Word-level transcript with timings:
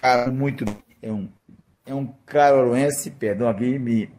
cara 0.00 0.30
muito. 0.30 0.64
É 1.02 1.12
um, 1.12 1.28
é 1.84 1.94
um 1.94 2.06
carolense, 2.24 3.10
perdão 3.10 3.48
aqui, 3.48 3.78
me 3.78 4.10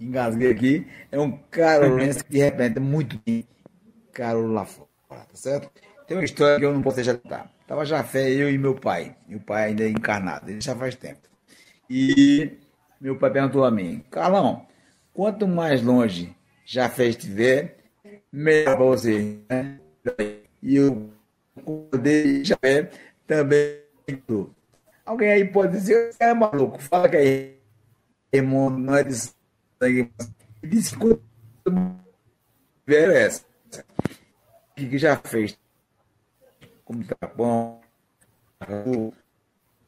engasguei 0.00 0.50
aqui. 0.50 0.86
É 1.10 1.18
um 1.18 1.32
carolense 1.50 2.24
que 2.24 2.30
de 2.30 2.38
repente 2.38 2.78
é 2.78 2.80
muito 2.80 3.20
caro 4.12 4.46
lá 4.46 4.64
fora, 4.64 4.86
tá 5.08 5.34
certo? 5.34 5.70
Tem 6.06 6.16
uma 6.16 6.24
história 6.24 6.58
que 6.58 6.64
eu 6.64 6.72
não 6.72 6.82
posso 6.82 6.96
deixar 6.96 7.14
de 7.14 7.18
contar. 7.18 7.50
Tava 7.66 7.84
já 7.84 8.02
fé, 8.04 8.30
eu 8.30 8.50
e 8.50 8.58
meu 8.58 8.74
pai. 8.74 9.16
Meu 9.26 9.40
pai 9.40 9.66
ainda 9.66 9.84
é 9.84 9.88
encarnado, 9.88 10.50
ele 10.50 10.60
já 10.60 10.74
faz 10.76 10.94
tempo. 10.94 11.28
E 11.88 12.52
meu 13.00 13.18
pai 13.18 13.30
perguntou 13.30 13.64
a 13.64 13.70
mim, 13.70 14.02
Carlão, 14.10 14.66
quanto 15.12 15.46
mais 15.46 15.82
longe 15.82 16.34
fez 16.94 17.16
estiver, 17.16 17.76
melhor 18.32 18.76
para 18.76 18.84
você. 18.84 19.38
Né? 19.48 19.78
E 20.62 20.76
eu 20.76 21.10
acordei 21.56 22.44
já 22.44 22.56
é, 22.62 22.88
também. 23.26 23.83
Alguém 25.04 25.30
aí 25.30 25.44
pode 25.44 25.72
dizer, 25.72 26.14
é 26.18 26.32
maluco, 26.32 26.78
fala 26.78 27.08
que 27.08 27.16
é 27.16 27.54
irmão, 28.32 28.70
não 28.70 28.94
é 28.94 29.04
de 29.04 29.14
sangue. 29.14 30.10
É 32.86 33.24
essa. 33.24 33.44
Que 34.76 34.98
já 34.98 35.16
fez 35.16 35.58
como 36.84 37.04
tá 37.04 37.26
bom, 37.26 37.80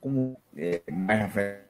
como 0.00 0.41
é, 0.56 0.83
mais 0.91 1.20
na 1.20 1.28
frente 1.28 1.66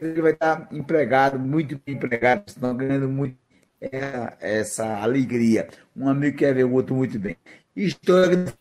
ele 0.00 0.22
vai 0.22 0.32
estar 0.32 0.68
empregado, 0.72 1.38
muito 1.38 1.80
empregado, 1.86 2.44
estão 2.48 2.76
ganhando 2.76 3.08
muito 3.08 3.36
é, 3.80 4.36
essa 4.40 4.96
alegria. 5.00 5.68
Um 5.94 6.08
amigo 6.08 6.38
quer 6.38 6.54
ver 6.54 6.64
o 6.64 6.72
outro 6.72 6.94
muito 6.94 7.18
bem. 7.18 7.36
História 7.74 8.52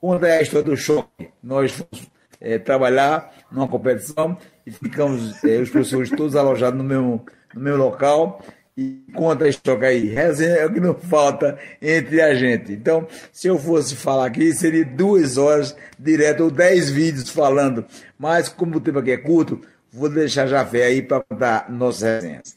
conta 0.00 0.28
é 0.28 0.38
a 0.38 0.42
história 0.42 0.64
do 0.64 0.76
choque. 0.76 1.28
Nós 1.42 1.72
fomos 1.72 2.10
é, 2.40 2.58
trabalhar 2.58 3.32
numa 3.50 3.68
competição 3.68 4.36
e 4.66 4.70
ficamos, 4.70 5.42
é, 5.44 5.58
os 5.58 5.70
professores 5.70 6.10
todos 6.10 6.36
alojados 6.36 6.78
no 6.78 6.84
mesmo, 6.84 7.24
no 7.54 7.60
mesmo 7.60 7.78
local 7.78 8.42
e 8.76 9.04
conta 9.14 9.44
a 9.44 9.48
história 9.48 9.88
aí. 9.88 10.06
Resenha 10.08 10.56
é 10.56 10.66
o 10.66 10.72
que 10.72 10.80
não 10.80 10.94
falta 10.94 11.58
entre 11.82 12.22
a 12.22 12.34
gente. 12.34 12.72
Então, 12.72 13.06
se 13.32 13.48
eu 13.48 13.58
fosse 13.58 13.94
falar 13.94 14.26
aqui, 14.26 14.52
seria 14.54 14.84
duas 14.84 15.36
horas 15.36 15.76
direto 15.98 16.44
ou 16.44 16.50
dez 16.50 16.88
vídeos 16.88 17.28
falando. 17.28 17.84
Mas, 18.18 18.48
como 18.48 18.76
o 18.76 18.80
tempo 18.80 18.98
aqui 18.98 19.10
é 19.10 19.18
curto, 19.18 19.60
vou 19.92 20.08
deixar 20.08 20.46
já 20.46 20.64
fé 20.64 20.84
aí 20.86 21.02
para 21.02 21.22
contar 21.22 21.70
nossas 21.70 22.22
resenhas. 22.22 22.56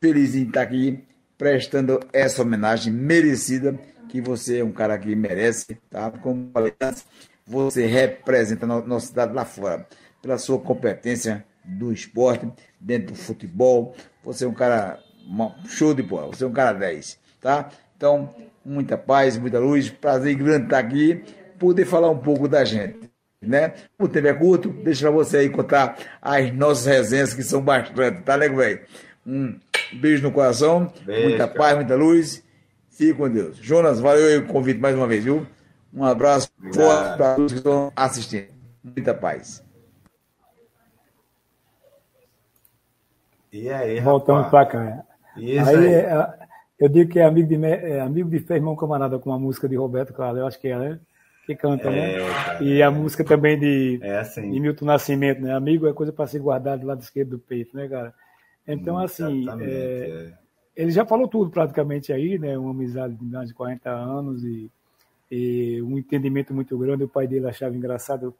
Feliz 0.00 0.34
em 0.34 0.44
estar 0.44 0.62
aqui 0.62 1.02
prestando 1.36 1.98
essa 2.12 2.42
homenagem 2.42 2.92
merecida 2.92 3.76
que 4.12 4.20
você 4.20 4.58
é 4.58 4.64
um 4.64 4.72
cara 4.72 4.98
que 4.98 5.16
merece, 5.16 5.78
tá? 5.88 6.10
Como 6.10 6.50
falei 6.52 6.74
você 7.46 7.86
representa 7.86 8.66
a 8.66 8.82
nossa 8.82 9.06
cidade 9.06 9.32
lá 9.32 9.42
fora 9.42 9.86
pela 10.20 10.36
sua 10.36 10.58
competência 10.58 11.46
do 11.64 11.90
esporte, 11.90 12.46
dentro 12.78 13.14
do 13.14 13.18
futebol. 13.18 13.96
Você 14.22 14.44
é 14.44 14.48
um 14.48 14.52
cara 14.52 14.98
show 15.66 15.94
de 15.94 16.02
bola, 16.02 16.26
você 16.26 16.44
é 16.44 16.46
um 16.46 16.52
cara 16.52 16.74
10, 16.74 17.18
tá? 17.40 17.70
Então, 17.96 18.28
muita 18.62 18.98
paz, 18.98 19.38
muita 19.38 19.58
luz, 19.58 19.88
prazer 19.88 20.34
grande 20.34 20.64
estar 20.64 20.80
aqui, 20.80 21.24
poder 21.58 21.86
falar 21.86 22.10
um 22.10 22.18
pouco 22.18 22.46
da 22.46 22.66
gente, 22.66 23.10
né? 23.40 23.72
O 23.98 24.06
tempo 24.06 24.26
é 24.26 24.34
curto, 24.34 24.68
deixa 24.68 25.06
pra 25.06 25.10
você 25.10 25.38
aí 25.38 25.48
contar 25.48 25.96
as 26.20 26.52
nossas 26.52 26.84
resenhas, 26.84 27.32
que 27.32 27.42
são 27.42 27.62
bastante, 27.62 28.20
tá, 28.20 28.36
nego 28.36 28.56
velho? 28.56 28.80
Um 29.26 29.58
beijo 29.94 30.22
no 30.22 30.30
coração, 30.30 30.92
beijo, 31.02 31.30
muita 31.30 31.46
cara. 31.46 31.58
paz, 31.58 31.76
muita 31.76 31.94
luz. 31.94 32.44
Fique 32.92 33.14
com 33.14 33.28
Deus. 33.28 33.56
Jonas, 33.56 34.00
valeu 34.00 34.40
o 34.40 34.46
convite 34.46 34.78
mais 34.78 34.94
uma 34.94 35.06
vez, 35.06 35.24
viu? 35.24 35.46
Um 35.92 36.04
abraço 36.04 36.50
forte 36.74 37.16
para 37.16 37.34
todos 37.34 37.52
que 37.52 37.58
estão 37.58 37.92
assistindo. 37.96 38.48
Muita 38.84 39.14
paz. 39.14 39.64
E 43.52 43.68
aí, 43.68 44.00
Voltamos 44.00 44.48
para 44.48 44.66
cá. 44.66 45.04
Isso 45.36 45.68
aí, 45.68 45.76
aí. 45.76 45.94
É, 45.94 46.34
eu 46.78 46.88
digo 46.88 47.10
que 47.10 47.18
é 47.18 47.24
amigo 47.24 47.48
de, 47.48 47.64
é 47.64 48.00
amigo 48.00 48.28
de 48.28 48.40
fé, 48.40 48.56
irmão 48.56 48.76
camarada 48.76 49.18
com 49.18 49.30
uma 49.30 49.38
música 49.38 49.68
de 49.68 49.76
Roberto 49.76 50.12
Carlos, 50.12 50.40
eu 50.40 50.46
acho 50.46 50.60
que 50.60 50.68
é, 50.68 50.78
né? 50.78 51.00
Que 51.46 51.56
canta, 51.56 51.90
né? 51.90 52.14
é, 52.14 52.18
né? 52.18 52.34
Cara, 52.34 52.64
e 52.64 52.82
a 52.82 52.90
música 52.90 53.24
também 53.24 53.58
de, 53.58 53.98
é 54.02 54.18
assim. 54.18 54.50
de 54.50 54.60
Milton 54.60 54.84
Nascimento, 54.84 55.40
né? 55.40 55.54
Amigo 55.54 55.86
é 55.86 55.92
coisa 55.92 56.12
para 56.12 56.26
ser 56.26 56.40
guardado 56.40 56.80
do 56.80 56.86
lado 56.86 57.00
esquerdo 57.00 57.30
do 57.30 57.38
peito, 57.38 57.76
né, 57.76 57.88
cara? 57.88 58.14
Então, 58.66 58.96
assim, 58.98 59.46
é, 59.60 59.64
é, 59.64 60.32
ele 60.76 60.90
já 60.90 61.04
falou 61.04 61.28
tudo 61.28 61.50
praticamente 61.50 62.12
aí, 62.12 62.38
né? 62.38 62.56
Uma 62.58 62.70
amizade 62.70 63.14
de 63.14 63.24
mais 63.24 63.48
de 63.48 63.54
40 63.54 63.90
anos 63.90 64.44
e, 64.44 64.70
e 65.30 65.82
um 65.82 65.98
entendimento 65.98 66.54
muito 66.54 66.76
grande. 66.78 67.04
O 67.04 67.08
pai 67.08 67.26
dele 67.26 67.46
achava 67.46 67.76
engraçado 67.76 68.34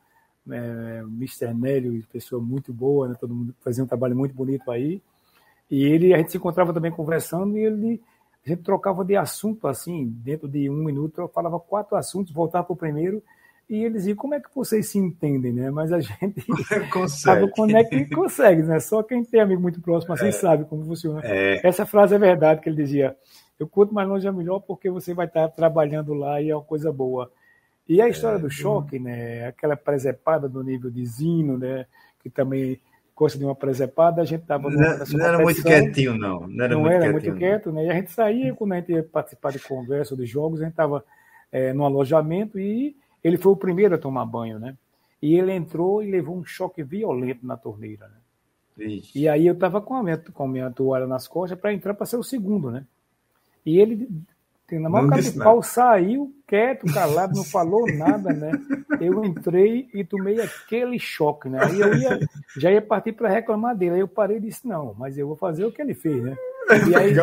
é, 0.50 1.02
Mr. 1.06 1.54
Nélio, 1.54 2.02
pessoa 2.12 2.42
muito 2.42 2.72
boa, 2.72 3.08
né? 3.08 3.14
todo 3.20 3.34
mundo 3.34 3.54
fazia 3.60 3.84
um 3.84 3.86
trabalho 3.86 4.16
muito 4.16 4.34
bonito 4.34 4.70
aí. 4.70 5.00
E 5.70 5.84
ele, 5.84 6.12
a 6.12 6.18
gente 6.18 6.32
se 6.32 6.36
encontrava 6.36 6.72
também 6.72 6.90
conversando 6.90 7.56
e 7.56 7.64
ele, 7.64 8.02
a 8.44 8.48
gente 8.48 8.62
trocava 8.62 9.04
de 9.04 9.16
assunto 9.16 9.68
assim, 9.68 10.06
dentro 10.06 10.48
de 10.48 10.68
um 10.68 10.84
minuto, 10.84 11.20
eu 11.20 11.28
falava 11.28 11.58
quatro 11.60 11.96
assuntos, 11.96 12.32
voltava 12.32 12.64
para 12.64 12.74
o 12.74 12.76
primeiro, 12.76 13.22
e 13.72 13.84
eles 13.84 14.02
diziam, 14.02 14.16
como 14.16 14.34
é 14.34 14.40
que 14.40 14.54
vocês 14.54 14.86
se 14.86 14.98
entendem, 14.98 15.50
né? 15.50 15.70
Mas 15.70 15.90
a 15.94 15.98
gente 15.98 16.44
sabe 17.08 17.50
como 17.52 17.74
é 17.74 17.82
que 17.82 18.04
consegue, 18.14 18.62
né? 18.62 18.78
Só 18.78 19.02
quem 19.02 19.24
tem 19.24 19.40
amigo 19.40 19.62
muito 19.62 19.80
próximo 19.80 20.12
assim 20.12 20.26
é. 20.26 20.32
sabe 20.32 20.66
como 20.66 20.84
funciona. 20.84 21.22
É. 21.24 21.66
Essa 21.66 21.86
frase 21.86 22.14
é 22.14 22.18
verdade 22.18 22.60
que 22.60 22.68
ele 22.68 22.76
dizia, 22.76 23.16
eu 23.58 23.66
quanto 23.66 23.94
mais 23.94 24.06
longe 24.06 24.28
é 24.28 24.30
melhor 24.30 24.60
porque 24.60 24.90
você 24.90 25.14
vai 25.14 25.24
estar 25.26 25.48
trabalhando 25.48 26.12
lá 26.12 26.38
e 26.42 26.50
é 26.50 26.54
uma 26.54 26.62
coisa 26.62 26.92
boa. 26.92 27.32
E 27.88 28.02
a 28.02 28.08
história 28.10 28.36
é, 28.36 28.40
do 28.40 28.50
choque, 28.50 28.98
né? 28.98 29.46
Aquela 29.46 29.74
presepada 29.74 30.50
do 30.50 30.62
nível 30.62 30.90
de 30.90 31.06
Zino, 31.06 31.56
né? 31.56 31.86
Que 32.22 32.28
também 32.28 32.78
gosta 33.16 33.38
de 33.38 33.44
uma 33.44 33.54
presepada, 33.54 34.20
a 34.20 34.24
gente 34.26 34.42
estava 34.42 34.68
não, 34.68 34.98
não 34.98 35.26
era 35.26 35.38
muito 35.38 35.62
quietinho, 35.62 36.18
não. 36.18 36.46
Não 36.46 36.64
era, 36.64 36.74
não 36.74 36.80
muito, 36.82 36.92
era 36.92 37.10
quietinho, 37.10 37.32
muito 37.32 37.38
quieto, 37.38 37.72
né? 37.72 37.86
E 37.86 37.90
a 37.90 37.94
gente 37.94 38.12
saía, 38.12 38.52
quando 38.52 38.72
a 38.72 38.76
gente 38.76 38.92
ia 38.92 39.02
participar 39.02 39.50
de 39.50 39.60
conversa, 39.60 40.14
de 40.14 40.26
jogos, 40.26 40.60
a 40.60 40.64
gente 40.64 40.72
estava 40.72 41.02
é, 41.50 41.72
no 41.72 41.86
alojamento 41.86 42.58
e 42.58 42.94
ele 43.22 43.36
foi 43.36 43.52
o 43.52 43.56
primeiro 43.56 43.94
a 43.94 43.98
tomar 43.98 44.24
banho, 44.26 44.58
né? 44.58 44.76
E 45.20 45.34
ele 45.34 45.52
entrou 45.52 46.02
e 46.02 46.10
levou 46.10 46.36
um 46.36 46.44
choque 46.44 46.82
violento 46.82 47.46
na 47.46 47.56
torneira, 47.56 48.08
né? 48.08 48.86
Ixi. 48.86 49.18
E 49.20 49.28
aí 49.28 49.46
eu 49.46 49.54
estava 49.54 49.80
com 49.80 49.94
a 49.94 50.02
minha, 50.02 50.18
com 50.18 50.44
a 50.44 50.48
minha 50.48 50.70
toalha 50.70 51.06
nas 51.06 51.28
costas 51.28 51.58
para 51.58 51.72
entrar 51.72 51.94
para 51.94 52.06
ser 52.06 52.16
o 52.16 52.22
segundo, 52.22 52.70
né? 52.70 52.84
E 53.64 53.78
ele 53.78 54.08
na 54.78 54.88
maior 54.88 55.08
cara 55.08 55.22
de 55.22 55.32
pau, 55.32 55.62
saiu 55.62 56.34
quieto, 56.46 56.86
calado, 56.92 57.36
não 57.36 57.44
falou 57.44 57.86
nada, 57.94 58.32
né? 58.32 58.52
Eu 59.00 59.24
entrei 59.24 59.88
e 59.92 60.04
tomei 60.04 60.40
aquele 60.40 60.98
choque, 60.98 61.48
né? 61.48 61.58
Aí 61.62 61.80
eu 61.80 61.94
ia, 61.94 62.20
já 62.56 62.70
ia 62.70 62.80
partir 62.80 63.12
para 63.12 63.28
reclamar 63.28 63.76
dele. 63.76 63.96
Aí 63.96 64.00
eu 64.00 64.08
parei 64.08 64.38
e 64.38 64.40
disse, 64.40 64.66
não, 64.66 64.94
mas 64.98 65.18
eu 65.18 65.26
vou 65.26 65.36
fazer 65.36 65.64
o 65.64 65.72
que 65.72 65.82
ele 65.82 65.94
fez, 65.94 66.22
né? 66.22 66.36
E 66.86 66.94
aí 66.96 67.14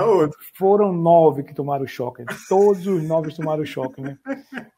foram 0.53 0.91
nove 0.91 1.43
que 1.43 1.53
tomaram 1.53 1.87
choque. 1.87 2.23
Todos 2.47 2.85
os 2.85 3.03
nove 3.03 3.33
tomaram 3.33 3.65
choque, 3.65 4.01
né? 4.01 4.17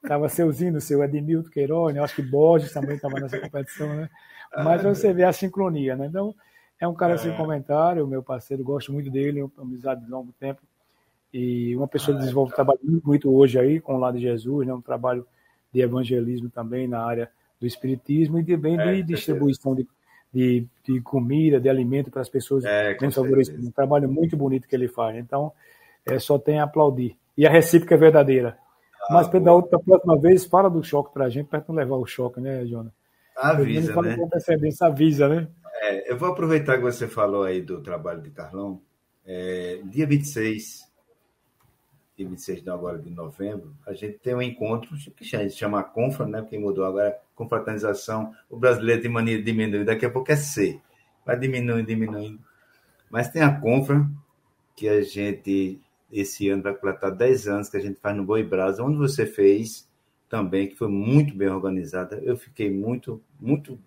Tava 0.08 0.30
seuzinho, 0.30 0.80
seu 0.80 1.04
Edmilton 1.04 1.50
Queiroz, 1.50 1.94
né? 1.94 2.02
acho 2.02 2.16
que 2.16 2.22
Borges 2.22 2.74
também 2.74 2.96
estava 2.96 3.20
nessa 3.20 3.40
competição, 3.40 3.88
né? 3.96 4.10
Mas 4.56 4.84
você 4.84 5.14
vê 5.14 5.24
a 5.24 5.32
sincronia, 5.34 5.96
né? 5.96 6.08
Então, 6.08 6.36
é 6.80 6.88
um 6.88 6.94
cara 6.94 7.14
é. 7.14 7.18
sem 7.18 7.36
comentário, 7.36 8.08
meu 8.08 8.24
parceiro, 8.24 8.64
gosto 8.64 8.92
muito 8.92 9.10
dele, 9.10 9.40
é 9.40 9.44
uma 9.44 9.52
amizade 9.60 10.04
de 10.04 10.10
longo 10.10 10.34
tempo. 10.40 10.62
E 11.34 11.76
uma 11.76 11.88
pessoa 11.88 12.16
que 12.16 12.22
desenvolve 12.24 12.52
um 12.52 12.56
trabalho 12.56 12.80
muito 13.06 13.34
hoje 13.34 13.58
aí 13.58 13.80
com 13.80 13.96
o 13.96 14.00
lado 14.00 14.18
de 14.18 14.24
Jesus, 14.24 14.68
né? 14.68 14.74
um 14.74 14.82
trabalho 14.82 15.26
de 15.74 15.80
evangelismo 15.80 16.50
também 16.50 16.88
na 16.88 17.02
área 17.04 17.32
do 17.60 17.66
espiritismo 17.66 18.40
e 18.40 18.44
também 18.44 18.78
é, 18.78 18.96
de 18.96 19.04
distribuição 19.04 19.74
de, 19.74 19.88
de, 20.34 20.66
de, 20.84 21.02
comida, 21.02 21.60
de 21.60 21.70
alimento 21.70 22.10
para 22.10 22.22
as 22.22 22.30
pessoas 22.30 22.64
é, 22.64 22.98
Um 23.60 23.72
trabalho 23.72 24.10
muito 24.10 24.38
bonito 24.38 24.68
que 24.68 24.76
ele 24.76 24.88
faz. 24.88 25.18
Então, 25.18 25.52
é, 26.06 26.18
só 26.20 26.40
tem 26.40 26.60
a 26.60 26.64
aplaudir. 26.64 27.18
E 27.38 27.46
a 27.46 27.50
recíproca 27.50 27.96
é 27.96 27.98
verdadeira. 27.98 28.58
Ah, 29.04 29.14
Mas 29.14 29.28
da 29.28 29.54
outra 29.54 29.80
próxima 29.80 30.20
vez, 30.20 30.46
fala 30.46 30.70
do 30.70 30.84
choque 30.84 31.14
para 31.14 31.26
a 31.26 31.30
gente, 31.30 31.48
para 31.48 31.64
não 31.68 31.76
levar 31.76 31.96
o 31.96 32.06
choque, 32.06 32.40
né, 32.40 32.66
Jonas? 32.66 32.94
Avisa, 33.36 34.02
né? 34.02 34.18
Avisa, 34.82 35.28
né? 35.28 35.48
É, 35.82 36.12
eu 36.12 36.18
vou 36.18 36.30
aproveitar 36.30 36.78
que 36.78 36.84
você 36.84 37.08
falou 37.08 37.44
aí 37.44 37.62
do 37.62 37.82
trabalho 37.82 38.22
de 38.22 38.30
Carlão. 38.30 38.82
É, 39.26 39.80
dia 39.86 40.06
26 40.06 40.91
dia 42.22 42.30
26 42.30 42.64
de 42.64 42.70
agora 42.70 43.00
de 43.00 43.10
novembro, 43.10 43.76
a 43.86 43.94
gente 43.94 44.20
tem 44.20 44.36
um 44.36 44.42
encontro 44.42 44.96
que 45.16 45.36
a 45.36 45.40
gente 45.40 45.56
chama 45.56 45.84
Confra, 45.84 46.26
né? 46.26 46.46
Quem 46.50 46.60
mudou 46.60 46.86
agora 46.86 47.10
é 47.10 47.20
confraternização. 47.36 48.34
O 48.50 48.58
brasileiro 48.58 49.02
tem 49.02 49.12
mania 49.12 49.38
de 49.38 49.44
diminuir, 49.44 49.84
daqui 49.84 50.06
a 50.06 50.10
pouco 50.10 50.32
é 50.32 50.36
C. 50.36 50.80
Vai 51.26 51.38
diminuindo, 51.38 51.86
diminuindo. 51.86 52.40
Mas 53.10 53.30
tem 53.30 53.42
a 53.42 53.60
Confra, 53.60 54.08
que 54.76 54.88
a 54.88 55.02
gente, 55.02 55.80
esse 56.12 56.50
ano, 56.50 56.64
vai 56.64 56.74
completar 56.74 57.12
10 57.12 57.48
anos, 57.48 57.70
que 57.70 57.78
a 57.78 57.82
gente 57.82 58.00
faz 58.00 58.16
no 58.16 58.24
Boi 58.24 58.44
Brasa, 58.44 58.84
onde 58.84 58.98
você 58.98 59.26
fez 59.26 59.90
também, 60.30 60.68
que 60.68 60.76
foi 60.76 60.88
muito 60.88 61.36
bem 61.36 61.50
organizada. 61.50 62.20
Eu 62.24 62.38
fiquei 62.38 62.72
muito, 62.72 63.22
muito. 63.40 63.78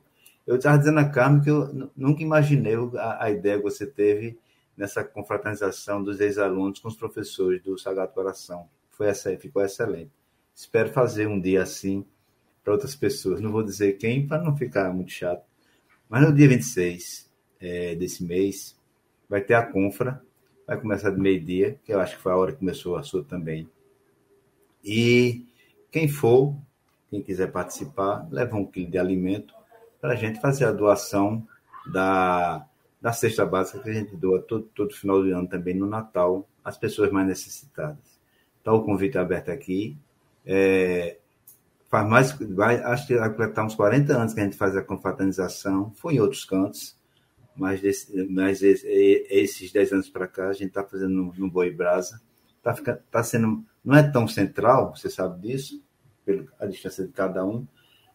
Eu 0.46 0.56
estava 0.56 0.76
dizendo 0.76 1.00
a 1.00 1.08
Carmen 1.08 1.40
que 1.40 1.50
eu 1.50 1.90
nunca 1.96 2.22
imaginei 2.22 2.74
a, 2.98 3.24
a 3.24 3.30
ideia 3.30 3.56
que 3.56 3.62
você 3.62 3.86
teve 3.86 4.38
nessa 4.76 5.04
confraternização 5.04 6.02
dos 6.02 6.20
ex-alunos 6.20 6.80
com 6.80 6.88
os 6.88 6.96
professores 6.96 7.62
do 7.62 7.78
Sagrado 7.78 8.12
Coração. 8.12 8.68
Foi 8.90 9.08
essa, 9.08 9.36
ficou 9.36 9.62
excelente. 9.62 10.10
Espero 10.54 10.90
fazer 10.90 11.26
um 11.26 11.40
dia 11.40 11.62
assim 11.62 12.04
para 12.62 12.72
outras 12.72 12.94
pessoas. 12.94 13.40
Não 13.40 13.50
vou 13.50 13.62
dizer 13.62 13.94
quem 13.94 14.26
para 14.26 14.42
não 14.42 14.56
ficar 14.56 14.92
muito 14.92 15.12
chato. 15.12 15.44
Mas 16.08 16.22
no 16.22 16.34
dia 16.34 16.48
26 16.48 17.30
é, 17.60 17.94
desse 17.94 18.24
mês 18.24 18.78
vai 19.28 19.40
ter 19.40 19.54
a 19.54 19.66
confra, 19.66 20.22
vai 20.66 20.80
começar 20.80 21.10
de 21.10 21.20
meio-dia, 21.20 21.78
que 21.84 21.92
eu 21.92 22.00
acho 22.00 22.16
que 22.16 22.22
foi 22.22 22.32
a 22.32 22.36
hora 22.36 22.52
que 22.52 22.58
começou 22.58 22.96
a 22.96 23.02
sua 23.02 23.24
também. 23.24 23.68
E 24.84 25.46
quem 25.90 26.08
for, 26.08 26.56
quem 27.10 27.22
quiser 27.22 27.50
participar, 27.50 28.28
leva 28.30 28.56
um 28.56 28.64
quilo 28.64 28.90
de 28.90 28.98
alimento 28.98 29.54
para 30.00 30.12
a 30.12 30.16
gente 30.16 30.40
fazer 30.40 30.66
a 30.66 30.72
doação 30.72 31.46
da, 31.86 32.66
da 33.04 33.12
cesta 33.12 33.44
básica 33.44 33.80
que 33.80 33.90
a 33.90 33.92
gente 33.92 34.16
doa 34.16 34.40
todo, 34.40 34.64
todo 34.74 34.94
final 34.94 35.22
de 35.22 35.30
ano 35.30 35.46
também 35.46 35.74
no 35.74 35.86
Natal 35.86 36.48
às 36.64 36.78
pessoas 36.78 37.12
mais 37.12 37.26
necessitadas. 37.26 38.18
Então, 38.62 38.76
o 38.76 38.82
convite 38.82 39.18
é 39.18 39.20
aberto 39.20 39.50
aqui. 39.50 39.94
É, 40.46 41.18
faz 41.90 42.08
mais, 42.08 42.32
vai, 42.32 42.82
acho 42.82 43.06
que 43.06 43.14
vai 43.14 43.28
completar 43.28 43.66
uns 43.66 43.74
40 43.74 44.10
anos 44.16 44.32
que 44.32 44.40
a 44.40 44.44
gente 44.44 44.56
faz 44.56 44.74
a 44.74 44.82
confraternização, 44.82 45.92
foi 45.96 46.14
em 46.14 46.20
outros 46.20 46.46
cantos, 46.46 46.96
mas, 47.54 47.82
desse, 47.82 48.26
mas 48.30 48.62
esse, 48.62 48.86
esses 49.28 49.70
10 49.70 49.92
anos 49.92 50.08
para 50.08 50.26
cá 50.26 50.48
a 50.48 50.54
gente 50.54 50.68
está 50.68 50.82
fazendo 50.82 51.12
no, 51.12 51.34
no 51.34 51.50
Boi 51.50 51.70
Brasa. 51.70 52.22
Está 52.56 52.96
tá 53.10 53.22
sendo, 53.22 53.62
não 53.84 53.96
é 53.96 54.02
tão 54.02 54.26
central, 54.26 54.96
você 54.96 55.10
sabe 55.10 55.46
disso, 55.46 55.84
pela 56.24 56.66
distância 56.70 57.06
de 57.06 57.12
cada 57.12 57.44
um, 57.44 57.66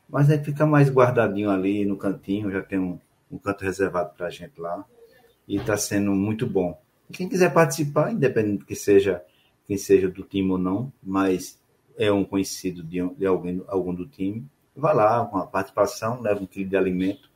mas 0.10 0.32
aí 0.32 0.44
fica 0.44 0.66
mais 0.66 0.90
guardadinho 0.90 1.52
ali 1.52 1.86
no 1.86 1.96
cantinho, 1.96 2.50
já 2.50 2.64
tem 2.64 2.80
um, 2.80 3.00
um 3.32 3.38
canto 3.38 3.64
reservado 3.64 4.14
para 4.16 4.28
a 4.28 4.30
gente 4.30 4.60
lá, 4.60 4.84
e 5.48 5.58
está 5.58 5.78
sendo 5.78 6.12
muito 6.12 6.46
bom. 6.46 6.80
Quem 7.12 7.28
quiser 7.28 7.54
participar, 7.54 8.12
independente 8.12 8.66
que 8.66 8.76
seja 8.76 9.24
quem 9.70 9.78
seja 9.78 10.10
do 10.10 10.24
time 10.24 10.50
ou 10.50 10.58
não, 10.58 10.92
mas 11.02 11.60
é 11.96 12.12
um 12.12 12.26
conhecido 12.26 12.82
de, 12.82 13.08
de 13.16 13.26
alguém, 13.28 13.64
algum 13.68 13.94
do 13.94 14.08
time, 14.08 14.44
vá 14.76 14.92
lá 14.94 15.24
com 15.26 15.38
a 15.38 15.46
participação, 15.46 16.22
leva 16.22 16.42
um 16.42 16.48
quilo 16.48 16.68
de 16.68 16.76
alimento, 16.76 17.30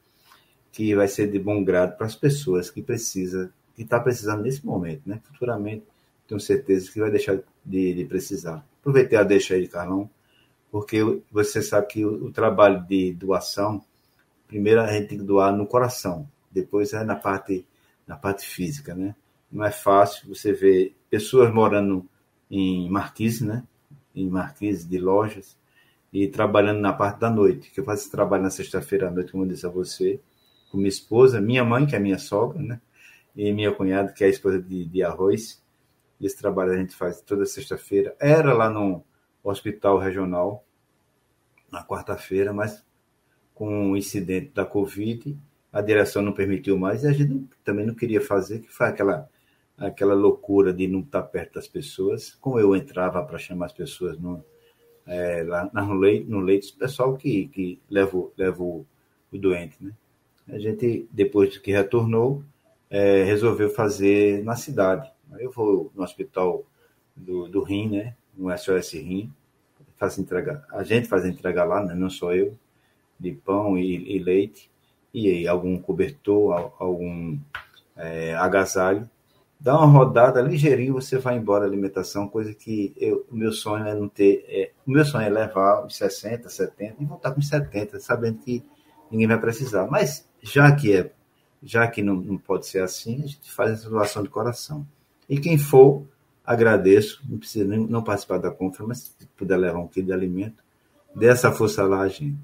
que 0.71 0.95
vai 0.95 1.07
ser 1.07 1.31
de 1.31 1.37
bom 1.37 1.63
grado 1.63 1.95
para 1.95 2.07
as 2.07 2.15
pessoas 2.15 2.71
que 2.71 2.81
precisa, 2.81 3.53
que 3.75 3.83
está 3.83 3.99
precisando 3.99 4.41
nesse 4.41 4.65
momento, 4.65 5.03
né? 5.05 5.21
Futuramente, 5.25 5.83
tenho 6.27 6.39
certeza 6.39 6.91
que 6.91 6.99
vai 6.99 7.11
deixar 7.11 7.37
de, 7.63 7.93
de 7.93 8.05
precisar. 8.05 8.65
Aproveitei 8.79 9.17
a 9.17 9.23
deixa 9.23 9.53
aí, 9.53 9.67
Carlão, 9.67 10.09
porque 10.71 11.21
você 11.31 11.61
sabe 11.61 11.85
que 11.85 12.03
o, 12.03 12.25
o, 12.25 12.31
trabalho 12.31 12.83
de 12.87 13.13
doação, 13.13 13.83
primeiro 14.47 14.81
a 14.81 14.91
gente 14.91 15.07
tem 15.09 15.17
que 15.17 15.23
doar 15.23 15.55
no 15.55 15.65
coração, 15.65 16.27
depois 16.51 16.93
é 16.93 17.03
na 17.03 17.15
parte, 17.15 17.65
na 18.07 18.15
parte 18.15 18.45
física, 18.45 18.93
né? 18.95 19.15
Não 19.51 19.63
é 19.63 19.71
fácil 19.71 20.27
você 20.27 20.51
ver 20.53 20.95
pessoas 21.09 21.53
morando 21.53 22.07
em 22.49 22.89
Marquise, 22.89 23.45
né? 23.45 23.63
Em 24.15 24.29
Marquise 24.29 24.87
de 24.87 24.97
lojas 24.97 25.57
e 26.13 26.27
trabalhando 26.27 26.79
na 26.79 26.93
parte 26.93 27.19
da 27.19 27.29
noite, 27.29 27.71
que 27.71 27.79
eu 27.79 27.83
faço 27.83 28.11
trabalho 28.11 28.43
na 28.43 28.51
sexta-feira 28.51 29.07
à 29.07 29.11
noite, 29.11 29.31
como 29.31 29.43
eu 29.43 29.47
disse 29.47 29.65
a 29.65 29.69
você, 29.69 30.19
com 30.69 30.77
minha 30.77 30.89
esposa, 30.89 31.41
minha 31.41 31.63
mãe, 31.63 31.87
que 31.87 31.95
é 31.95 31.99
minha 31.99 32.19
sogra, 32.19 32.61
né? 32.61 32.79
E 33.35 33.51
minha 33.51 33.73
cunhada, 33.73 34.13
que 34.13 34.23
é 34.23 34.27
a 34.27 34.29
esposa 34.29 34.61
de, 34.61 34.85
de 34.85 35.03
arroz. 35.03 35.59
Esse 36.21 36.37
trabalho 36.37 36.71
a 36.71 36.77
gente 36.77 36.95
faz 36.95 37.19
toda 37.19 37.47
sexta-feira. 37.47 38.15
Era 38.19 38.53
lá 38.53 38.69
no 38.69 39.03
hospital 39.43 39.97
regional, 39.97 40.63
na 41.71 41.83
quarta-feira, 41.83 42.53
mas 42.53 42.85
com 43.53 43.91
o 43.91 43.97
incidente 43.97 44.51
da 44.53 44.65
Covid, 44.65 45.37
a 45.71 45.81
direção 45.81 46.21
não 46.21 46.33
permitiu 46.33 46.77
mais 46.77 47.03
e 47.03 47.07
a 47.07 47.11
gente 47.11 47.47
também 47.63 47.85
não 47.85 47.95
queria 47.95 48.21
fazer, 48.21 48.59
que 48.59 48.71
foi 48.71 48.87
aquela, 48.87 49.29
aquela 49.77 50.13
loucura 50.13 50.73
de 50.73 50.87
não 50.87 50.99
estar 50.99 51.23
perto 51.23 51.55
das 51.55 51.67
pessoas. 51.67 52.35
Como 52.35 52.59
eu 52.59 52.75
entrava 52.75 53.23
para 53.23 53.37
chamar 53.37 53.67
as 53.67 53.73
pessoas 53.73 54.19
no, 54.19 54.43
é, 55.05 55.43
lá 55.43 55.69
no 55.73 55.93
leito, 55.93 56.29
no 56.29 56.39
leito, 56.39 56.69
o 56.69 56.77
pessoal 56.77 57.15
que, 57.15 57.47
que 57.47 57.79
leva, 57.89 58.29
leva 58.37 58.63
o, 58.63 58.85
o 59.31 59.37
doente, 59.37 59.77
né? 59.81 59.91
a 60.49 60.59
gente, 60.59 61.07
depois 61.11 61.57
que 61.57 61.71
retornou, 61.71 62.43
é, 62.89 63.23
resolveu 63.23 63.69
fazer 63.69 64.43
na 64.43 64.55
cidade. 64.55 65.11
Eu 65.39 65.51
vou 65.51 65.91
no 65.95 66.03
hospital 66.03 66.63
do, 67.15 67.47
do 67.47 67.63
Rim, 67.63 67.89
né? 67.89 68.15
no 68.35 68.55
SOS 68.55 68.93
Rim, 68.93 69.31
faz 69.97 70.17
entrega, 70.17 70.65
a 70.71 70.83
gente 70.83 71.07
faz 71.07 71.25
entrega 71.25 71.63
lá, 71.63 71.83
né? 71.83 71.95
não 71.95 72.09
só 72.09 72.33
eu, 72.33 72.57
de 73.23 73.31
pão 73.31 73.77
e, 73.77 74.15
e 74.15 74.19
leite, 74.19 74.69
e 75.13 75.47
algum 75.47 75.77
cobertor, 75.77 76.73
algum 76.77 77.37
é, 77.95 78.35
agasalho. 78.35 79.09
Dá 79.59 79.77
uma 79.77 79.87
rodada 79.87 80.41
ligeirinho, 80.41 80.93
você 80.93 81.17
vai 81.17 81.37
embora 81.37 81.65
alimentação, 81.65 82.27
coisa 82.27 82.53
que 82.53 82.93
eu, 82.97 83.25
o 83.31 83.35
meu 83.35 83.53
sonho 83.53 83.87
é 83.87 83.95
não 83.95 84.09
ter. 84.09 84.43
É, 84.49 84.71
o 84.85 84.91
meu 84.91 85.05
sonho 85.05 85.25
é 85.25 85.29
levar 85.29 85.85
os 85.85 85.95
60, 85.95 86.49
70 86.49 87.01
e 87.01 87.05
voltar 87.05 87.31
com 87.31 87.41
70, 87.41 87.99
sabendo 87.99 88.39
que 88.39 88.61
ninguém 89.09 89.27
vai 89.27 89.39
precisar. 89.39 89.87
Mas 89.87 90.27
já 90.41 90.69
que 90.75 90.93
é, 90.93 91.11
já 91.61 91.87
que 91.87 92.01
não, 92.01 92.15
não 92.15 92.37
pode 92.37 92.67
ser 92.67 92.81
assim, 92.81 93.23
a 93.23 93.27
gente 93.27 93.49
faz 93.51 93.71
essa 93.71 93.89
doação 93.89 94.21
de 94.21 94.29
coração. 94.29 94.85
E 95.29 95.39
quem 95.39 95.57
for, 95.57 96.03
agradeço, 96.45 97.23
não 97.29 97.37
precisa 97.37 97.65
nem, 97.65 97.79
não 97.87 98.03
participar 98.03 98.39
da 98.39 98.51
conferência, 98.51 98.85
mas 98.85 99.15
se 99.17 99.27
puder 99.37 99.55
levar 99.55 99.79
um 99.79 99.87
quilo 99.87 100.07
de 100.07 100.13
alimento, 100.13 100.61
dê 101.15 101.27
essa 101.27 101.53
força 101.53 101.83
lá, 101.83 102.05
gente. 102.09 102.37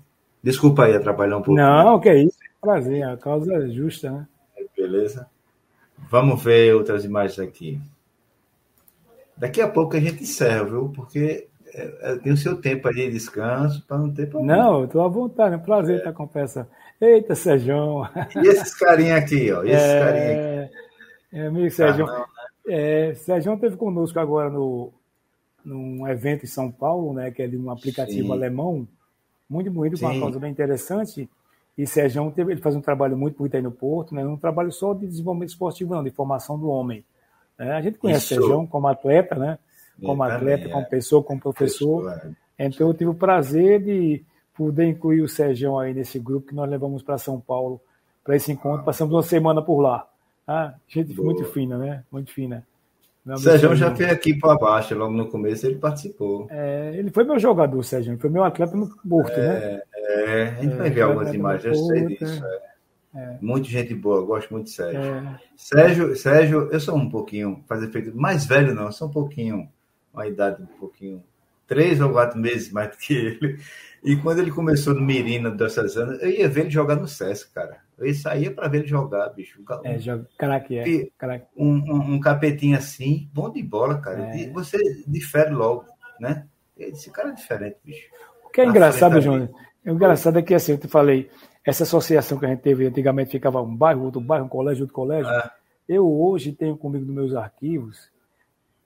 Desculpa 0.44 0.86
aí 0.86 0.96
atrapalhar 0.96 1.38
um 1.38 1.42
pouco. 1.42 1.60
Não, 1.60 1.96
né? 1.98 2.04
que 2.04 2.10
é 2.10 2.24
isso. 2.24 2.38
Prazer, 2.62 3.04
a 3.04 3.18
causa 3.18 3.54
é 3.54 3.70
justa, 3.70 4.12
né? 4.12 4.28
Beleza. 4.76 5.28
Vamos 6.10 6.44
ver 6.44 6.76
outras 6.76 7.06
imagens 7.06 7.40
aqui. 7.40 7.80
Daqui 9.38 9.62
a 9.62 9.68
pouco 9.68 9.96
a 9.96 10.00
gente 10.00 10.24
encerra, 10.24 10.66
viu? 10.66 10.90
Porque 10.90 11.48
é, 11.74 12.12
é, 12.12 12.16
tem 12.18 12.34
o 12.34 12.38
seu 12.38 12.60
tempo 12.60 12.88
aí 12.88 12.96
de 12.96 13.12
descanso 13.12 13.86
para 13.86 13.98
não 13.98 14.14
ter 14.14 14.30
problema. 14.30 14.56
Não, 14.56 14.86
estou 14.86 15.02
à 15.02 15.08
vontade, 15.08 15.56
é 15.56 15.58
um 15.58 15.62
prazer 15.62 15.96
é. 15.96 15.98
estar 16.00 16.14
com 16.14 16.30
essa. 16.36 16.68
Eita, 17.00 17.36
Sérgio! 17.36 18.04
E 18.44 18.48
esses 18.48 18.74
carinha 18.76 19.16
aqui, 19.16 19.52
ó. 19.52 19.64
E 19.64 19.72
esses 19.72 19.88
é... 19.88 20.00
carinha 20.00 20.64
aqui. 20.64 20.76
É, 21.32 21.48
amigo 21.48 21.72
Sérgio. 21.72 22.06
Ah, 22.08 22.26
é, 22.68 23.14
Sérgio 23.16 23.54
esteve 23.54 23.78
conosco 23.78 24.20
agora 24.20 24.50
no, 24.50 24.92
num 25.64 26.08
evento 26.08 26.44
em 26.44 26.48
São 26.48 26.72
Paulo, 26.72 27.14
né, 27.14 27.32
que 27.32 27.42
é 27.42 27.48
de 27.48 27.56
um 27.56 27.70
aplicativo 27.70 28.28
Sim. 28.28 28.34
alemão, 28.34 28.88
muito 29.50 29.72
bonito, 29.72 30.00
com 30.00 30.06
uma 30.06 30.20
causa 30.20 30.40
bem 30.40 30.52
interessante. 30.52 31.30
E 31.78 31.88
Sérgio 31.88 32.30
teve, 32.32 32.52
ele 32.52 32.62
faz 32.62 32.76
um 32.76 32.82
trabalho 32.82 33.18
muito 33.18 33.38
bonito 33.38 33.56
aí 33.56 33.62
no 33.62 33.72
Porto, 33.72 34.14
né, 34.14 34.26
um 34.26 34.38
trabalho 34.38 34.72
só 34.72 34.94
de 34.94 35.08
desenvolvimento 35.08 35.50
esportivo, 35.50 35.96
não, 35.96 36.04
de 36.04 36.12
formação 36.12 36.60
do 36.60 36.70
homem. 36.70 37.06
É, 37.58 37.72
a 37.72 37.82
gente 37.82 37.98
conhece 37.98 38.34
Isso. 38.34 38.36
Sérgio 38.36 38.68
como 38.68 38.88
atleta, 38.88 39.36
né? 39.36 39.58
Como 40.02 40.24
atleta, 40.24 40.70
como 40.70 40.82
é. 40.84 40.86
pessoa, 40.86 41.24
como 41.24 41.40
professor. 41.40 42.10
É. 42.58 42.68
Então 42.68 42.88
eu 42.88 42.94
tive 42.94 43.10
o 43.10 43.16
prazer 43.16 43.84
de 43.84 44.24
poder 44.56 44.86
incluir 44.88 45.22
o 45.22 45.28
Sérgio 45.28 45.78
aí 45.78 45.94
nesse 45.94 46.20
grupo 46.20 46.48
que 46.48 46.56
nós 46.56 46.70
levamos 46.70 47.02
para 47.02 47.18
São 47.18 47.40
Paulo 47.40 47.82
para 48.24 48.36
esse 48.36 48.52
encontro. 48.52 48.86
Passamos 48.86 49.14
uma 49.14 49.24
semana 49.24 49.62
por 49.62 49.82
lá. 49.82 50.08
Ah, 50.48 50.74
gente 50.88 51.14
Boa. 51.14 51.26
muito 51.26 51.46
fina, 51.46 51.78
né? 51.78 52.04
Muito 52.12 52.32
fina. 52.32 52.66
O 53.34 53.38
Sérgio 53.38 53.76
já 53.76 53.90
veio 53.90 54.12
aqui 54.12 54.34
para 54.34 54.58
baixo, 54.58 54.96
logo 54.96 55.14
no 55.14 55.28
começo 55.28 55.66
ele 55.66 55.76
participou. 55.76 56.48
É, 56.50 56.94
ele 56.96 57.12
foi 57.12 57.24
meu 57.24 57.40
jogador, 57.40 57.84
Sérgio, 57.84 58.18
foi 58.18 58.30
meu 58.30 58.44
atleta 58.44 58.76
no 58.76 58.88
Porto, 58.88 59.32
é, 59.32 59.48
né? 59.48 59.82
É, 59.94 60.44
a 60.44 60.62
gente 60.62 60.74
é, 60.74 60.78
vai 60.78 60.90
ver 60.90 61.02
algumas 61.02 61.34
imagens, 61.34 61.78
eu 61.78 61.86
sei 61.86 62.06
disso. 62.08 62.46
É. 62.46 62.70
É. 63.16 63.38
Muita 63.42 63.68
gente 63.68 63.96
boa, 63.96 64.24
gosto 64.24 64.52
muito 64.52 64.66
de 64.66 64.72
Sérgio. 64.72 65.02
É. 65.02 65.40
Sérgio, 65.58 66.16
Sérgio, 66.16 66.70
eu 66.72 66.80
sou 66.80 66.96
um 66.96 67.10
pouquinho, 67.10 67.64
fazer 67.68 67.88
efeito 67.88 68.16
mais 68.16 68.46
velho 68.46 68.74
não, 68.74 68.86
eu 68.86 68.92
sou 68.92 69.08
um 69.08 69.12
pouquinho, 69.12 69.68
uma 70.14 70.28
idade 70.28 70.62
um 70.62 70.80
pouquinho, 70.80 71.24
três 71.68 72.00
ou 72.02 72.12
quatro 72.12 72.40
meses 72.40 72.72
mais 72.72 72.92
do 72.92 72.98
que 72.98 73.14
ele. 73.14 73.60
E 74.04 74.16
quando 74.16 74.40
ele 74.40 74.52
começou 74.52 74.94
no 74.94 75.02
Mirina, 75.02 75.52
dessas 75.52 75.98
anos, 75.98 76.22
eu 76.22 76.30
ia 76.30 76.48
ver 76.48 76.62
ele 76.62 76.70
jogar 76.70 76.96
no 76.96 77.08
Sesc, 77.08 77.52
cara. 77.54 77.78
Eu 78.00 78.14
saía 78.14 78.52
para 78.52 78.68
ver 78.68 78.80
ele 78.80 78.88
jogar, 78.88 79.30
bicho. 79.30 79.62
É, 79.84 80.00
joga, 80.00 80.28
craque, 80.38 80.78
é. 80.78 81.08
Craque. 81.18 81.48
Um, 81.56 81.76
um, 81.76 82.14
um, 82.14 82.20
capetinho 82.20 82.78
assim, 82.78 83.30
bom 83.34 83.50
de 83.50 83.62
bola, 83.62 84.00
cara. 84.00 84.36
É. 84.36 84.50
Você 84.52 84.78
difere 85.08 85.52
logo, 85.52 85.86
né? 86.20 86.48
Esse 86.78 87.12
cara 87.12 87.30
é 87.30 87.34
diferente, 87.34 87.78
bicho. 87.84 88.08
O 88.46 88.50
que 88.50 88.62
é 88.62 88.66
engraçado, 88.66 89.20
Júnior, 89.22 89.50
o 89.86 89.90
engraçado 89.90 90.40
é 90.40 90.42
que 90.42 90.54
assim, 90.54 90.72
eu 90.74 90.78
te 90.78 90.88
falei, 90.88 91.30
essa 91.66 91.84
associação 91.84 92.40
que 92.40 92.46
a 92.46 92.50
gente 92.50 92.62
teve 92.62 92.88
antigamente 92.88 93.32
ficava 93.32 93.62
um 93.62 93.76
bairro, 93.76 94.06
outro 94.06 94.22
bairro, 94.22 94.46
um 94.46 94.50
colégio, 94.50 94.84
outro 94.84 94.96
colégio. 94.96 95.30
É. 95.30 95.52
Eu 95.88 96.10
hoje 96.10 96.52
tenho 96.52 96.78
comigo 96.78 97.06
nos 97.06 97.16
meus 97.16 97.36
arquivos 97.36 98.10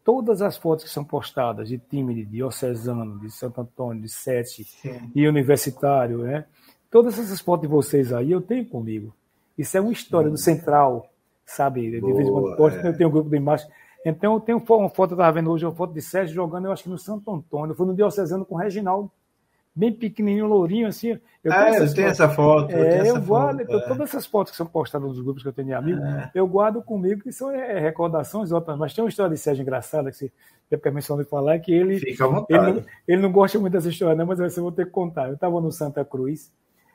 todas 0.03 0.41
as 0.41 0.57
fotos 0.57 0.83
que 0.83 0.91
são 0.91 1.03
postadas 1.03 1.69
de 1.69 1.77
time 1.77 2.13
de 2.13 2.25
diocesano, 2.25 3.19
de 3.19 3.31
Santo 3.31 3.61
Antônio, 3.61 4.01
de 4.01 4.09
Sete 4.09 4.67
e 5.15 5.27
universitário, 5.27 6.19
né? 6.19 6.45
Todas 6.93 7.17
essas 7.17 7.41
fotos 7.41 7.67
de 7.67 7.73
vocês 7.73 8.13
aí 8.13 8.31
eu 8.31 8.39
tenho 8.39 8.63
comigo. 8.67 9.11
Isso 9.57 9.75
é 9.75 9.81
uma 9.81 9.91
história 9.91 10.29
do 10.29 10.37
Central, 10.37 11.09
sabe? 11.43 11.89
De 11.89 11.99
vez 11.99 12.27
em 12.27 12.31
quando 12.31 12.55
posto, 12.55 12.77
é. 12.77 12.87
eu 12.87 12.95
tenho 12.95 13.09
um 13.09 13.11
grupo 13.11 13.31
de 13.31 13.35
imagens. 13.35 13.67
Então 14.05 14.35
eu 14.35 14.39
tenho 14.39 14.59
uma 14.59 14.89
foto, 14.89 15.13
eu 15.13 15.15
estava 15.15 15.31
vendo 15.31 15.49
hoje, 15.49 15.65
uma 15.65 15.73
foto 15.73 15.91
de 15.91 16.03
Sérgio 16.03 16.35
jogando, 16.35 16.65
eu 16.65 16.71
acho 16.71 16.83
que 16.83 16.89
no 16.89 16.99
Santo 16.99 17.33
Antônio, 17.33 17.73
foi 17.73 17.87
no 17.87 17.95
Diocesano 17.95 18.45
com 18.45 18.53
o 18.53 18.57
Reginaldo. 18.59 19.09
bem 19.75 19.91
pequenininho, 19.91 20.45
lourinho, 20.45 20.85
assim. 20.85 21.19
Eu 21.43 21.51
ah, 21.51 21.75
eu 21.75 21.91
tenho 21.95 22.09
essa 22.09 22.29
foto. 22.29 22.71
É, 22.71 23.01
eu, 23.01 23.15
eu 23.15 23.21
guardo, 23.23 23.65
foto, 23.65 23.75
é. 23.75 23.87
todas 23.87 24.09
essas 24.09 24.27
fotos 24.27 24.51
que 24.51 24.57
são 24.57 24.67
postadas 24.67 25.07
nos 25.07 25.19
grupos 25.19 25.41
que 25.41 25.49
eu 25.49 25.53
tenho 25.53 25.69
de 25.69 25.73
amigos, 25.73 26.03
é. 26.03 26.29
eu 26.35 26.45
guardo 26.45 26.79
comigo, 26.83 27.23
que 27.23 27.31
são 27.31 27.49
é, 27.49 27.79
recordações, 27.79 28.51
mas 28.77 28.93
tem 28.93 29.03
uma 29.03 29.09
história 29.09 29.33
de 29.33 29.41
Sérgio 29.41 29.63
engraçada, 29.63 30.11
que 30.11 30.17
você 30.17 30.31
tem 30.69 30.77
permissão 30.77 31.17
de 31.17 31.23
falar, 31.23 31.57
que 31.57 31.73
ele, 31.73 31.97
Fica 31.97 32.25
à 32.25 32.27
vontade. 32.27 32.69
ele, 32.69 32.85
ele 33.07 33.21
não 33.23 33.31
gosta 33.31 33.57
muito 33.57 33.73
dessa 33.73 33.89
história, 33.89 34.15
não, 34.15 34.27
mas 34.27 34.39
eu 34.39 34.61
vou 34.61 34.71
ter 34.71 34.85
que 34.85 34.91
contar. 34.91 35.29
Eu 35.29 35.33
estava 35.33 35.59
no 35.59 35.71
Santa 35.71 36.05
Cruz, 36.05 36.51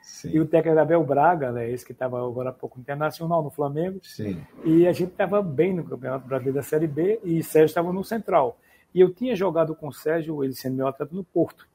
Sim. 0.08 0.30
E 0.32 0.40
o 0.40 0.46
técnico 0.46 0.70
era 0.70 0.82
Abel 0.82 1.04
Braga, 1.04 1.52
né, 1.52 1.70
esse 1.70 1.84
que 1.84 1.92
estava 1.92 2.18
agora 2.18 2.50
há 2.50 2.52
pouco 2.52 2.80
internacional 2.80 3.42
no 3.42 3.50
Flamengo. 3.50 4.00
Sim. 4.02 4.40
E 4.64 4.86
a 4.88 4.92
gente 4.92 5.12
estava 5.12 5.40
bem 5.40 5.74
no 5.74 5.84
Campeonato 5.84 6.26
Brasileiro 6.26 6.56
da 6.56 6.62
Série 6.62 6.88
B 6.88 7.20
e 7.22 7.42
Sérgio 7.42 7.66
estava 7.66 7.92
no 7.92 8.02
Central. 8.02 8.58
E 8.92 9.00
eu 9.00 9.12
tinha 9.12 9.36
jogado 9.36 9.76
com 9.76 9.88
o 9.88 9.92
Sérgio, 9.92 10.42
ele 10.42 10.54
sendo 10.54 10.76
meu 10.76 10.88
atleta, 10.88 11.14
no 11.14 11.22
Porto. 11.22 11.68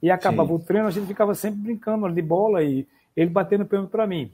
E 0.00 0.10
acabava 0.10 0.50
Sim. 0.50 0.54
o 0.54 0.58
treino, 0.58 0.86
a 0.86 0.90
gente 0.90 1.06
ficava 1.06 1.34
sempre 1.34 1.58
brincando 1.58 2.08
de 2.12 2.22
bola 2.22 2.62
e 2.62 2.86
ele 3.16 3.30
batendo 3.30 3.64
pênalti 3.64 3.90
para 3.90 4.06
mim. 4.06 4.30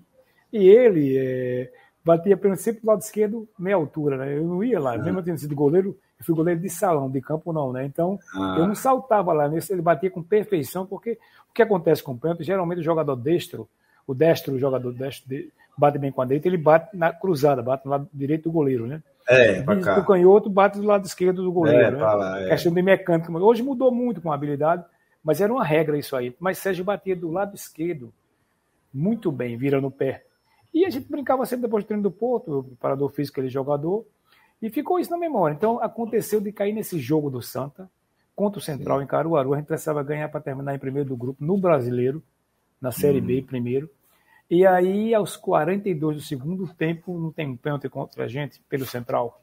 E 0.53 0.69
ele 0.69 1.17
é, 1.17 1.73
batia 2.05 2.37
pênalti 2.37 2.61
sempre 2.61 2.83
do 2.83 2.89
lado 2.89 3.01
esquerdo, 3.01 3.49
meia 3.59 3.77
altura, 3.77 4.19
né? 4.19 4.37
Eu 4.37 4.45
não 4.45 4.63
ia 4.63 4.79
lá, 4.79 4.95
ah. 4.95 4.99
mesmo 4.99 5.21
eu 5.21 5.23
tendo 5.23 5.39
sido 5.39 5.55
goleiro, 5.55 5.97
eu 6.19 6.25
fui 6.27 6.35
goleiro 6.35 6.61
de 6.61 6.69
salão, 6.69 7.11
de 7.11 7.21
campo 7.23 7.53
não, 7.53 7.73
né? 7.73 7.87
Então, 7.87 8.19
ah. 8.35 8.57
eu 8.59 8.67
não 8.67 8.75
saltava 8.75 9.33
lá 9.33 9.49
nesse, 9.49 9.73
ele 9.73 9.83
batia 9.83 10.11
com 10.11 10.23
perfeição, 10.23 10.85
porque 10.85 11.19
que 11.57 11.63
acontece 11.63 12.03
com 12.03 12.13
o 12.13 12.19
pênalti, 12.19 12.45
geralmente 12.45 12.81
o 12.81 12.85
jogador 12.85 13.17
destro, 13.17 13.69
o 14.07 14.15
destro, 14.15 14.55
o 14.55 14.59
jogador 14.59 14.93
destro, 14.93 15.29
bate 15.77 15.99
bem 15.99 16.13
com 16.13 16.23
a 16.23 16.25
direita, 16.25 16.47
ele 16.47 16.59
bate 16.59 16.97
na 16.97 17.13
cruzada, 17.13 17.63
bate 17.63 17.85
no 17.87 17.91
lado 17.91 18.09
direito 18.13 18.45
do 18.45 18.53
goleiro, 18.53 18.87
né? 18.87 19.03
É, 19.29 19.65
o 19.99 20.05
canhoto 20.05 20.49
bate 20.49 20.79
do 20.79 20.87
lado 20.87 21.05
esquerdo 21.05 21.43
do 21.43 21.51
goleiro. 21.51 21.79
É, 21.79 21.91
né? 21.91 21.99
lá, 21.99 22.41
é. 22.43 22.49
Questão 22.51 22.73
de 22.73 22.81
mecânica. 22.81 23.33
Hoje 23.33 23.63
mudou 23.63 23.91
muito 23.91 24.21
com 24.21 24.31
a 24.31 24.35
habilidade, 24.35 24.85
mas 25.25 25.41
era 25.41 25.53
uma 25.53 25.65
regra 25.65 25.99
isso 25.99 26.15
aí. 26.15 26.35
Mas 26.39 26.59
Sérgio 26.59 26.85
batia 26.85 27.17
do 27.17 27.33
lado 27.33 27.57
esquerdo 27.57 28.13
muito 28.95 29.33
bem, 29.33 29.57
virando 29.57 29.89
o 29.89 29.91
pé. 29.91 30.25
E 30.73 30.85
a 30.85 30.91
gente 30.91 31.11
brincava 31.11 31.45
sempre 31.45 31.67
depois 31.67 31.83
do 31.83 31.89
treino 31.89 32.03
do 32.03 32.11
Porto, 32.11 32.61
o 32.61 32.65
preparador 32.65 33.11
físico, 33.11 33.41
aquele 33.41 33.51
jogador, 33.51 34.07
e 34.63 34.71
ficou 34.71 35.01
isso 35.01 35.11
na 35.11 35.19
memória. 35.19 35.55
Então 35.55 35.83
aconteceu 35.83 36.41
de 36.41 36.53
cair 36.53 36.73
nesse 36.73 36.99
jogo 36.99 37.29
do 37.29 37.43
Santa 37.43 37.91
contra 38.37 38.59
o 38.59 38.63
Central 38.63 39.03
em 39.03 39.07
Caruaru. 39.07 39.55
A 39.55 39.57
gente 39.57 39.67
precisava 39.67 40.03
ganhar 40.03 40.29
para 40.29 40.41
terminar 40.41 40.75
em 40.75 40.79
primeiro 40.79 41.09
do 41.09 41.17
grupo 41.17 41.43
no 41.43 41.57
Brasileiro, 41.57 42.23
na 42.81 42.93
Série 42.93 43.21
hum. 43.21 43.25
B 43.25 43.43
primeiro. 43.43 43.91
E 44.49 44.65
aí, 44.65 45.13
aos 45.13 45.37
42 45.37 46.17
do 46.17 46.23
segundo 46.23 46.69
tempo, 46.75 47.19
não 47.19 47.33
tem 47.33 47.49
um 47.49 47.57
pênalti 47.57 47.89
contra 47.89 48.25
a 48.25 48.29
gente 48.29 48.61
pelo 48.69 48.87
Central. 48.87 49.43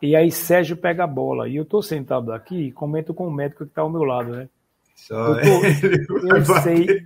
E 0.00 0.14
aí 0.14 0.30
Sérgio 0.30 0.76
pega 0.76 1.04
a 1.04 1.06
bola. 1.06 1.48
E 1.48 1.56
eu 1.56 1.64
estou 1.64 1.82
sentado 1.82 2.32
aqui 2.32 2.68
e 2.68 2.72
comento 2.72 3.12
com 3.12 3.26
o 3.26 3.30
médico 3.30 3.64
que 3.64 3.70
está 3.70 3.82
ao 3.82 3.90
meu 3.90 4.04
lado, 4.04 4.30
né? 4.30 4.48
Só 4.94 5.34
eu, 5.38 6.06
tô, 6.06 6.16
eu 6.36 6.44
sei, 6.62 7.02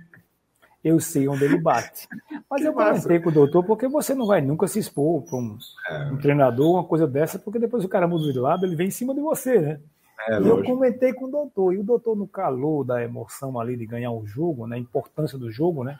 eu 0.83 0.99
sei 0.99 1.27
onde 1.27 1.43
ele 1.43 1.59
bate. 1.59 2.07
Mas 2.49 2.61
que 2.61 2.67
eu 2.67 2.73
comentei 2.73 3.19
com 3.19 3.29
o 3.29 3.33
doutor, 3.33 3.63
porque 3.65 3.87
você 3.87 4.13
não 4.13 4.25
vai 4.25 4.41
nunca 4.41 4.67
se 4.67 4.79
expor 4.79 5.23
para 5.23 5.37
um, 5.37 5.57
é. 5.89 6.11
um, 6.11 6.17
treinador, 6.17 6.75
uma 6.75 6.83
coisa 6.83 7.07
dessa, 7.07 7.37
porque 7.37 7.59
depois 7.59 7.83
o 7.83 7.89
cara 7.89 8.07
muda 8.07 8.31
de 8.31 8.39
lado, 8.39 8.65
ele 8.65 8.75
vem 8.75 8.87
em 8.87 8.91
cima 8.91 9.13
de 9.13 9.21
você, 9.21 9.59
né? 9.59 9.79
É, 10.27 10.37
eu 10.37 10.63
comentei 10.63 11.13
com 11.13 11.25
o 11.25 11.31
doutor, 11.31 11.73
e 11.73 11.77
o 11.77 11.83
doutor, 11.83 12.15
no 12.15 12.27
calor 12.27 12.83
da 12.83 13.03
emoção 13.03 13.59
ali 13.59 13.75
de 13.75 13.85
ganhar 13.85 14.11
o 14.11 14.25
jogo, 14.25 14.67
né, 14.67 14.77
a 14.77 14.79
importância 14.79 15.37
do 15.37 15.51
jogo, 15.51 15.83
né? 15.83 15.99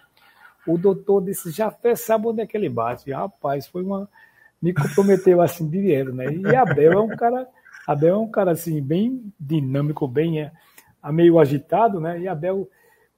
O 0.65 0.77
doutor 0.77 1.21
disse, 1.21 1.51
já 1.51 1.67
até 1.67 1.95
sabe 1.95 2.27
onde 2.27 2.41
é 2.41 2.47
que 2.47 2.55
ele 2.55 2.69
bate. 2.69 3.09
E, 3.09 3.13
rapaz, 3.13 3.67
foi 3.67 3.83
uma. 3.83 4.09
Me 4.61 4.73
comprometeu 4.73 5.41
assim 5.41 5.67
direto, 5.67 6.13
né? 6.13 6.33
E 6.33 6.55
Abel 6.55 6.93
é 6.93 7.01
um 7.01 7.09
cara. 7.09 7.47
Abel 7.85 8.15
é 8.15 8.17
um 8.17 8.31
cara 8.31 8.51
assim, 8.51 8.81
bem 8.81 9.33
dinâmico, 9.37 10.07
bem 10.07 10.41
é, 10.41 10.51
meio 11.11 11.37
agitado, 11.37 11.99
né? 11.99 12.17
E 12.21 12.29
Abel 12.29 12.69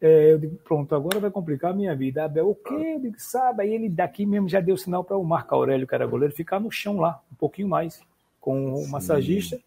é, 0.01 0.33
eu 0.33 0.37
digo, 0.37 0.55
pronto, 0.57 0.93
agora 0.93 1.19
vai 1.19 1.31
complicar 1.31 1.71
a 1.71 1.75
minha 1.75 1.95
vida. 1.95 2.25
Abel, 2.25 2.49
o 2.49 2.55
quê? 2.55 2.93
Eu 2.95 2.99
digo, 2.99 3.15
sabe? 3.17 3.63
Aí 3.63 3.73
ele 3.73 3.89
daqui 3.89 4.25
mesmo 4.25 4.49
já 4.49 4.59
deu 4.59 4.75
sinal 4.75 5.03
para 5.03 5.17
o 5.17 5.23
Marco 5.23 5.55
Aurélio, 5.55 5.87
que 5.87 5.95
era 5.95 6.05
goleiro, 6.05 6.35
ficar 6.35 6.59
no 6.59 6.71
chão 6.71 6.97
lá, 6.97 7.21
um 7.31 7.35
pouquinho 7.35 7.67
mais, 7.67 8.01
com 8.39 8.73
o 8.73 8.77
Sim. 8.77 8.91
massagista. 8.91 9.59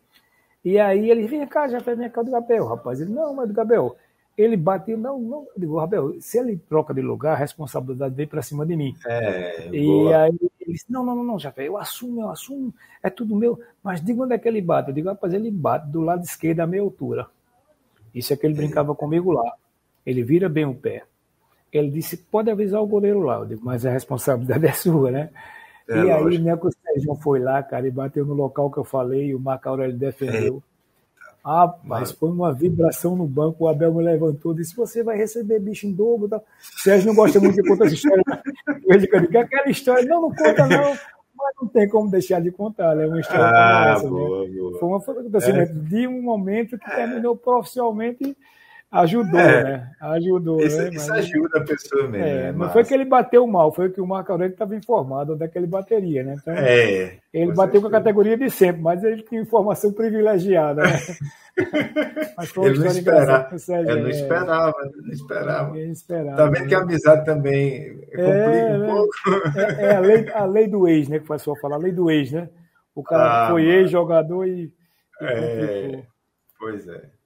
E 0.69 0.79
aí 0.79 1.11
ele 1.11 1.27
vem 1.27 1.47
cá, 1.47 1.67
já 1.67 1.81
fez 1.81 1.97
minha 1.97 2.11
cara 2.11 2.27
do 2.27 2.37
Abel, 2.37 2.67
rapaz. 2.67 3.01
Ele, 3.01 3.11
não, 3.11 3.33
mas 3.33 3.51
do 3.51 3.59
Abel, 3.59 3.97
ele 4.37 4.55
bate, 4.55 4.95
não, 4.95 5.19
não. 5.19 5.39
Eu 5.45 5.53
digo, 5.57 5.79
Abel, 5.79 6.21
se 6.21 6.37
ele 6.37 6.59
troca 6.69 6.93
de 6.93 7.01
lugar, 7.01 7.33
a 7.33 7.37
responsabilidade 7.39 8.15
vem 8.15 8.27
para 8.27 8.43
cima 8.43 8.67
de 8.67 8.77
mim. 8.77 8.95
É, 9.07 9.67
e 9.73 9.87
boa. 9.87 10.25
aí 10.25 10.39
ele 10.61 10.73
disse, 10.75 10.85
não, 10.91 11.03
não, 11.03 11.17
não, 11.17 11.25
não, 11.25 11.39
já 11.39 11.55
eu 11.57 11.79
assumo, 11.79 12.21
eu 12.21 12.29
assumo, 12.29 12.75
é 13.03 13.09
tudo 13.09 13.35
meu. 13.35 13.59
Mas 13.83 14.05
diga 14.05 14.23
onde 14.23 14.35
é 14.35 14.39
que 14.39 14.47
ele 14.47 14.61
bate. 14.61 14.91
Eu 14.91 14.95
digo, 14.95 15.09
rapaz, 15.09 15.33
ele 15.33 15.51
bate 15.51 15.89
do 15.89 16.03
lado 16.03 16.23
esquerdo 16.23 16.61
a 16.61 16.67
meia 16.67 16.83
altura. 16.83 17.27
Isso 18.15 18.35
é 18.35 18.37
que 18.37 18.45
ele 18.45 18.55
brincava 18.55 18.95
comigo 18.95 19.33
lá. 19.33 19.51
Ele 20.05 20.23
vira 20.23 20.51
bem 20.51 20.67
o 20.67 20.75
pé. 20.75 21.05
Ele 21.73 21.91
disse, 21.91 22.19
pode 22.19 22.51
avisar 22.51 22.83
o 22.83 22.87
goleiro 22.87 23.23
lá. 23.23 23.37
Eu 23.37 23.47
digo, 23.47 23.65
mas 23.65 23.87
a 23.87 23.91
responsabilidade 23.91 24.67
é 24.69 24.73
sua, 24.73 25.11
né? 25.11 25.31
É, 25.89 26.05
e 26.05 26.11
aí, 26.11 26.39
né, 26.39 26.55
Sérgio 26.99 27.15
foi 27.17 27.41
lá, 27.41 27.63
cara, 27.63 27.87
e 27.87 27.91
bateu 27.91 28.25
no 28.25 28.35
local 28.35 28.71
que 28.71 28.79
eu 28.79 28.85
falei, 28.85 29.35
o 29.35 29.41
Marco 29.41 29.69
Aurélio 29.69 29.97
defendeu. 29.97 30.63
Ah, 31.45 31.75
mas 31.83 32.11
foi 32.11 32.31
uma 32.31 32.53
vibração 32.53 33.17
no 33.17 33.27
banco, 33.27 33.65
o 33.65 33.69
Abel 33.69 33.95
me 33.95 34.03
levantou, 34.03 34.53
disse, 34.53 34.77
você 34.77 35.03
vai 35.03 35.17
receber 35.17 35.61
bicho 35.61 35.87
em 35.87 35.93
dobro. 35.93 36.29
Tá? 36.29 36.37
O 36.37 36.81
Sérgio 36.81 37.07
não 37.07 37.15
gosta 37.15 37.41
muito 37.41 37.55
de 37.55 37.67
contar 37.67 37.87
essa 37.87 37.95
história. 37.95 38.23
Digo, 38.99 39.39
aquela 39.39 39.71
história, 39.71 40.05
não, 40.05 40.23
não 40.23 40.35
conta 40.35 40.67
não, 40.67 40.91
mas 41.37 41.55
não 41.61 41.69
tem 41.69 41.89
como 41.89 42.11
deixar 42.11 42.41
de 42.41 42.51
contar, 42.51 42.93
é 42.95 42.97
né? 42.97 43.07
uma 43.07 43.21
história 43.21 43.47
ah, 43.47 43.95
essa, 43.97 44.09
boa, 44.09 44.47
né? 44.47 44.55
boa. 44.55 44.79
Foi 44.79 44.89
um 44.89 44.97
acontecimento 44.97 45.73
é. 45.73 45.75
de 45.75 46.07
um 46.07 46.21
momento 46.21 46.79
que 46.79 46.91
terminou 46.91 47.37
profissionalmente 47.37 48.37
Ajudou, 48.91 49.39
é. 49.39 49.65
né? 49.65 49.91
Ajudou. 50.01 50.61
Isso, 50.63 50.79
né? 50.79 50.89
isso 50.91 51.13
ajuda 51.13 51.59
a 51.59 51.63
pessoa 51.63 52.09
mesmo. 52.09 52.27
É, 52.27 52.53
não 52.53 52.71
foi 52.71 52.85
que 52.85 52.95
ele 52.95 53.05
bateu 53.05 53.47
mal, 53.47 53.71
foi 53.71 53.91
que 53.91 54.01
o 54.01 54.07
Marco 54.07 54.33
Aurélio 54.33 54.53
estava 54.53 54.75
informado 54.75 55.35
onde 55.35 55.45
é 55.45 55.49
que 55.49 55.59
ele 55.59 55.67
bateria, 55.67 56.25
né? 56.25 56.37
Então, 56.41 56.55
é, 56.55 57.19
ele 57.33 57.53
bateu 57.53 57.83
com 57.83 57.89
a 57.89 57.91
categoria 57.91 58.39
de 58.39 58.49
sempre, 58.49 58.81
mas 58.81 59.05
ele 59.05 59.23
tinha 59.23 59.43
informação 59.43 59.93
privilegiada, 59.93 60.85
né? 60.85 60.99
mas 62.35 62.49
foi 62.49 62.71
ele 62.71 62.79
não 62.79 62.87
esperava. 62.87 63.59
Sérgio, 63.59 63.91
eu 63.91 64.03
não 64.03 64.09
esperava, 64.09 64.91
não 65.03 65.13
esperava. 65.13 65.71
Ninguém 65.71 65.91
esperava. 65.91 66.37
Tá 66.37 66.47
vendo 66.47 66.63
né? 66.63 66.69
que 66.69 66.75
a 66.75 66.79
amizade 66.79 67.25
também 67.27 67.95
complica 67.95 68.23
é, 68.23 68.73
um 68.73 68.79
né? 68.79 68.87
pouco? 68.87 69.59
É, 69.59 69.85
é, 69.85 69.97
a, 69.97 70.01
lei, 70.01 70.31
a 70.33 70.45
lei 70.47 70.67
do 70.67 70.89
ex, 70.89 71.09
né? 71.09 71.19
Que 71.19 71.27
o 71.27 71.29
pessoal 71.29 71.59
fala, 71.61 71.75
a 71.75 71.79
lei 71.79 71.93
do 71.93 72.11
ex, 72.11 72.33
né? 72.33 72.49
O 72.95 73.03
cara 73.03 73.45
ah, 73.45 73.51
foi 73.51 73.67
ex-jogador 73.67 74.47
e, 74.47 74.73
e 75.21 75.25
é, 75.25 76.03
Pois 76.59 76.89
é. 76.89 77.18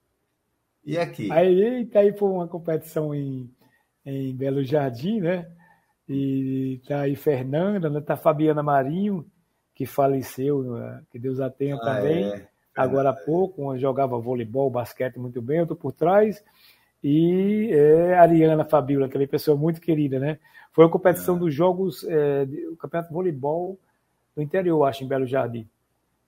E 0.84 0.98
aqui? 0.98 1.30
Aí, 1.30 1.88
aí 1.94 2.12
foi 2.12 2.28
uma 2.28 2.48
competição 2.48 3.14
em, 3.14 3.50
em 4.04 4.34
Belo 4.34 4.64
Jardim, 4.64 5.20
né? 5.20 5.48
E 6.08 6.80
tá 6.86 7.02
aí 7.02 7.14
Fernanda, 7.14 7.88
né? 7.88 8.00
tá 8.00 8.16
Fabiana 8.16 8.62
Marinho, 8.62 9.24
que 9.74 9.86
faleceu, 9.86 10.62
né? 10.62 11.02
que 11.10 11.18
Deus 11.18 11.40
a 11.40 11.48
tenha 11.48 11.76
ah, 11.76 11.80
também. 11.80 12.24
É. 12.24 12.48
Agora 12.74 13.10
há 13.10 13.12
pouco, 13.12 13.62
uma 13.62 13.78
jogava 13.78 14.18
voleibol, 14.18 14.70
basquete 14.70 15.18
muito 15.18 15.40
bem, 15.40 15.58
eu 15.58 15.66
tô 15.66 15.76
por 15.76 15.92
trás. 15.92 16.42
E 17.02 17.70
é, 17.72 18.14
Ariana 18.14 18.64
Fabiola, 18.64 19.06
aquela 19.06 19.26
pessoa 19.26 19.56
muito 19.56 19.80
querida, 19.80 20.18
né? 20.18 20.38
Foi 20.72 20.86
a 20.86 20.88
competição 20.88 21.36
ah. 21.36 21.38
dos 21.38 21.54
jogos, 21.54 22.04
é, 22.08 22.46
o 22.70 22.76
campeonato 22.76 23.08
de 23.08 23.14
voleibol 23.14 23.78
do 24.34 24.42
interior, 24.42 24.84
acho, 24.84 25.04
em 25.04 25.08
Belo 25.08 25.26
Jardim. 25.26 25.68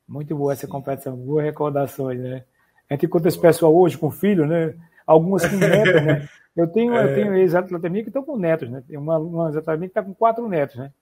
Muito 0.06 0.36
boa 0.36 0.52
essa 0.52 0.66
Sim. 0.66 0.72
competição, 0.72 1.16
boas 1.16 1.44
recordações, 1.44 2.20
né? 2.20 2.44
A 2.88 2.94
gente 2.94 3.06
encontra 3.06 3.28
esse 3.28 3.38
pessoal 3.38 3.74
hoje 3.74 3.96
com 3.96 4.10
filho, 4.10 4.46
né? 4.46 4.74
Algumas 5.06 5.46
com 5.46 5.56
netos, 5.56 6.02
né? 6.02 6.28
Eu 6.54 6.68
tenho, 6.68 6.94
é. 6.94 7.02
eu 7.02 7.14
tenho 7.16 7.34
ex-atleta 7.34 7.88
minha 7.88 8.04
que 8.04 8.10
estão 8.10 8.22
com 8.22 8.38
netos, 8.38 8.70
né? 8.70 8.80
Tem 8.86 8.96
uma, 8.96 9.18
uma 9.18 9.48
ex-atleta 9.48 9.76
minha 9.76 9.88
que 9.88 9.98
está 9.98 10.04
com 10.04 10.14
quatro 10.14 10.48
netos, 10.48 10.76
né? 10.76 10.92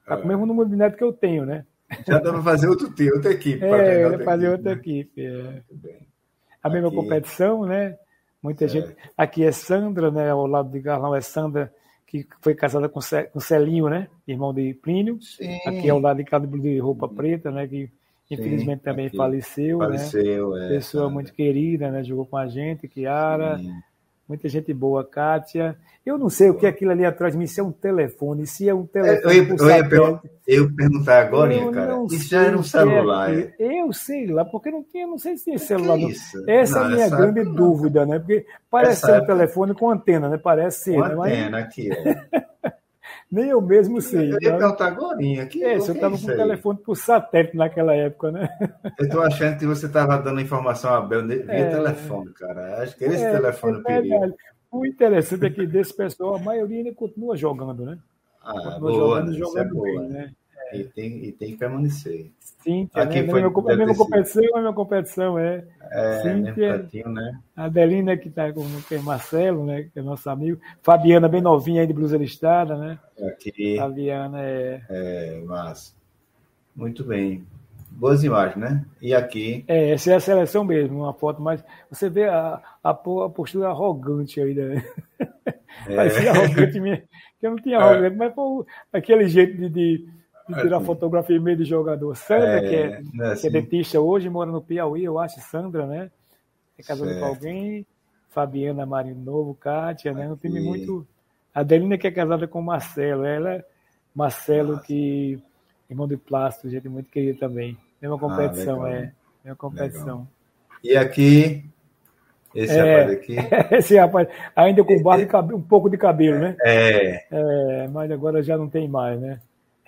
Está 0.00 0.16
com 0.16 0.24
o 0.24 0.26
mesmo 0.26 0.44
número 0.46 0.68
de 0.68 0.74
netos 0.74 0.98
que 0.98 1.04
eu 1.04 1.12
tenho, 1.12 1.46
né? 1.46 1.64
Já 2.08 2.18
dá 2.18 2.32
para 2.32 2.42
fazer 2.42 2.68
outro 2.68 2.92
time, 2.92 3.12
outra 3.12 3.30
equipe. 3.30 3.64
É, 3.64 4.04
outra 4.04 4.24
fazer 4.24 4.46
equipe, 4.46 4.56
outra 4.56 4.74
né? 4.74 4.80
equipe. 4.80 5.26
É. 5.26 5.62
A 6.60 6.68
mesma 6.68 6.88
Aqui. 6.88 6.96
competição, 6.96 7.64
né? 7.64 7.96
Muita 8.42 8.64
é. 8.64 8.68
gente. 8.68 8.96
Aqui 9.16 9.44
é 9.44 9.52
Sandra, 9.52 10.10
né? 10.10 10.30
Ao 10.30 10.46
lado 10.46 10.70
de 10.70 10.80
Garlão 10.80 11.14
é 11.14 11.20
Sandra, 11.20 11.72
que 12.06 12.26
foi 12.40 12.54
casada 12.54 12.88
com, 12.88 13.00
Celinho, 13.00 13.88
né? 13.88 14.08
Irmão 14.26 14.52
de 14.52 14.74
Plínio. 14.74 15.20
Sim. 15.22 15.58
Aqui 15.66 15.88
ao 15.88 16.00
lado 16.00 16.16
de 16.16 16.24
Cabo 16.24 16.46
de 16.58 16.78
Roupa 16.78 17.08
Preta, 17.08 17.50
né? 17.50 17.66
Que 17.66 17.90
Infelizmente 18.30 18.78
Sim, 18.78 18.84
também 18.84 19.08
faleceu, 19.10 19.78
faleceu 19.78 20.50
né? 20.50 20.66
É, 20.66 20.68
Pessoa 20.68 21.04
cara. 21.04 21.14
muito 21.14 21.32
querida, 21.32 21.90
né? 21.90 22.04
Jogou 22.04 22.24
com 22.24 22.36
a 22.36 22.46
gente, 22.46 22.86
Kiara. 22.86 23.58
Sim. 23.58 23.72
Muita 24.28 24.48
gente 24.48 24.72
boa, 24.72 25.04
Kátia. 25.04 25.76
Eu 26.06 26.16
não 26.16 26.30
sei 26.30 26.50
o 26.50 26.54
que 26.54 26.64
é 26.64 26.68
aquilo 26.68 26.92
ali 26.92 27.04
atrás 27.04 27.32
de 27.32 27.38
mim, 27.38 27.48
se 27.48 27.58
é 27.58 27.64
um 27.64 27.72
telefone, 27.72 28.46
se 28.46 28.68
é 28.68 28.72
um 28.72 28.86
telefone. 28.86 29.36
Eu, 29.36 29.56
eu, 29.56 29.90
eu, 29.90 30.20
eu 30.46 30.72
perguntar 30.72 31.22
agora, 31.22 31.52
eu 31.52 31.72
cara. 31.72 31.96
Isso 32.08 32.28
já 32.28 32.42
era 32.44 32.56
um 32.56 32.62
celular. 32.62 33.36
É 33.36 33.54
eu 33.58 33.92
sei 33.92 34.28
lá, 34.28 34.44
porque 34.44 34.70
não 34.70 34.84
tinha, 34.84 35.04
não 35.04 35.18
sei 35.18 35.36
se 35.36 35.46
tinha 35.46 35.58
celular. 35.58 35.98
É 36.46 36.56
essa 36.58 36.78
não, 36.78 36.90
é 36.90 36.92
a 36.92 36.94
minha 36.94 37.08
grande 37.10 37.42
não. 37.42 37.52
dúvida, 37.52 38.06
né? 38.06 38.20
Porque 38.20 38.46
parece 38.70 39.00
ser 39.04 39.20
um 39.20 39.26
telefone 39.26 39.74
com 39.74 39.90
antena, 39.90 40.28
né? 40.28 40.38
Parece 40.38 40.84
ser. 40.84 40.94
Com 40.94 41.00
né? 41.00 41.14
antena 41.14 41.50
Mas... 41.50 41.64
aqui, 41.64 41.90
é. 41.92 42.70
Nem 43.30 43.50
eu 43.50 43.60
mesmo 43.60 44.00
sei. 44.00 44.32
Eu 44.32 44.38
ia 44.42 44.58
perguntar 44.58 44.86
agora. 44.86 45.16
Aqui, 45.40 45.62
é, 45.62 45.78
você 45.78 45.92
estava 45.92 46.18
com 46.18 46.24
o 46.24 46.36
telefone 46.36 46.78
por 46.78 46.96
satélite 46.96 47.56
naquela 47.56 47.94
época, 47.94 48.32
né? 48.32 48.48
Eu 48.98 49.06
estou 49.06 49.22
achando 49.22 49.56
que 49.56 49.66
você 49.66 49.86
estava 49.86 50.18
dando 50.18 50.40
informação 50.40 50.92
a 50.92 51.00
Bel 51.00 51.26
via 51.26 51.44
é, 51.46 51.70
telefone, 51.70 52.32
cara. 52.32 52.82
Acho 52.82 52.96
que 52.96 53.04
esse 53.04 53.22
é, 53.22 53.30
telefone 53.30 53.82
é 53.86 54.00
verdade. 54.02 54.34
o 54.72 54.84
interessante 54.84 55.46
é 55.46 55.50
que 55.50 55.64
desse 55.64 55.96
pessoal, 55.96 56.34
a 56.34 56.38
maioria 56.40 56.78
ainda 56.78 56.92
continua 56.92 57.36
jogando, 57.36 57.84
né? 57.84 57.98
Ah, 58.42 58.52
continua 58.52 58.80
boa, 58.80 58.92
jogando, 58.92 59.30
isso 59.30 59.36
é 59.36 59.46
jogando 59.46 59.74
boa, 59.74 59.84
bem, 59.84 59.98
né? 60.00 60.08
né? 60.08 60.32
E, 60.72 60.84
tem, 60.84 61.24
e 61.24 61.32
tem 61.32 61.52
que 61.52 61.56
permanecer. 61.58 62.30
Cíntia, 62.62 63.02
Aqui 63.02 63.22
né? 63.22 63.28
foi- 63.30 63.40
a 63.42 63.48
mesma, 63.50 63.72
a 63.72 63.76
mesma 63.76 63.86
ter 63.86 63.94
sido. 63.94 63.96
competição, 63.96 64.42
a 64.52 64.56
mesma 64.58 64.74
competição, 64.74 65.38
é. 65.38 65.64
É, 65.90 66.20
Cíntia. 66.22 66.54
mesmo 66.54 66.82
cantinho, 66.84 67.08
né? 67.08 67.38
A 67.56 67.64
Adelina, 67.64 68.16
que 68.16 68.28
está 68.28 68.52
com 68.52 68.64
é 68.90 68.98
Marcelo, 68.98 69.64
né? 69.64 69.88
Que 69.92 69.98
é 69.98 70.02
nosso 70.02 70.28
amigo. 70.30 70.60
Fabiana, 70.82 71.28
bem 71.28 71.40
novinha 71.40 71.80
aí 71.80 71.86
de 71.86 71.92
blusa 71.92 72.16
listrada, 72.18 72.76
né? 72.76 72.98
Aqui, 73.26 73.76
Fabiana 73.76 74.40
é. 74.42 74.82
é, 74.88 75.40
massa. 75.46 75.92
Muito 76.76 77.02
bem. 77.04 77.44
Boas 77.92 78.22
imagens, 78.22 78.56
né? 78.56 78.84
E 79.02 79.12
aqui, 79.12 79.64
É, 79.66 79.90
essa 79.90 80.12
é 80.12 80.14
a 80.14 80.20
seleção 80.20 80.62
mesmo, 80.62 80.98
uma 81.00 81.12
foto 81.12 81.42
mais. 81.42 81.64
Você 81.90 82.08
vê 82.08 82.24
a, 82.28 82.60
a, 82.84 82.90
a 82.90 82.94
postura 82.94 83.68
arrogante 83.68 84.40
aí, 84.40 84.54
né? 84.54 84.84
É. 85.88 85.96
Parecia 85.96 86.30
arrogante 86.32 86.80
mesmo. 86.80 87.04
Que 87.40 87.46
eu 87.46 87.50
não 87.52 87.56
tinha 87.58 87.78
arrogante, 87.78 88.16
mas 88.16 88.34
pô, 88.34 88.66
aquele 88.92 89.28
jeito 89.28 89.56
de, 89.56 89.68
de, 89.68 90.08
tirar 90.56 90.76
Assim. 90.78 90.86
fotografia 90.86 91.36
em 91.36 91.40
meio 91.40 91.56
de 91.56 91.64
jogador. 91.64 92.14
Sandra, 92.16 92.58
É, 92.58 92.68
que, 92.68 92.74
é, 92.76 92.80
é 92.86 93.02
que 93.02 93.20
é 93.22 93.26
assim? 93.26 93.50
dentista 93.50 94.00
hoje, 94.00 94.28
mora 94.28 94.50
no 94.50 94.60
Piauí, 94.60 95.04
eu 95.04 95.18
acho, 95.18 95.40
Sandra, 95.40 95.86
né? 95.86 96.10
É 96.78 96.82
casada 96.82 97.18
com 97.18 97.24
alguém. 97.26 97.86
Fabiana 98.28 98.86
Marinho 98.86 99.16
Novo, 99.16 99.54
Kátia, 99.54 100.12
né? 100.12 100.28
Um 100.30 100.36
time 100.36 100.60
muito. 100.60 101.04
A 101.52 101.60
Adelina 101.60 101.98
que 101.98 102.06
é 102.06 102.10
casada 102.12 102.46
com 102.46 102.60
o 102.60 102.62
Marcelo. 102.62 103.24
Ela, 103.24 103.64
Marcelo, 104.14 104.74
Massa. 104.74 104.86
que 104.86 105.42
irmão 105.88 106.06
de 106.06 106.16
plástico, 106.16 106.68
gente 106.68 106.88
muito 106.88 107.10
querida 107.10 107.38
também. 107.40 107.76
Mesma 108.00 108.16
competição, 108.18 108.82
Ah, 108.82 108.84
legal. 108.86 109.02
é. 109.02 109.12
Mesma 109.44 109.56
competição. 109.56 110.28
e 110.84 110.96
aqui, 110.96 111.64
esse 112.54 112.72
É. 112.78 113.00
rapaz 113.02 113.10
aqui, 113.18 113.36
Esse 113.76 113.96
rapaz, 113.98 114.28
ainda 114.54 114.84
com 114.84 115.02
barba 115.02 115.52
e 115.52 115.54
um 115.54 115.60
pouco 115.60 115.90
de 115.90 115.96
cabelo, 115.98 116.38
né? 116.38 116.56
é, 116.64 117.24
É, 117.32 117.88
mas 117.88 118.10
agora 118.12 118.40
já 118.44 118.56
não 118.56 118.68
tem 118.68 118.86
mais, 118.88 119.20
né? 119.20 119.40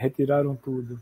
Retiraram 0.02 0.56
tudo. 0.56 0.98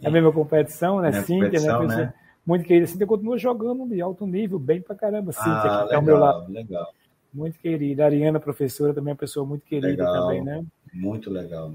É 0.00 0.08
a 0.08 0.10
mesma 0.10 0.32
competição, 0.32 1.00
né? 1.00 1.10
Mesma 1.10 1.22
Cíntia, 1.24 1.46
competição, 1.46 1.86
né? 1.86 1.96
né? 1.96 2.14
Muito 2.44 2.64
querida. 2.64 2.86
Cíntia 2.86 3.06
continua 3.06 3.38
jogando 3.38 3.86
de 3.88 4.00
alto 4.00 4.26
nível, 4.26 4.58
bem 4.58 4.80
pra 4.80 4.96
caramba. 4.96 5.32
Cíntia, 5.32 5.52
ah, 5.52 5.82
que 5.84 5.90
tá 5.90 5.96
ao 5.96 6.02
meu 6.02 6.18
lado. 6.18 6.48
legal, 6.48 6.52
legal, 6.52 6.94
Muito 7.32 7.58
querida. 7.58 8.02
A 8.02 8.06
Ariana, 8.06 8.40
professora, 8.40 8.92
também 8.92 9.12
é 9.12 9.14
uma 9.14 9.18
pessoa 9.18 9.46
muito 9.46 9.64
querida 9.64 9.88
Legal. 9.88 10.14
também, 10.14 10.42
né? 10.42 10.64
muito 10.92 11.30
legal. 11.30 11.72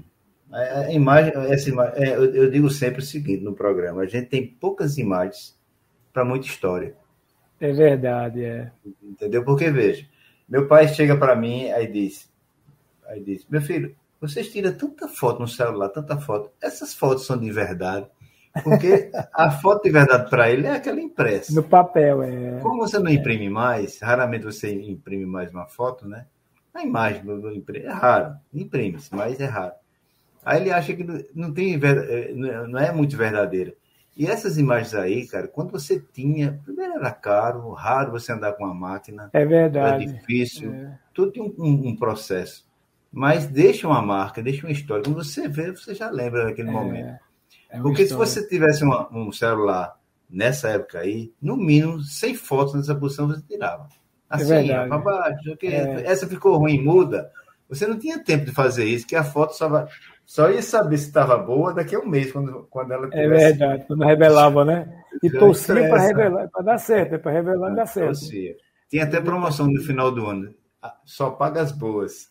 A, 0.50 0.80
a 0.80 0.92
imagem, 0.92 1.32
essa 1.50 1.68
imagem 1.68 2.02
é, 2.02 2.16
eu, 2.16 2.34
eu 2.34 2.50
digo 2.50 2.70
sempre 2.70 3.00
o 3.00 3.04
seguinte 3.04 3.42
no 3.42 3.54
programa: 3.54 4.02
a 4.02 4.06
gente 4.06 4.28
tem 4.28 4.46
poucas 4.46 4.98
imagens 4.98 5.58
para 6.12 6.24
muita 6.24 6.46
história. 6.46 6.94
É 7.60 7.72
verdade, 7.72 8.44
é. 8.44 8.70
Entendeu? 9.02 9.44
Porque, 9.44 9.70
veja, 9.70 10.06
meu 10.48 10.66
pai 10.68 10.88
chega 10.88 11.16
para 11.16 11.34
mim 11.34 11.70
aí 11.70 11.86
diz, 11.86 12.30
aí 13.06 13.20
diz, 13.20 13.44
meu 13.48 13.60
filho, 13.60 13.94
vocês 14.20 14.50
tiram 14.50 14.72
tanta 14.72 15.08
foto 15.08 15.40
no 15.40 15.48
celular, 15.48 15.88
tanta 15.90 16.18
foto, 16.18 16.50
essas 16.60 16.92
fotos 16.94 17.24
são 17.26 17.38
de 17.38 17.50
verdade, 17.50 18.06
porque 18.64 19.10
a 19.32 19.50
foto 19.50 19.82
de 19.84 19.90
verdade 19.90 20.28
para 20.28 20.50
ele 20.50 20.66
é 20.66 20.72
aquela 20.72 21.00
impressa. 21.00 21.54
No 21.54 21.62
papel, 21.62 22.22
é. 22.22 22.58
Como 22.60 22.78
você 22.78 22.98
não 22.98 23.10
imprime 23.10 23.48
mais, 23.48 24.00
raramente 24.00 24.44
você 24.44 24.72
imprime 24.72 25.24
mais 25.26 25.50
uma 25.52 25.66
foto, 25.66 26.06
né? 26.08 26.26
A 26.74 26.82
imagem 26.82 27.24
do, 27.24 27.52
impre- 27.52 27.82
é 27.84 27.90
raro, 27.90 28.34
imprime-se, 28.52 29.14
mas 29.14 29.38
é 29.40 29.44
raro. 29.46 29.72
Aí 30.44 30.60
ele 30.60 30.70
acha 30.70 30.94
que 30.94 31.04
não- 31.34 31.52
tem 31.52 31.74
eh, 31.74 32.32
não 32.34 32.78
é 32.78 32.92
muito 32.92 33.16
verdadeira. 33.16 33.74
E 34.16 34.26
essas 34.26 34.58
imagens 34.58 34.94
aí, 34.94 35.26
cara, 35.28 35.46
quando 35.46 35.70
você 35.70 36.00
tinha, 36.12 36.60
primeiro 36.64 36.94
era 36.94 37.10
caro, 37.12 37.70
raro 37.70 38.10
você 38.12 38.32
andar 38.32 38.52
com 38.54 38.64
uma 38.64 38.74
máquina, 38.74 39.30
É 39.32 39.40
era 39.40 39.48
verdade. 39.48 40.06
difícil, 40.06 40.72
É. 40.72 40.98
tudo 41.14 41.30
tem 41.32 41.42
um, 41.42 41.54
um- 41.58 41.88
um 41.88 41.96
processo. 41.96 42.67
Mas 43.12 43.46
deixa 43.46 43.88
uma 43.88 44.02
marca, 44.02 44.42
deixa 44.42 44.66
uma 44.66 44.72
história. 44.72 45.02
Quando 45.04 45.16
você 45.24 45.48
vê, 45.48 45.72
você 45.72 45.94
já 45.94 46.10
lembra 46.10 46.44
daquele 46.44 46.70
momento. 46.70 47.18
É 47.70 47.78
Porque 47.80 47.98
se 48.06 48.12
história. 48.12 48.26
você 48.26 48.46
tivesse 48.48 48.84
uma- 48.84 49.08
um 49.14 49.32
celular 49.32 49.96
nessa 50.28 50.68
época 50.68 50.98
aí, 51.00 51.32
no 51.40 51.56
mínimo, 51.56 52.00
100 52.02 52.34
fotos 52.34 52.74
nessa 52.74 52.94
posição 52.94 53.26
você 53.28 53.42
tirava. 53.42 53.88
Assim, 54.28 54.44
verdade. 54.46 54.88
para 54.90 54.98
baixo. 54.98 55.56
É. 55.62 56.02
essa 56.06 56.26
ficou 56.26 56.58
ruim, 56.58 56.82
muda. 56.82 57.30
Você 57.68 57.86
não 57.86 57.98
tinha 57.98 58.22
tempo 58.22 58.44
de 58.46 58.52
fazer 58.52 58.84
isso, 58.84 59.06
que 59.06 59.16
a 59.16 59.24
foto 59.24 59.54
só, 59.54 59.68
vai, 59.68 59.86
só 60.26 60.50
ia 60.50 60.62
saber 60.62 60.98
se 60.98 61.06
estava 61.08 61.36
boa 61.38 61.72
daqui 61.72 61.94
a 61.94 61.98
um 61.98 62.06
mês, 62.08 62.30
quando, 62.32 62.66
quando 62.70 62.92
ela 62.92 63.06
É 63.06 63.10
tivesse. 63.10 63.44
verdade, 63.58 63.84
quando 63.86 64.04
revelava, 64.04 64.64
né? 64.64 64.94
E 65.22 65.28
Já 65.30 65.38
torcia 65.38 65.88
para 65.88 66.00
revelar, 66.02 66.48
para 66.48 66.62
dar 66.62 66.78
certo, 66.78 67.18
para 67.18 67.32
revelar 67.32 67.72
e 67.72 67.76
dar 67.76 67.86
certo. 67.86 68.06
Torcia. 68.08 68.54
Tinha 68.90 69.04
até 69.04 69.20
promoção 69.20 69.66
no 69.66 69.80
final 69.82 70.12
do 70.12 70.26
ano. 70.26 70.54
Ah, 70.82 70.94
Só 71.04 71.30
paga 71.30 71.60
as 71.62 71.72
boas. 71.72 72.30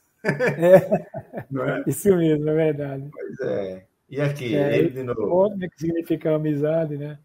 Não 1.51 1.63
é? 1.69 1.83
Isso 1.87 2.15
mesmo, 2.15 2.49
é 2.49 2.53
verdade. 2.53 3.09
Pois 3.11 3.39
é. 3.41 3.83
E 4.09 4.21
aqui, 4.21 4.55
É, 4.55 4.77
ele 4.77 4.89
de 4.89 5.03
novo. 5.03 5.29
Óbvio 5.29 5.59
né, 5.59 5.67
que 5.69 5.79
significa 5.81 6.33
amizade, 6.35 6.97
né? 6.97 7.17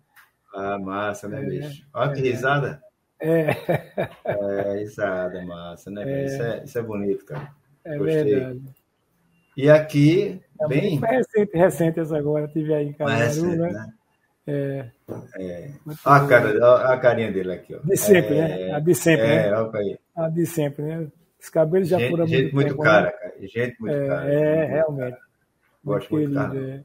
Ah, 0.54 0.78
massa, 0.78 1.28
né, 1.28 1.40
É, 1.42 1.44
bicho? 1.48 1.86
Olha 1.94 2.12
que 2.12 2.20
é. 2.20 2.22
risada. 2.24 2.82
É, 3.20 3.46
É, 4.24 4.78
risada, 4.78 5.42
massa, 5.44 5.90
né? 5.90 6.02
É. 6.04 6.24
Isso, 6.26 6.42
é, 6.42 6.64
isso 6.64 6.78
é 6.78 6.82
bonito, 6.82 7.24
cara. 7.24 7.50
é 7.84 7.96
Gostei. 7.98 8.24
verdade. 8.24 8.60
E 9.56 9.68
aqui, 9.70 10.40
Também 10.58 10.80
bem. 10.80 10.98
Foi 10.98 11.08
recente, 11.08 11.56
recente 11.56 12.00
essa 12.00 12.16
agora, 12.16 12.48
tive 12.48 12.74
aí 12.74 12.88
em 12.88 12.92
Caruaru, 12.92 13.56
né? 13.56 13.70
né? 13.70 13.92
É, 14.44 15.70
a, 16.04 16.18
bom. 16.18 16.26
cara, 16.26 16.48
olha 16.48 16.86
a 16.88 16.98
carinha 16.98 17.30
dele 17.30 17.52
aqui, 17.52 17.76
ó. 17.76 17.78
De 17.84 17.96
sempre, 17.96 18.34
é, 18.38 18.48
né? 18.48 18.74
A 18.74 18.80
de 18.80 18.94
sempre, 18.94 19.24
É, 19.26 19.50
né? 19.50 19.96
A 20.16 20.28
de 20.28 20.46
sempre, 20.46 20.82
né? 20.84 21.06
Os 21.42 21.50
cabelos 21.50 21.88
já 21.88 21.98
foram 22.08 22.24
há 22.24 22.26
Gente, 22.26 22.42
gente 22.44 22.54
muito 22.54 22.54
muito 22.54 22.68
tempo, 22.68 22.82
cara, 22.82 23.06
né? 23.06 23.12
cara. 23.12 23.34
Gente 23.40 23.80
muito 23.80 23.94
É, 23.96 24.06
cara. 24.06 24.32
é, 24.32 24.56
Muito 24.58 24.70
realmente. 24.70 25.10
cara. 25.10 25.22
Gosto 25.84 26.10
muito, 26.14 26.30
querido, 26.30 26.34
cara. 26.54 26.70
é. 26.70 26.84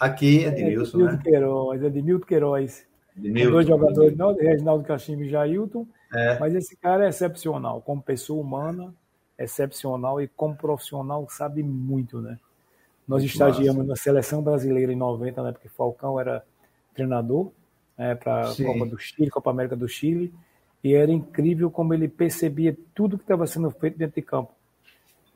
Aqui 0.00 0.44
é 0.44 0.50
de 0.50 0.64
Nilson, 0.64 0.98
Edmilton 0.98 1.16
né? 1.16 1.22
Queiroz, 1.22 1.82
Edmilton 1.82 2.26
Queiroz. 2.26 2.86
De 3.14 3.50
Dois 3.50 3.66
jogadores, 3.66 4.16
não, 4.16 4.34
Reginaldo 4.34 4.84
Cachimbo 4.84 5.22
e 5.22 5.28
Jailton. 5.30 5.86
É, 6.12 6.38
Mas 6.38 6.54
esse 6.54 6.76
cara 6.76 7.04
é 7.06 7.08
excepcional, 7.08 7.80
como 7.82 8.02
pessoa 8.02 8.40
humana, 8.42 8.94
excepcional 9.38 10.20
e 10.20 10.28
como 10.28 10.54
profissional 10.54 11.26
sabe 11.28 11.62
muito, 11.62 12.20
né? 12.20 12.38
Nós 13.08 13.22
Muito 13.22 13.32
estagiamos 13.32 13.78
massa. 13.78 13.88
na 13.90 13.96
seleção 13.96 14.42
brasileira 14.42 14.92
em 14.92 14.96
90, 14.96 15.42
né? 15.42 15.52
Porque 15.52 15.68
Falcão 15.68 16.18
era 16.18 16.44
treinador 16.94 17.50
né, 17.96 18.14
para. 18.14 18.52
Copa 18.54 18.84
do 18.86 18.98
Chile, 18.98 19.30
Copa 19.30 19.50
América 19.50 19.76
do 19.76 19.88
Chile, 19.88 20.34
e 20.86 20.94
era 20.94 21.10
incrível 21.10 21.70
como 21.70 21.92
ele 21.92 22.08
percebia 22.08 22.76
tudo 22.94 23.18
que 23.18 23.24
estava 23.24 23.46
sendo 23.46 23.70
feito 23.70 23.98
dentro 23.98 24.14
de 24.14 24.22
campo. 24.22 24.52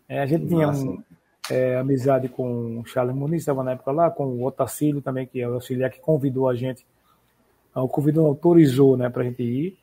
É, 0.09 0.21
a 0.21 0.27
gente 0.27 0.47
tinha 0.47 0.69
Massa. 0.69 0.85
um, 0.85 1.03
é, 1.51 1.77
amizade 1.77 2.29
com 2.29 2.79
o 2.81 2.87
Charles 2.87 3.15
Muniz, 3.15 3.43
estava 3.43 3.65
na 3.65 3.73
época 3.73 3.91
lá, 3.91 4.11
com 4.11 4.27
o 4.27 4.45
Otacílio 4.47 5.03
também, 5.03 5.27
que 5.27 5.41
é 5.41 5.49
o 5.49 5.55
auxiliar 5.55 5.91
que 5.91 6.01
convidou 6.01 6.49
a 6.49 6.55
gente, 6.55 6.87
o 7.75 7.89
convidou, 7.89 8.27
autorizou 8.27 8.97
né, 8.97 9.09
para 9.09 9.23
a 9.23 9.25
gente 9.25 9.43
ir, 9.43 9.77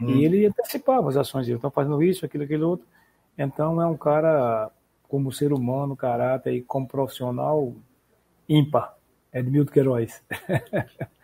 Hum. 0.00 0.10
e 0.10 0.24
ele 0.24 0.46
antecipava 0.46 1.08
as 1.08 1.16
ações, 1.16 1.46
estão 1.46 1.70
fazendo 1.70 2.02
isso, 2.02 2.26
aquilo, 2.26 2.42
aquilo 2.42 2.68
outro. 2.68 2.86
Então 3.38 3.80
é 3.80 3.86
um 3.86 3.96
cara, 3.96 4.68
como 5.08 5.30
ser 5.32 5.52
humano, 5.52 5.96
caráter 5.96 6.52
e 6.52 6.62
como 6.62 6.88
profissional, 6.88 7.72
ímpar. 8.48 8.96
Edmilton 9.32 9.72
Queiroz. 9.72 10.22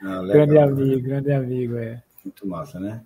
Ah, 0.01 0.21
legal, 0.23 0.47
grande 0.47 0.55
né? 0.55 0.63
amigo, 0.63 1.03
grande 1.03 1.33
amigo, 1.33 1.77
é. 1.77 2.03
Muito 2.25 2.47
massa, 2.47 2.79
né? 2.79 3.03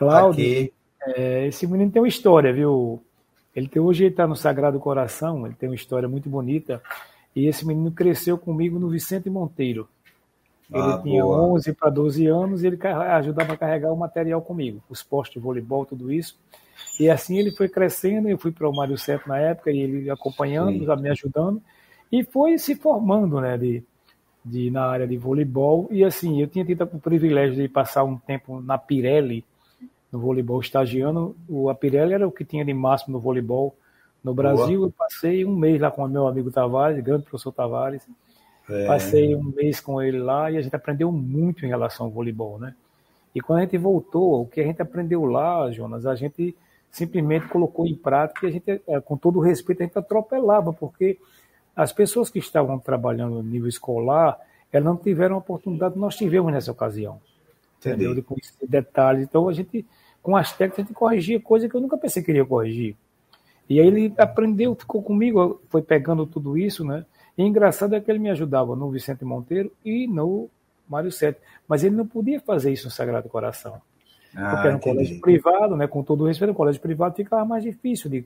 Cláudio, 0.00 0.72
é, 1.16 1.46
esse 1.46 1.66
menino 1.66 1.90
tem 1.90 2.02
uma 2.02 2.08
história, 2.08 2.52
viu? 2.52 3.02
Ele 3.54 3.68
tem, 3.68 3.80
hoje 3.82 4.04
ele 4.04 4.10
está 4.12 4.26
no 4.26 4.36
Sagrado 4.36 4.78
Coração, 4.78 5.46
ele 5.46 5.54
tem 5.54 5.68
uma 5.68 5.74
história 5.74 6.08
muito 6.08 6.28
bonita. 6.28 6.82
E 7.34 7.46
esse 7.46 7.66
menino 7.66 7.90
cresceu 7.92 8.36
comigo 8.38 8.78
no 8.78 8.88
Vicente 8.88 9.30
Monteiro. 9.30 9.88
Ele 10.72 10.82
Ah, 10.82 11.00
tinha 11.02 11.22
boa. 11.22 11.54
11 11.54 11.72
para 11.74 11.90
12 11.90 12.26
anos 12.26 12.62
e 12.62 12.68
ele 12.68 12.78
ajudava 12.86 13.52
a 13.54 13.56
carregar 13.56 13.92
o 13.92 13.96
material 13.96 14.40
comigo, 14.40 14.80
os 14.88 15.02
postos 15.02 15.34
de 15.34 15.40
voleibol, 15.40 15.84
tudo 15.84 16.12
isso. 16.12 16.38
E 16.98 17.10
assim 17.10 17.38
ele 17.38 17.50
foi 17.50 17.68
crescendo, 17.68 18.28
eu 18.28 18.38
fui 18.38 18.52
para 18.52 18.68
o 18.68 18.74
Mário 18.74 18.96
Certo 18.96 19.28
na 19.28 19.38
época, 19.38 19.70
e 19.70 19.80
ele 19.80 20.10
acompanhando, 20.10 20.78
Sim. 20.78 21.02
me 21.02 21.10
ajudando, 21.10 21.60
e 22.10 22.24
foi 22.24 22.56
se 22.58 22.74
formando 22.76 23.40
né, 23.40 23.58
de, 23.58 23.82
de, 24.44 24.70
na 24.70 24.86
área 24.86 25.06
de 25.06 25.16
voleibol. 25.16 25.88
E 25.90 26.04
assim, 26.04 26.40
eu 26.40 26.46
tinha 26.46 26.64
tido 26.64 26.84
o 26.84 27.00
privilégio 27.00 27.56
de 27.56 27.68
passar 27.68 28.04
um 28.04 28.16
tempo 28.16 28.60
na 28.60 28.78
Pirelli, 28.78 29.44
no 30.12 30.18
voleibol 30.18 30.60
estagiando. 30.60 31.36
O, 31.48 31.68
a 31.68 31.74
Pirelli 31.74 32.14
era 32.14 32.26
o 32.26 32.32
que 32.32 32.44
tinha 32.44 32.64
de 32.64 32.74
máximo 32.74 33.14
no 33.14 33.20
voleibol 33.20 33.76
no 34.22 34.34
Brasil. 34.34 34.82
Eu 34.82 34.90
passei 34.90 35.44
um 35.44 35.54
mês 35.54 35.80
lá 35.80 35.90
com 35.90 36.04
o 36.04 36.08
meu 36.08 36.26
amigo 36.26 36.50
Tavares, 36.50 37.02
grande 37.02 37.24
professor 37.24 37.52
Tavares. 37.52 38.06
é, 38.68 38.86
Passei 38.86 39.34
um 39.34 39.42
mês 39.42 39.80
com 39.80 40.02
ele 40.02 40.18
lá 40.18 40.50
e 40.50 40.56
a 40.56 40.62
gente 40.62 40.74
aprendeu 40.74 41.10
muito 41.10 41.64
em 41.64 41.68
relação 41.68 42.06
ao 42.06 42.12
voleibol, 42.12 42.58
né? 42.58 42.74
E 43.34 43.40
quando 43.40 43.60
a 43.60 43.62
gente 43.62 43.78
voltou, 43.78 44.42
o 44.42 44.46
que 44.46 44.60
a 44.60 44.64
gente 44.64 44.82
aprendeu 44.82 45.24
lá, 45.24 45.70
Jonas, 45.70 46.04
a 46.04 46.14
gente 46.14 46.56
simplesmente 46.90 47.46
colocou 47.46 47.86
em 47.86 47.94
prática 47.94 48.46
e 48.46 48.48
a 48.48 48.52
gente, 48.52 48.82
eh, 48.86 49.00
com 49.00 49.16
todo 49.16 49.38
o 49.38 49.42
respeito, 49.42 49.82
a 49.82 49.86
gente 49.86 49.96
atropelava, 49.96 50.72
porque 50.72 51.16
as 51.76 51.92
pessoas 51.92 52.28
que 52.28 52.40
estavam 52.40 52.78
trabalhando 52.80 53.36
no 53.36 53.42
nível 53.42 53.68
escolar, 53.68 54.36
elas 54.72 54.84
não 54.84 54.96
tiveram 54.96 55.36
a 55.36 55.38
oportunidade 55.38 55.94
que 55.94 56.00
nós 56.00 56.16
tivemos 56.16 56.52
nessa 56.52 56.72
ocasião. 56.72 57.20
Entendeu? 57.78 58.14
De 58.14 58.20
conhecer 58.20 58.66
detalhes. 58.66 59.22
Então 59.22 59.48
a 59.48 59.52
gente 59.52 59.86
com 60.22 60.36
as 60.36 60.52
técnicas, 60.52 60.78
a 60.78 60.82
gente 60.82 60.94
corrigia 60.94 61.40
coisa 61.40 61.68
que 61.68 61.74
eu 61.74 61.80
nunca 61.80 61.96
pensei 61.96 62.22
que 62.22 62.30
iria 62.30 62.44
corrigir. 62.44 62.96
E 63.68 63.80
aí 63.80 63.86
ele 63.86 64.14
aprendeu, 64.18 64.74
ficou 64.74 65.02
comigo, 65.02 65.62
foi 65.68 65.80
pegando 65.80 66.26
tudo 66.26 66.58
isso, 66.58 66.84
né? 66.84 67.06
E 67.38 67.42
engraçado 67.42 67.94
é 67.94 68.00
que 68.00 68.10
ele 68.10 68.18
me 68.18 68.28
ajudava 68.30 68.74
no 68.74 68.90
Vicente 68.90 69.24
Monteiro 69.24 69.72
e 69.84 70.06
no 70.06 70.50
Mário 70.88 71.12
Sete. 71.12 71.40
Mas 71.68 71.84
ele 71.84 71.94
não 71.94 72.06
podia 72.06 72.40
fazer 72.40 72.72
isso 72.72 72.86
no 72.86 72.90
Sagrado 72.90 73.28
Coração. 73.28 73.80
Ah, 74.34 74.50
porque 74.50 74.66
era 74.66 74.74
um 74.74 74.78
entendi. 74.78 74.96
colégio 74.96 75.20
privado, 75.20 75.76
né? 75.76 75.86
Com 75.86 76.02
todo 76.02 76.24
o 76.24 76.26
respeito, 76.26 76.50
um 76.50 76.54
colégio 76.54 76.80
privado 76.80 77.14
ficava 77.14 77.44
mais 77.44 77.62
difícil 77.62 78.10
de, 78.10 78.24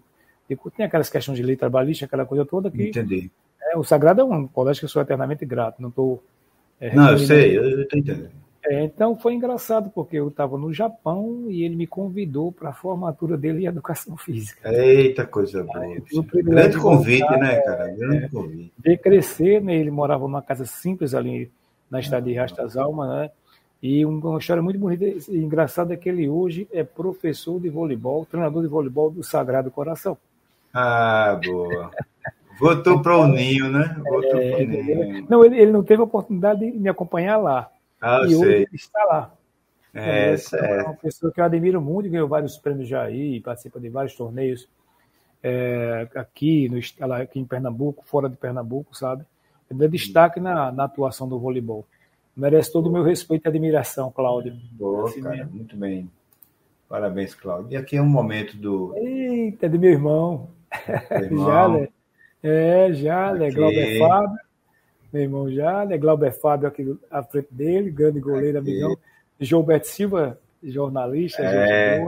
de 0.49 0.57
tem 0.77 0.87
aquelas 0.87 1.11
questões 1.11 1.37
de 1.37 1.43
lei 1.43 1.57
trabalhista, 1.57 2.07
aquela 2.07 2.25
coisa 2.25 2.45
toda 2.45 2.71
que. 2.71 2.89
Entendi. 2.89 3.31
É, 3.63 3.77
o 3.77 3.85
Sagrado 3.85 4.23
é 4.23 4.25
um 4.25 4.47
colégio 4.47 4.81
que 4.81 4.85
eu 4.87 4.89
sou 4.89 5.03
eternamente 5.03 5.45
grato, 5.45 5.81
não 5.81 5.91
estou. 5.91 6.23
É, 6.81 6.95
não, 6.95 7.13
eu 7.13 7.19
sei, 7.19 7.57
eu 7.57 7.83
estou 7.83 7.99
entendendo. 7.99 8.44
É, 8.67 8.85
então 8.85 9.17
foi 9.17 9.35
engraçado, 9.35 9.91
porque 9.91 10.17
eu 10.17 10.29
estava 10.29 10.57
no 10.57 10.73
Japão 10.73 11.47
e 11.49 11.65
ele 11.65 11.77
me 11.77 11.87
convidou 11.87 12.51
para 12.51 12.71
a 12.71 12.73
formatura 12.73 13.37
dele 13.37 13.65
em 13.65 13.67
educação 13.67 14.17
física. 14.17 14.73
Eita, 14.73 15.27
coisa 15.27 15.63
boa. 15.63 15.85
Grande 16.33 16.79
convite, 16.79 17.21
voltar, 17.21 17.39
né, 17.39 17.57
cara? 17.61 17.89
Grande 17.89 18.25
é, 18.25 18.29
convite. 18.29 18.73
Ver 18.79 18.99
crescer, 18.99 19.61
né? 19.61 19.77
Ele 19.77 19.91
morava 19.91 20.23
numa 20.23 20.41
casa 20.41 20.65
simples 20.65 21.15
ali 21.15 21.51
na 21.91 22.01
estrada 22.01 22.27
de 22.27 22.35
Rastas 22.35 22.77
Almas, 22.77 23.09
né? 23.09 23.31
E 23.83 24.03
uma 24.07 24.39
história 24.39 24.63
muito 24.63 24.79
bonita 24.79 25.05
e 25.05 25.37
engraçada 25.37 25.93
é 25.93 25.97
que 25.97 26.09
ele 26.09 26.27
hoje 26.27 26.67
é 26.73 26.83
professor 26.83 27.61
de 27.61 27.69
voleibol, 27.69 28.25
treinador 28.25 28.63
de 28.63 28.69
voleibol 28.69 29.11
do 29.11 29.23
Sagrado 29.23 29.71
Coração. 29.71 30.17
Ah, 30.73 31.39
boa. 31.45 31.91
Voltou 32.59 33.03
para 33.03 33.19
o 33.19 33.27
Ninho, 33.27 33.71
né? 33.71 33.95
Voltou 34.03 34.41
é, 34.41 34.51
para 34.53 34.65
o 34.65 34.67
Ninho. 34.67 35.27
Não, 35.29 35.45
ele, 35.45 35.59
ele 35.59 35.71
não 35.71 35.83
teve 35.83 36.01
a 36.01 36.05
oportunidade 36.05 36.61
de 36.61 36.79
me 36.79 36.89
acompanhar 36.89 37.37
lá. 37.37 37.71
Ah, 38.05 38.21
e 38.29 38.37
hoje 38.37 38.53
ele 38.53 38.69
está 38.75 39.03
lá. 39.05 39.35
É, 39.95 40.35
é, 40.35 40.79
é 40.79 40.83
uma 40.83 40.95
pessoa 40.95 41.33
que 41.33 41.41
eu 41.41 41.45
admiro 41.45 41.81
muito, 41.81 42.11
ganhou 42.11 42.29
vários 42.29 42.59
prêmios 42.59 42.87
já 42.87 43.03
aí, 43.03 43.41
participa 43.41 43.81
de 43.81 43.89
vários 43.89 44.15
torneios 44.15 44.69
é, 45.43 46.07
aqui, 46.15 46.69
no, 46.69 46.79
aqui 47.15 47.41
em 47.41 47.47
Pernambuco, 47.47 48.05
fora 48.05 48.29
de 48.29 48.37
Pernambuco, 48.37 48.95
sabe? 48.95 49.25
Ele 49.71 49.83
é 49.83 49.89
destaque 49.89 50.39
na, 50.39 50.71
na 50.71 50.85
atuação 50.85 51.27
do 51.27 51.39
voleibol. 51.39 51.87
Merece 52.37 52.71
todo 52.71 52.89
o 52.89 52.93
meu 52.93 53.03
respeito 53.03 53.47
e 53.47 53.49
admiração, 53.49 54.13
Cláudio. 54.13 54.55
Boa, 54.73 55.09
assim 55.09 55.23
cara, 55.23 55.37
mesmo. 55.37 55.55
muito 55.55 55.75
bem. 55.75 56.11
Parabéns, 56.87 57.35
Cláudio. 57.35 57.73
E 57.73 57.77
aqui 57.77 57.97
é 57.97 58.03
um 58.03 58.09
momento 58.09 58.55
do. 58.55 58.95
Eita, 58.97 59.67
de 59.67 59.79
meu 59.79 59.93
irmão. 59.93 60.51
irmão. 61.11 61.47
já, 61.47 61.69
né? 61.69 61.89
É, 62.43 62.93
já, 62.93 63.33
né? 63.33 63.51
Glauber 63.51 63.99
Fábio 63.99 64.44
meu 65.15 65.23
irmão 65.23 65.49
já, 65.49 65.85
né? 65.87 65.97
Glauber 65.97 66.33
Fábio 66.33 66.67
aqui 66.67 66.99
à 67.09 67.23
frente 67.23 67.47
dele, 67.53 67.89
grande 67.89 68.19
goleiro, 68.19 68.59
aqui. 68.59 68.71
amigão. 68.71 68.99
Gilberto 69.39 69.87
Silva, 69.87 70.39
jornalista, 70.61 71.41
é. 71.43 72.05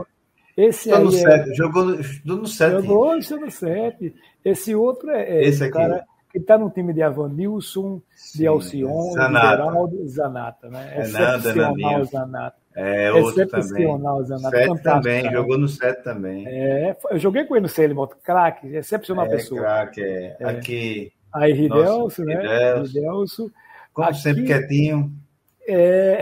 Esse 0.57 0.91
aí 0.91 1.03
no 1.03 1.09
é... 1.09 1.17
sete, 1.17 1.53
jogou 1.55 1.85
no 1.85 2.47
7. 2.47 2.71
Jogou 2.71 3.15
no 3.15 3.51
7. 3.51 4.15
Esse 4.43 4.75
outro 4.75 5.11
é, 5.11 5.23
é 5.23 5.43
Esse 5.43 5.63
aqui. 5.63 5.73
cara 5.73 6.03
que 6.31 6.39
está 6.39 6.57
no 6.57 6.69
time 6.69 6.93
de 6.93 7.01
Avanilson, 7.01 8.01
de 8.35 8.45
Alcione, 8.45 9.13
Zanata. 9.13 9.45
de 9.45 9.51
Geraldo 9.51 10.07
Zanata, 10.07 10.69
né? 10.69 10.93
É 10.95 11.01
Excepcional 11.01 12.05
Zanata. 12.05 12.57
É, 12.75 13.11
outro 13.11 13.41
excepcional, 13.41 14.23
também. 14.23 14.37
Zanata. 14.37 14.57
Sete 14.57 14.83
também, 14.83 15.23
cara. 15.23 15.35
jogou 15.35 15.57
no 15.57 15.67
7 15.67 16.03
também. 16.03 16.47
É, 16.47 16.97
eu 17.11 17.19
joguei 17.19 17.45
com 17.45 17.55
ele 17.55 17.63
no 17.63 17.69
Celimo, 17.69 18.07
craque, 18.07 18.67
excepcional 18.75 19.25
é, 19.27 19.29
pessoa. 19.29 19.61
Craque, 19.61 20.01
é. 20.01 20.37
é. 20.39 20.45
Aqui 20.45 21.11
Aí 21.33 21.53
Ridelso, 21.53 22.23
né? 22.23 22.81
Ridelso. 22.81 23.51
Como 23.93 24.07
Aqui, 24.07 24.19
sempre 24.19 24.45
quietinho. 24.45 25.11
É, 25.67 26.21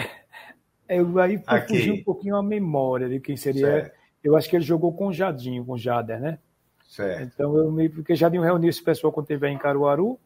eu 0.88 1.20
aí 1.20 1.38
fugi 1.68 1.92
um 1.92 2.04
pouquinho 2.04 2.36
a 2.36 2.44
memória 2.44 3.10
de 3.10 3.20
quem 3.20 3.36
seria. 3.36 3.68
Certo. 3.68 3.96
Eu 4.24 4.36
acho 4.36 4.50
que 4.50 4.56
ele 4.56 4.66
jogou 4.66 4.94
com 4.94 5.08
o 5.08 5.14
Jadinho, 5.14 5.66
com 5.66 5.74
o 5.74 5.78
Jader, 5.78 6.20
né? 6.20 6.40
Certo. 6.88 7.24
Então 7.24 7.58
eu 7.58 7.72
me. 7.72 7.90
Porque 7.90 8.16
Jadinho 8.16 8.44
reuniu 8.44 8.70
esse 8.70 8.84
pessoal 8.84 9.12
quando 9.12 9.26
esteve 9.26 9.48
em 9.50 9.58
Caruaru 9.58 10.18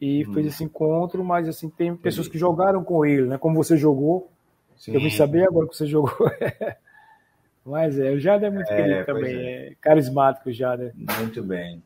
e 0.00 0.26
hum. 0.26 0.32
fez 0.32 0.46
esse 0.46 0.64
encontro, 0.64 1.24
mas 1.24 1.48
assim, 1.48 1.68
tem 1.68 1.96
pessoas 1.96 2.28
que 2.28 2.38
jogaram 2.38 2.84
com 2.84 3.04
ele, 3.04 3.26
né? 3.26 3.38
Como 3.38 3.56
você 3.56 3.76
jogou. 3.76 4.30
Sim. 4.76 4.94
Eu 4.94 5.00
vim 5.00 5.10
saber 5.10 5.46
agora 5.46 5.66
que 5.66 5.76
você 5.76 5.86
jogou. 5.86 6.14
mas 7.64 7.98
é, 7.98 8.12
o 8.12 8.20
Jader 8.20 8.48
é 8.48 8.54
muito 8.54 8.70
é, 8.70 8.76
querido 8.76 9.06
também, 9.06 9.34
é. 9.34 9.68
é 9.68 9.74
carismático 9.80 10.48
o 10.50 10.52
Jader. 10.52 10.92
Muito 10.94 11.42
bem. 11.42 11.82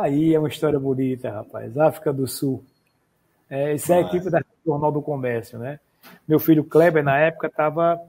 Aí 0.00 0.34
é 0.34 0.38
uma 0.38 0.48
história 0.48 0.78
bonita, 0.78 1.30
rapaz. 1.30 1.76
África 1.76 2.14
do 2.14 2.26
Sul. 2.26 2.64
É, 3.50 3.74
isso 3.74 3.92
é 3.92 3.98
a 3.98 4.00
equipe 4.00 4.30
da 4.30 4.42
Jornal 4.64 4.90
do 4.90 5.02
Comércio, 5.02 5.58
né? 5.58 5.78
Meu 6.26 6.38
filho 6.38 6.64
Kleber, 6.64 7.04
na 7.04 7.18
época, 7.18 7.48
estava. 7.48 8.00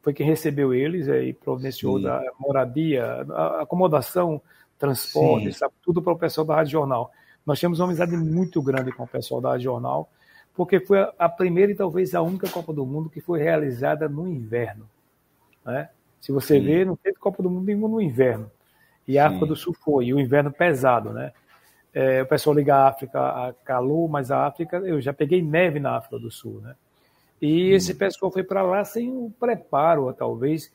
Foi 0.00 0.14
quem 0.14 0.26
recebeu 0.26 0.72
eles 0.72 1.08
e 1.08 1.34
providenciou 1.34 2.00
da 2.00 2.22
moradia, 2.38 3.26
acomodação, 3.58 4.40
transporte, 4.78 5.52
sabe, 5.52 5.74
tudo 5.82 6.00
para 6.00 6.12
o 6.12 6.18
pessoal 6.18 6.46
da 6.46 6.54
Rádio 6.54 6.72
Jornal. 6.72 7.10
Nós 7.44 7.60
temos 7.60 7.80
uma 7.80 7.86
amizade 7.86 8.16
muito 8.16 8.62
grande 8.62 8.92
com 8.92 9.02
o 9.02 9.08
pessoal 9.08 9.40
da 9.40 9.50
Rádio 9.50 9.64
Jornal, 9.64 10.08
porque 10.54 10.80
foi 10.80 11.06
a 11.18 11.28
primeira 11.28 11.72
e 11.72 11.74
talvez 11.74 12.14
a 12.14 12.22
única 12.22 12.48
Copa 12.48 12.72
do 12.72 12.86
Mundo 12.86 13.10
que 13.10 13.20
foi 13.20 13.40
realizada 13.40 14.08
no 14.08 14.28
inverno. 14.28 14.88
Né? 15.64 15.90
Se 16.20 16.30
você 16.30 16.60
Sim. 16.60 16.64
ver, 16.64 16.86
não 16.86 16.96
teve 16.96 17.18
Copa 17.18 17.42
do 17.42 17.50
Mundo 17.50 17.66
nenhuma 17.66 17.88
no 17.88 18.00
inverno. 18.00 18.48
E 19.06 19.18
a 19.18 19.26
África 19.26 19.46
do 19.46 19.56
Sul 19.56 19.74
foi, 19.74 20.06
e 20.06 20.14
o 20.14 20.20
inverno 20.20 20.50
pesado, 20.50 21.12
né? 21.12 21.32
É, 21.94 22.22
o 22.22 22.26
pessoal 22.26 22.54
liga 22.56 22.74
a 22.74 22.88
África 22.88 23.20
a 23.20 23.54
calor, 23.64 24.08
mas 24.08 24.30
a 24.30 24.46
África, 24.46 24.76
eu 24.78 25.00
já 25.00 25.12
peguei 25.12 25.40
neve 25.40 25.80
na 25.80 25.96
África 25.96 26.18
do 26.18 26.30
Sul, 26.30 26.60
né? 26.60 26.74
E 27.40 27.70
esse 27.70 27.94
pessoal 27.94 28.32
foi 28.32 28.42
para 28.42 28.62
lá 28.62 28.84
sem 28.84 29.10
o 29.10 29.32
preparo, 29.38 30.12
talvez, 30.12 30.72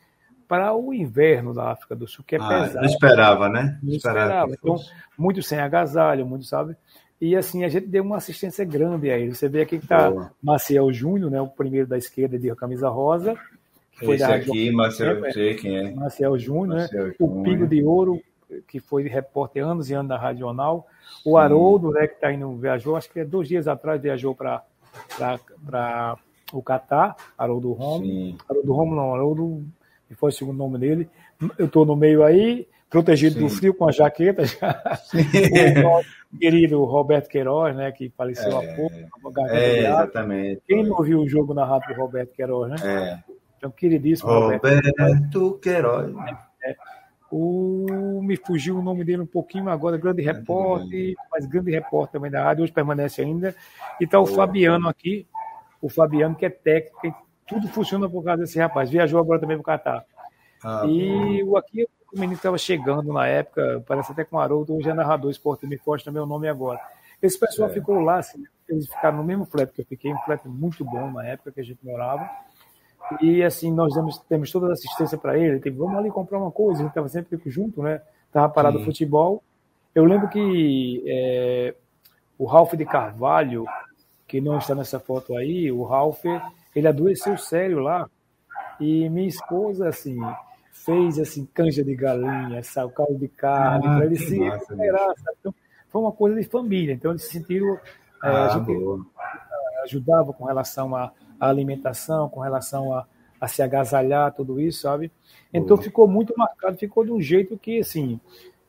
para 0.48 0.74
o 0.74 0.94
inverno 0.94 1.54
da 1.54 1.72
África 1.72 1.96
do 1.96 2.08
Sul, 2.08 2.24
que 2.26 2.36
é 2.36 2.40
ah, 2.42 2.48
pesado. 2.48 2.86
Não 2.86 2.86
esperava, 2.86 3.50
né? 3.50 3.80
Não 3.82 3.94
esperava. 3.94 4.52
Então, 4.52 4.78
muito 5.18 5.42
sem 5.42 5.60
agasalho, 5.60 6.26
muito, 6.26 6.46
sabe? 6.46 6.76
E 7.22 7.36
assim, 7.36 7.64
a 7.64 7.70
gente 7.70 7.88
deu 7.88 8.04
uma 8.04 8.18
assistência 8.18 8.66
grande 8.66 9.12
a 9.12 9.18
ele. 9.18 9.36
Você 9.36 9.48
vê 9.48 9.62
aqui 9.62 9.78
que 9.78 9.86
está 9.86 10.32
Maciel 10.42 10.92
Júnior, 10.92 11.30
né, 11.30 11.40
o 11.40 11.48
primeiro 11.48 11.88
da 11.88 11.98
esquerda 11.98 12.38
de 12.40 12.54
camisa 12.56 12.90
rosa, 12.90 13.38
foi 14.06 14.16
Esse 14.16 14.24
aqui, 14.24 14.72
Marcel, 14.72 15.26
eu 15.26 15.32
sei 15.32 15.56
quem 15.56 15.78
é. 15.78 15.92
Marcel 15.92 16.38
Júnior, 16.38 16.80
né? 16.80 17.14
o 17.20 17.44
Pingo 17.44 17.68
de 17.68 17.84
Ouro, 17.84 18.22
que 18.68 18.80
foi 18.80 19.04
repórter 19.08 19.66
anos 19.66 19.90
e 19.90 19.94
anos 19.94 20.10
da 20.10 20.18
Radional. 20.18 20.88
O 21.26 21.38
Haroldo, 21.38 21.92
né, 21.92 22.08
que 22.08 22.16
está 22.16 22.32
indo, 22.32 22.56
viajou, 22.56 22.96
acho 22.96 23.12
que 23.12 23.20
é 23.20 23.26
dois 23.26 23.48
dias 23.48 23.68
atrás, 23.68 24.02
viajou 24.02 24.36
para 24.36 24.64
o 26.52 26.62
Catar, 26.62 27.16
Haroldo 27.38 27.72
Romo. 27.74 28.06
Sim. 28.06 28.38
Haroldo 28.50 28.74
Romo 28.74 28.96
não, 28.96 29.14
Haroldo, 29.14 29.64
que 30.08 30.16
foi 30.16 30.30
o 30.30 30.34
segundo 30.34 30.58
nome 30.58 30.80
dele. 30.80 31.10
Eu 31.58 31.66
estou 31.66 31.86
no 31.86 31.96
meio 31.96 32.24
aí, 32.24 32.68
protegido 32.90 33.36
Sim. 33.36 33.42
do 33.42 33.50
frio 33.50 33.74
com 33.74 33.88
a 33.88 33.92
jaqueta. 33.92 34.46
Já. 34.46 34.82
o 36.34 36.38
querido 36.38 36.84
Roberto 36.84 37.30
Queiroz, 37.30 37.76
né, 37.76 37.92
que 37.92 38.10
faleceu 38.10 38.60
é, 38.60 38.72
há 38.72 38.76
pouco. 38.76 38.96
É, 39.50 39.80
exatamente. 39.80 40.62
Quem 40.68 40.84
não 40.84 41.02
viu 41.02 41.20
o 41.20 41.30
jogo 41.30 41.54
narrado 41.54 41.86
por 41.86 41.98
Roberto 41.98 42.34
Queiroz, 42.34 42.70
né? 42.70 42.78
É. 43.28 43.32
Então, 43.62 43.70
queridíssimo 43.70 44.28
Roberto 44.28 45.60
Queiroz. 45.62 46.12
É, 46.64 46.76
o, 47.32 48.20
me 48.24 48.36
fugiu 48.36 48.80
o 48.80 48.82
nome 48.82 49.04
dele 49.04 49.22
um 49.22 49.28
pouquinho 49.28 49.70
agora, 49.70 49.98
grande 49.98 50.24
repórter, 50.24 51.14
mas 51.32 51.46
grande 51.46 51.70
repórter 51.70 52.14
também 52.14 52.32
da 52.32 52.44
rádio, 52.44 52.64
hoje 52.64 52.74
permanece 52.74 53.22
ainda. 53.22 53.56
E 54.00 54.06
está 54.06 54.20
o 54.20 54.26
Fabiano 54.26 54.90
aqui, 54.90 55.28
o 55.80 55.90
Fabiano 55.90 56.34
que 56.36 56.44
é 56.44 56.50
técnico, 56.50 57.16
tudo 57.46 57.68
funciona 57.68 58.10
por 58.10 58.24
causa 58.24 58.42
desse 58.42 58.58
rapaz. 58.58 58.90
Viajou 58.90 59.20
agora 59.20 59.40
também 59.40 59.58
para 59.58 59.62
o 59.62 59.66
Catar. 59.66 60.06
Ah, 60.64 60.84
e 60.88 61.44
o 61.44 61.56
aqui, 61.56 61.88
o 62.12 62.20
menino 62.20 62.34
estava 62.34 62.58
chegando 62.58 63.14
na 63.14 63.28
época, 63.28 63.84
parece 63.88 64.12
até 64.12 64.24
com 64.24 64.38
o 64.38 64.40
Haroldo, 64.40 64.76
hoje 64.76 64.90
é 64.90 64.94
narrador 64.94 65.30
esportivo, 65.30 65.70
me 65.70 65.80
também 66.04 66.24
o 66.24 66.26
nome 66.26 66.50
agora. 66.50 66.82
Esse 67.22 67.40
pessoal 67.40 67.70
é. 67.70 67.74
ficou 67.74 68.00
lá, 68.00 68.18
assim, 68.18 68.44
eles 68.68 68.88
ficaram 68.88 69.18
no 69.18 69.24
mesmo 69.24 69.46
flat 69.46 69.72
que 69.72 69.82
eu 69.82 69.86
fiquei, 69.86 70.12
um 70.12 70.18
flat 70.20 70.48
muito 70.48 70.84
bom 70.84 71.12
na 71.12 71.24
época 71.28 71.52
que 71.52 71.62
a 71.62 71.64
gente 71.64 71.80
morava. 71.86 72.28
E 73.22 73.44
assim, 73.44 73.72
nós 73.72 73.94
damos, 73.94 74.18
temos 74.20 74.52
toda 74.52 74.68
a 74.68 74.74
assistência 74.74 75.18
para 75.18 75.38
ele. 75.38 75.60
Tipo, 75.60 75.80
vamos 75.80 75.98
ali 75.98 76.10
comprar 76.10 76.40
uma 76.40 76.52
coisa, 76.52 76.80
a 76.80 76.84
gente 76.84 76.90
estava 76.90 77.10
sempre 77.10 77.40
junto, 77.48 77.82
né? 77.82 78.02
Estava 78.28 78.50
parado 78.50 78.80
o 78.80 78.86
futebol. 78.86 79.44
Eu 79.94 80.06
lembro 80.06 80.30
que 80.30 81.04
é, 81.06 81.76
o 82.38 82.46
Ralph 82.46 82.74
de 82.74 82.86
Carvalho, 82.86 83.66
que 84.28 84.40
não 84.40 84.58
está 84.58 84.74
nessa 84.74 85.00
foto 85.00 85.36
aí, 85.36 85.72
o 85.72 85.84
Ralph, 85.84 86.24
ele 86.76 86.88
adoeceu 86.88 87.38
sério 87.38 87.80
lá. 87.80 88.10
E 88.80 89.10
minha 89.10 89.28
esposa, 89.28 89.90
assim, 89.90 90.18
fez 90.72 91.20
assim, 91.20 91.46
canja 91.54 91.84
de 91.84 91.96
galinha, 91.96 92.64
sabe, 92.64 92.94
caldo 92.94 93.18
de 93.18 93.28
carne, 93.28 93.86
ah, 93.86 93.96
para 93.96 94.06
ele 94.06 94.16
se 94.16 94.40
recuperar. 94.40 95.14
Então, 95.40 95.54
foi 95.90 96.02
uma 96.02 96.12
coisa 96.12 96.40
de 96.40 96.48
família. 96.48 96.94
Então, 96.94 97.12
eles 97.12 97.24
se 97.24 97.34
sentiram. 97.34 97.74
É, 97.76 97.80
ah, 98.24 98.46
a 98.46 98.50
gente 98.58 98.74
boa. 98.74 99.06
ajudava 99.84 100.32
com 100.34 100.46
relação 100.46 100.96
a 100.96 101.12
a 101.42 101.50
alimentação, 101.50 102.30
com 102.30 102.40
relação 102.40 102.94
a, 102.94 103.08
a 103.40 103.48
se 103.48 103.64
agasalhar, 103.64 104.32
tudo 104.32 104.62
isso, 104.62 104.82
sabe? 104.82 105.12
Então 105.52 105.76
uhum. 105.76 105.82
ficou 105.82 106.08
muito 106.08 106.34
marcado, 106.38 106.78
ficou 106.78 107.04
de 107.04 107.12
um 107.12 107.20
jeito 107.20 107.58
que, 107.58 107.80
assim, 107.80 108.20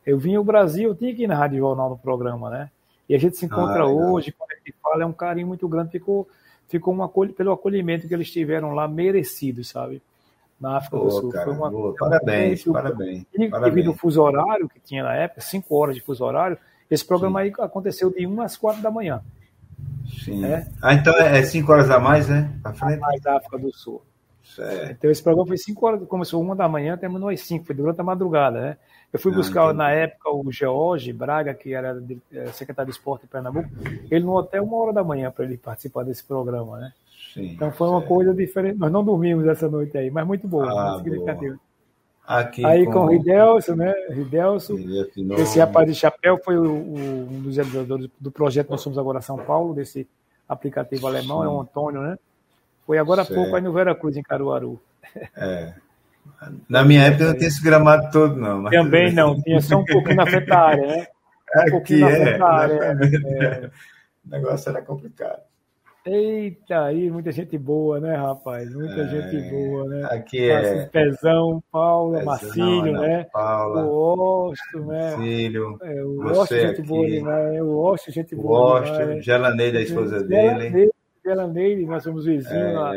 eu 0.03 0.17
vim 0.17 0.33
ao 0.33 0.43
Brasil, 0.43 0.89
eu 0.89 0.95
tinha 0.95 1.13
que 1.13 1.23
ir 1.23 1.27
na 1.27 1.35
Rádio 1.35 1.59
Jornal 1.59 1.91
no 1.91 1.97
programa, 1.97 2.49
né? 2.49 2.71
E 3.07 3.13
a 3.13 3.19
gente 3.19 3.37
se 3.37 3.45
encontra 3.45 3.83
ah, 3.83 3.87
hoje, 3.87 4.31
quando 4.31 4.51
a 4.51 4.55
gente 4.55 4.73
fala, 4.81 5.03
é 5.03 5.05
um 5.05 5.13
carinho 5.13 5.45
muito 5.45 5.67
grande, 5.67 5.91
ficou, 5.91 6.27
ficou 6.67 6.95
um 6.95 7.03
acolh 7.03 7.31
pelo 7.31 7.51
acolhimento 7.51 8.07
que 8.07 8.13
eles 8.13 8.31
tiveram 8.31 8.73
lá, 8.73 8.87
merecido, 8.87 9.63
sabe? 9.63 10.01
na 10.59 10.77
África 10.77 10.97
do 10.97 11.11
Sul. 11.11 11.29
Cara, 11.29 11.51
uma, 11.51 11.69
boa. 11.69 11.93
Parabéns, 11.93 12.63
parabéns. 12.63 13.25
E 13.33 13.49
devido 13.49 13.89
ao 13.89 13.95
fuso 13.95 14.21
horário 14.21 14.69
que 14.69 14.79
tinha 14.79 15.03
na 15.03 15.13
época, 15.13 15.41
cinco 15.41 15.75
horas 15.75 15.93
de 15.93 16.01
fuso 16.01 16.23
horário, 16.23 16.57
esse 16.89 17.05
programa 17.05 17.41
Sim. 17.41 17.47
aí 17.47 17.53
aconteceu 17.59 18.09
de 18.09 18.25
1 18.25 18.41
às 18.41 18.55
4 18.55 18.81
da 18.81 18.89
manhã. 18.89 19.21
Sim. 20.23 20.45
É? 20.45 20.67
Ah, 20.81 20.93
então 20.93 21.13
é 21.17 21.41
5 21.43 21.71
horas 21.71 21.89
a 21.89 21.99
mais, 21.99 22.27
né? 22.29 22.51
A 22.63 22.73
frente? 22.73 22.97
A 22.97 22.99
mais 22.99 23.21
da 23.21 23.37
África 23.37 23.57
do 23.57 23.73
Sul. 23.73 24.01
Certo. 24.43 24.91
Então 24.91 25.11
esse 25.11 25.23
programa 25.23 25.47
foi 25.47 25.57
5 25.57 25.85
horas, 25.85 26.07
começou 26.07 26.41
uma 26.41 26.55
da 26.55 26.67
manhã, 26.67 26.97
terminou 26.97 27.29
às 27.29 27.41
5, 27.41 27.65
foi 27.65 27.75
durante 27.75 27.99
a 27.99 28.03
madrugada, 28.03 28.61
né? 28.61 28.77
Eu 29.11 29.19
fui 29.19 29.31
ah, 29.31 29.35
buscar 29.35 29.73
na 29.73 29.91
época 29.91 30.31
o 30.31 30.51
George 30.51 31.13
Braga, 31.13 31.53
que 31.53 31.73
era 31.73 32.01
é, 32.31 32.47
secretário 32.47 32.91
de 32.91 32.97
esporte 32.97 33.25
em 33.25 33.29
Pernambuco, 33.29 33.69
ele 34.09 34.25
no 34.25 34.35
hotel 34.35 34.63
uma 34.63 34.77
hora 34.77 34.93
da 34.93 35.03
manhã 35.03 35.31
para 35.31 35.45
ele 35.45 35.57
participar 35.57 36.03
desse 36.03 36.23
programa, 36.23 36.79
né? 36.79 36.93
Sim, 37.33 37.51
então 37.51 37.71
foi 37.71 37.87
certo. 37.87 37.99
uma 37.99 38.01
coisa 38.01 38.33
diferente. 38.33 38.77
Nós 38.77 38.91
não 38.91 39.03
dormimos 39.03 39.45
essa 39.47 39.69
noite 39.69 39.97
aí, 39.97 40.09
mas 40.09 40.25
muito 40.25 40.47
boa, 40.47 40.69
ah, 40.69 40.91
muito 40.93 41.03
significativo. 41.03 41.59
Aqui 42.25 42.65
aí 42.65 42.85
com, 42.85 42.93
com 42.93 42.99
o 42.99 43.09
Ridelso, 43.09 43.75
né? 43.75 43.93
Ridelso. 44.09 44.75
Esse 45.37 45.59
rapaz 45.59 45.87
de 45.87 45.93
chapéu 45.93 46.39
foi 46.43 46.57
o, 46.57 46.63
o, 46.63 47.27
um 47.29 47.41
dos 47.41 47.57
realizadores 47.57 48.09
do 48.19 48.31
projeto 48.31 48.69
Nós 48.69 48.81
Somos 48.81 48.97
Agora 48.97 49.21
São 49.21 49.37
Paulo, 49.37 49.73
desse 49.73 50.07
aplicativo 50.47 51.05
alemão, 51.05 51.41
Sim. 51.41 51.45
é 51.45 51.49
o 51.49 51.59
Antônio, 51.59 52.01
né? 52.01 52.17
Foi 52.85 52.97
agora 52.97 53.23
há 53.23 53.25
pouco 53.25 53.55
aí 53.55 53.61
no 53.61 53.73
Veracruz, 53.73 54.15
em 54.15 54.23
Caruaru. 54.23 54.79
É. 55.35 55.73
Na 56.69 56.83
minha 56.83 57.03
época 57.03 57.25
não 57.25 57.33
tinha 57.35 57.47
esse 57.47 57.61
gramado 57.61 58.09
todo, 58.11 58.35
não. 58.35 58.61
Mas... 58.61 58.73
Também 58.73 59.13
não, 59.13 59.41
tinha 59.41 59.61
só 59.61 59.77
um 59.77 59.85
pouquinho 59.85 60.15
na 60.15 60.25
frente 60.25 60.47
da 60.47 60.59
área, 60.59 60.87
né? 60.87 61.07
Um 61.55 61.59
Aqui 61.59 61.71
pouquinho 61.71 62.09
na 62.09 62.15
frente 62.15 62.39
da 62.39 62.53
área. 62.53 62.79
É. 62.83 63.69
O 64.25 64.29
negócio 64.29 64.69
era 64.69 64.81
complicado. 64.81 65.41
Eita, 66.05 66.83
aí 66.83 67.09
muita 67.09 67.31
gente 67.31 67.57
boa, 67.57 67.97
né, 67.97 68.13
rapaz? 68.15 68.69
Muita 68.73 69.01
é, 69.01 69.07
gente 69.07 69.49
boa, 69.49 69.87
né? 69.87 70.07
Aqui 70.11 70.49
é. 70.49 70.85
Pezão, 70.87 71.63
Paula, 71.71 72.17
Pezão, 72.17 72.25
Marcílio, 72.25 72.93
né? 72.93 73.23
Paula, 73.31 73.85
o 73.85 74.49
Osto, 74.49 74.79
né? 74.79 75.15
Marcílio. 75.15 75.79
É, 75.81 76.03
o 76.03 76.25
Osto, 76.25 76.55
gente 76.55 76.81
aqui. 76.81 76.81
boa 76.81 77.07
demais. 77.07 77.61
O 77.61 77.79
Osto, 77.79 78.11
gente 78.11 78.35
boa. 78.35 78.59
O 78.59 78.81
Osto, 78.81 79.21
Gelaneide, 79.21 79.77
a 79.77 79.81
esposa 79.81 80.21
dele. 80.23 80.91
Gelaneide, 81.23 81.85
nós 81.85 82.03
somos 82.03 82.25
vizinhos 82.25 82.53
é. 82.53 82.73
lá 82.73 82.91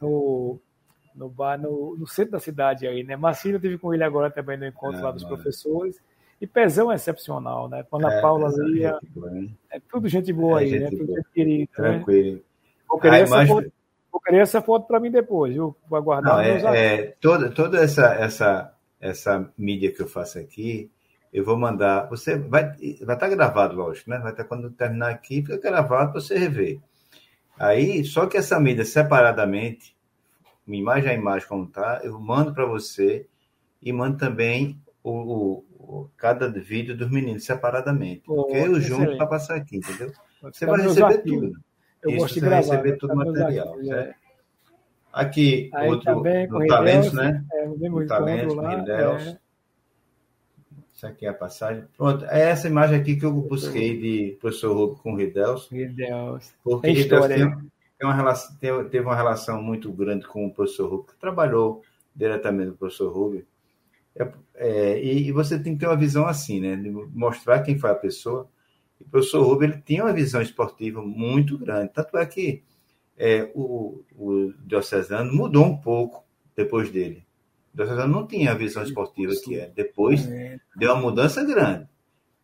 no, 0.00 0.58
no 1.14 1.28
bar, 1.28 1.60
no, 1.60 1.94
no, 1.98 2.06
centro 2.06 2.32
da 2.32 2.40
cidade 2.40 2.86
aí, 2.86 3.04
né? 3.04 3.16
Marcílio, 3.16 3.56
eu 3.56 3.60
tive 3.60 3.76
com 3.76 3.92
ele 3.92 4.02
agora 4.02 4.30
também 4.30 4.56
no 4.56 4.66
encontro 4.66 4.98
é, 4.98 5.02
lá 5.02 5.10
dos 5.10 5.24
professores. 5.24 6.00
E 6.40 6.46
Pezão 6.46 6.90
é 6.90 6.94
excepcional, 6.94 7.68
né? 7.68 7.84
Quando 7.90 8.06
a 8.06 8.14
é, 8.14 8.20
Paula 8.22 8.48
ali. 8.48 8.84
É, 8.84 8.98
é, 9.72 9.80
tudo 9.90 10.08
gente 10.08 10.32
boa 10.32 10.62
é, 10.62 10.64
aí, 10.64 10.70
né? 10.70 10.78
gente 10.78 10.92
né? 10.92 10.98
Tudo 10.98 11.14
gente 11.14 11.30
querida. 11.34 11.70
Né? 11.78 11.88
Tranquilo. 11.90 12.36
Né? 12.36 12.42
Vou 12.88 12.98
querer, 12.98 13.22
essa, 13.22 13.46
foto, 13.46 13.72
vou 14.10 14.20
querer 14.20 14.38
essa 14.38 14.62
foto 14.62 14.86
para 14.86 14.98
mim 14.98 15.10
depois, 15.10 15.52
viu? 15.52 15.76
Vou 15.88 15.98
aguardar. 15.98 16.36
Não, 16.36 16.40
é, 16.40 16.94
é, 16.94 17.02
toda 17.20 17.50
toda 17.50 17.78
essa, 17.78 18.14
essa, 18.14 18.74
essa 18.98 19.52
mídia 19.56 19.92
que 19.92 20.00
eu 20.00 20.08
faço 20.08 20.38
aqui, 20.38 20.90
eu 21.30 21.44
vou 21.44 21.58
mandar. 21.58 22.08
Você 22.08 22.36
vai 22.36 22.64
vai 22.64 22.74
estar 22.74 23.16
tá 23.16 23.28
gravado, 23.28 23.76
lógico, 23.76 24.08
né? 24.08 24.18
Vai 24.18 24.32
estar 24.32 24.44
tá, 24.44 24.48
quando 24.48 24.70
terminar 24.70 25.10
aqui, 25.10 25.42
fica 25.42 25.58
gravado 25.58 26.12
para 26.12 26.20
você 26.20 26.38
rever. 26.38 26.80
Aí, 27.58 28.02
só 28.02 28.26
que 28.26 28.38
essa 28.38 28.58
mídia 28.58 28.86
separadamente, 28.86 29.94
imagem 30.66 31.10
a 31.10 31.14
imagem 31.14 31.46
como 31.46 31.66
tá, 31.66 32.00
eu 32.02 32.18
mando 32.18 32.54
para 32.54 32.64
você 32.64 33.26
e 33.82 33.92
mando 33.92 34.16
também 34.16 34.80
o, 35.02 35.10
o, 35.10 35.64
cada 36.16 36.48
vídeo 36.48 36.96
dos 36.96 37.10
meninos 37.10 37.44
separadamente. 37.44 38.22
Oh, 38.26 38.44
porque 38.44 38.56
eu 38.56 38.80
junto 38.80 39.16
para 39.16 39.26
passar 39.26 39.56
aqui, 39.56 39.76
entendeu? 39.76 40.12
Você 40.42 40.66
vai 40.66 40.80
receber 40.80 41.18
tudo. 41.18 41.52
Eu 42.02 42.10
Isso, 42.10 42.18
gosto 42.18 42.34
de 42.34 42.40
gravar. 42.40 42.56
receber 42.56 42.96
todo 42.96 43.12
o 43.12 43.16
material. 43.16 43.68
Arquivos, 43.68 43.90
é. 43.90 44.14
Aqui, 45.12 45.70
Aí 45.74 45.88
outro 45.88 46.04
também, 46.04 46.48
do 46.48 46.66
Talentos, 46.66 47.12
né? 47.12 47.44
É, 47.52 47.68
o 47.68 48.06
Talentos, 48.06 48.54
lá, 48.54 48.72
é. 48.74 49.38
Isso 50.94 51.06
aqui 51.06 51.26
é 51.26 51.30
a 51.30 51.34
passagem. 51.34 51.84
Pronto, 51.96 52.24
é 52.26 52.50
essa 52.50 52.68
imagem 52.68 53.00
aqui 53.00 53.16
que 53.16 53.24
eu 53.24 53.32
busquei 53.32 53.98
de 53.98 54.36
professor 54.40 54.76
Rubio 54.76 54.96
com 55.02 55.14
Ridels. 55.14 55.68
Ridels. 55.70 56.52
Porque 56.62 56.88
tem 56.88 56.96
história, 56.96 57.36
tem, 57.36 57.48
tem 57.98 58.08
uma 58.08 58.14
relação, 58.14 58.56
teve 58.90 59.00
uma 59.00 59.16
relação 59.16 59.62
muito 59.62 59.90
grande 59.90 60.26
com 60.26 60.46
o 60.46 60.52
professor 60.52 60.88
Rubio, 60.88 61.06
que 61.06 61.20
trabalhou 61.20 61.82
diretamente 62.14 62.68
com 62.68 62.74
o 62.74 62.78
professor 62.78 63.10
Rubio. 63.12 63.46
É, 64.16 64.32
é, 64.54 65.02
e, 65.02 65.28
e, 65.28 65.32
você 65.32 65.58
tem 65.58 65.74
que 65.74 65.80
ter 65.80 65.86
uma 65.86 65.96
visão 65.96 66.26
assim, 66.26 66.60
né? 66.60 66.76
De 66.76 66.90
mostrar 66.90 67.60
quem 67.62 67.78
foi 67.78 67.90
a 67.90 67.94
pessoa. 67.94 68.48
E 69.00 69.04
o 69.04 69.08
professor 69.08 69.42
Rubio 69.42 69.68
ele 69.68 69.82
tinha 69.82 70.04
uma 70.04 70.12
visão 70.12 70.42
esportiva 70.42 71.02
muito 71.02 71.58
grande. 71.58 71.92
Tanto 71.92 72.16
é 72.18 72.26
que 72.26 72.62
é, 73.16 73.50
o, 73.54 74.02
o 74.16 74.52
Diocesano 74.64 75.32
mudou 75.32 75.64
um 75.64 75.76
pouco 75.76 76.24
depois 76.56 76.90
dele. 76.90 77.24
O 77.72 77.76
Diocesano 77.76 78.12
não 78.12 78.26
tinha 78.26 78.50
a 78.50 78.54
visão 78.54 78.82
esportiva 78.82 79.32
que 79.44 79.58
é. 79.58 79.70
Depois 79.74 80.28
é. 80.30 80.58
deu 80.76 80.92
uma 80.92 81.00
mudança 81.00 81.44
grande. 81.44 81.88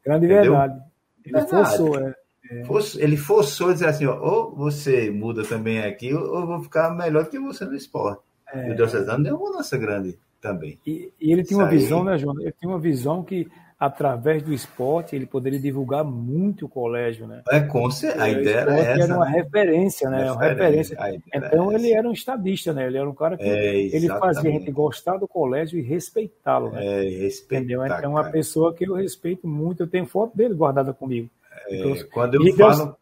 Grande 0.04 0.26
entendeu? 0.26 0.52
verdade. 0.52 0.80
Ele 1.24 1.34
verdade. 1.34 1.50
forçou, 1.50 2.00
né? 2.00 2.14
É. 2.48 2.62
Ele 3.02 3.16
forçou 3.16 3.70
a 3.70 3.72
dizer 3.72 3.88
assim: 3.88 4.06
ó, 4.06 4.18
ou 4.20 4.54
você 4.54 5.10
muda 5.10 5.42
também 5.42 5.80
aqui, 5.80 6.14
ou 6.14 6.40
eu 6.40 6.46
vou 6.46 6.62
ficar 6.62 6.94
melhor 6.94 7.28
que 7.28 7.38
você 7.40 7.64
no 7.64 7.74
esporte. 7.74 8.22
É. 8.52 8.68
E 8.68 8.72
o 8.72 8.76
Diocesano 8.76 9.24
deu 9.24 9.36
uma 9.36 9.50
mudança 9.50 9.76
grande 9.76 10.16
também. 10.46 10.78
E, 10.86 11.12
e 11.20 11.32
ele 11.32 11.42
tinha 11.42 11.58
uma 11.58 11.68
visão, 11.68 12.04
né, 12.04 12.16
João? 12.18 12.40
Ele 12.40 12.52
tinha 12.52 12.70
uma 12.70 12.78
visão 12.78 13.22
que, 13.22 13.48
através 13.78 14.42
do 14.42 14.52
esporte, 14.52 15.14
ele 15.14 15.26
poderia 15.26 15.58
divulgar 15.58 16.04
muito 16.04 16.66
o 16.66 16.68
colégio, 16.68 17.26
né? 17.26 17.42
É, 17.50 17.60
com 17.60 17.90
certeza. 17.90 18.24
A 18.24 18.28
ideia 18.28 18.56
era 18.56 18.78
essa. 18.78 19.02
era 19.02 19.16
uma 19.16 19.24
né? 19.26 19.32
referência, 19.32 20.10
né? 20.10 20.32
Uma 20.32 20.42
referência. 20.42 20.96
Então, 21.34 21.72
ele 21.72 21.92
era 21.92 22.08
um 22.08 22.12
estadista, 22.12 22.72
né? 22.72 22.86
Ele 22.86 22.98
era 22.98 23.08
um 23.08 23.14
cara 23.14 23.36
que 23.36 23.44
é, 23.44 23.76
ele 23.76 24.08
fazia 24.08 24.50
a 24.50 24.52
gente 24.52 24.70
gostar 24.70 25.16
do 25.16 25.28
colégio 25.28 25.78
e 25.78 25.82
respeitá-lo, 25.82 26.70
né? 26.70 26.84
É, 26.84 27.08
respeitar, 27.08 27.64
Entendeu? 27.64 27.84
Então, 27.84 27.98
é 27.98 28.08
uma 28.08 28.30
pessoa 28.30 28.74
que 28.74 28.84
eu 28.84 28.94
respeito 28.94 29.46
muito. 29.46 29.82
Eu 29.82 29.88
tenho 29.88 30.06
foto 30.06 30.36
dele 30.36 30.54
guardada 30.54 30.92
comigo. 30.92 31.28
É, 31.68 31.76
então, 31.76 32.08
quando 32.12 32.34
eu 32.34 32.56
falo... 32.56 32.96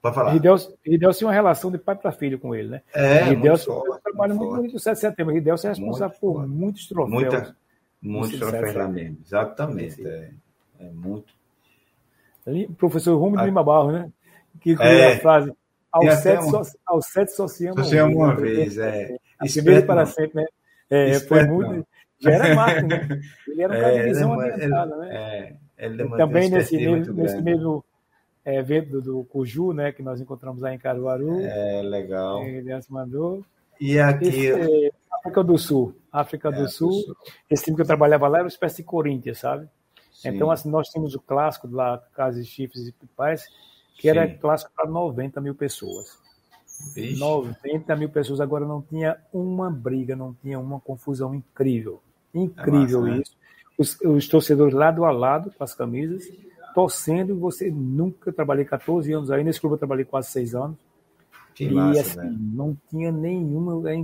Pode 0.00 0.14
falar. 0.14 0.32
Ridelso 0.32 0.76
tinha 0.84 1.28
uma 1.28 1.32
relação 1.32 1.70
de 1.70 1.78
pai 1.78 1.96
para 1.96 2.12
filho 2.12 2.38
com 2.38 2.54
ele, 2.54 2.68
né? 2.68 2.82
É, 2.94 3.24
Ridelso 3.24 3.72
muito 3.72 4.00
trabalho 4.02 4.34
muito 4.34 4.54
bonito 4.54 4.72
no 4.74 4.78
7 4.78 4.94
de 4.94 5.00
setembro. 5.00 5.34
Ridelso 5.34 5.66
é 5.66 5.70
responsável 5.70 6.16
muito, 6.20 6.20
por 6.20 6.46
muitos 6.46 6.86
troféus. 6.86 7.12
Muita, 7.12 7.56
muitos 8.00 8.38
troféus 8.38 8.74
lá 8.74 8.88
mesmo, 8.88 9.18
exatamente. 9.24 10.06
É, 10.06 10.30
é 10.80 10.90
muito. 10.90 11.32
Ali, 12.46 12.68
professor 12.68 13.16
Rúmulo 13.16 13.44
Lima 13.44 13.64
Barro, 13.64 13.92
né? 13.92 14.10
Que 14.60 14.76
é, 14.80 15.14
a 15.14 15.18
frase, 15.18 15.52
ao 15.92 16.10
sete, 16.12 16.44
um... 16.44 16.64
so, 16.64 16.78
ao 16.86 17.02
sete 17.02 17.32
só 17.32 17.48
se 17.48 17.66
ama, 17.66 17.82
ama 17.82 18.14
uma 18.14 18.36
vez. 18.36 18.78
É. 18.78 19.16
Primeiro 19.52 19.86
para 19.86 20.06
sempre, 20.06 20.42
né? 20.42 20.46
É, 20.90 21.20
foi 21.20 21.44
muito. 21.44 21.86
Já 22.20 22.32
era 22.32 22.54
Marco, 22.54 22.86
né? 22.86 23.20
Ele 23.46 23.62
era 23.62 23.72
um 23.72 23.80
cara 23.80 23.92
de 23.92 23.98
é, 23.98 24.04
visão 24.04 24.40
adiantada, 24.40 24.96
né? 24.96 25.08
É, 25.14 25.86
ele 25.86 26.08
também 26.16 26.50
nesse, 26.50 26.76
nesse 26.76 27.40
mesmo 27.40 27.84
é, 28.48 28.56
evento 28.56 28.92
do, 28.92 29.02
do 29.02 29.24
Cuju, 29.24 29.74
né, 29.74 29.92
que 29.92 30.02
nós 30.02 30.22
encontramos 30.22 30.64
aí 30.64 30.74
em 30.74 30.78
Caruaru. 30.78 31.40
É, 31.40 31.82
legal. 31.82 32.42
Ele 32.42 32.74
mandou. 32.88 33.44
E 33.78 33.98
aqui... 33.98 34.28
Esse, 34.28 34.86
é, 34.86 34.90
África 35.12 35.44
do 35.44 35.58
Sul. 35.58 35.94
África 36.10 36.50
do, 36.50 36.62
é, 36.62 36.68
Sul. 36.68 36.88
do, 36.88 36.94
Sul. 36.94 37.16
Esse 37.50 37.64
time 37.64 37.76
que 37.76 37.82
eu 37.82 37.86
trabalhava 37.86 38.26
lá 38.26 38.38
era 38.38 38.44
uma 38.44 38.48
espécie 38.48 38.78
de 38.78 38.84
Corinthians, 38.84 39.38
sabe? 39.38 39.68
Sim. 40.10 40.30
Então, 40.30 40.50
assim, 40.50 40.70
nós 40.70 40.88
tínhamos 40.88 41.14
o 41.14 41.20
clássico 41.20 41.68
lá, 41.70 42.02
Casas 42.14 42.46
de 42.46 42.50
Chifres 42.50 42.88
e 42.88 42.92
Pipais, 42.92 43.44
que 43.96 44.02
Sim. 44.02 44.08
era 44.08 44.26
clássico 44.26 44.72
para 44.74 44.88
90 44.88 45.42
mil 45.42 45.54
pessoas. 45.54 46.18
Vixe. 46.94 47.20
90 47.20 47.96
mil 47.96 48.08
pessoas. 48.08 48.40
Agora 48.40 48.64
não 48.64 48.80
tinha 48.80 49.18
uma 49.30 49.70
briga, 49.70 50.16
não 50.16 50.32
tinha 50.32 50.58
uma 50.58 50.80
confusão 50.80 51.34
incrível. 51.34 52.00
Incrível 52.32 53.06
é 53.06 53.10
massa, 53.10 53.16
né? 53.16 53.22
isso. 53.22 53.32
Né? 53.32 53.38
Os, 53.76 54.00
os 54.00 54.26
torcedores 54.26 54.74
lado 54.74 55.04
a 55.04 55.10
lado 55.10 55.52
com 55.52 55.62
as 55.62 55.74
camisas 55.74 56.24
torcendo. 56.74 57.38
Você 57.38 57.70
nunca 57.70 58.32
trabalhei 58.32 58.64
14 58.64 59.12
anos 59.12 59.30
aí, 59.30 59.44
nesse 59.44 59.60
clube 59.60 59.74
eu 59.74 59.78
trabalhei 59.78 60.04
quase 60.04 60.30
6 60.30 60.54
anos. 60.54 60.76
Que 61.54 61.64
e 61.64 61.70
massa, 61.70 62.00
assim, 62.00 62.16
né? 62.18 62.36
não 62.38 62.76
tinha 62.88 63.10
nenhuma. 63.10 63.90
É 63.90 63.96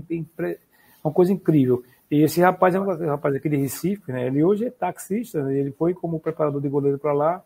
uma 1.02 1.12
coisa 1.12 1.32
incrível. 1.32 1.84
E 2.10 2.22
esse 2.22 2.40
rapaz 2.40 2.74
é 2.74 2.80
um 2.80 2.84
rapaz 2.84 3.34
aqui 3.34 3.48
de 3.48 3.56
Recife, 3.56 4.12
né? 4.12 4.26
Ele 4.26 4.42
hoje 4.44 4.66
é 4.66 4.70
taxista, 4.70 5.42
né? 5.42 5.56
ele 5.56 5.72
foi 5.72 5.94
como 5.94 6.20
preparador 6.20 6.60
de 6.60 6.68
goleiro 6.68 6.98
para 6.98 7.12
lá 7.12 7.42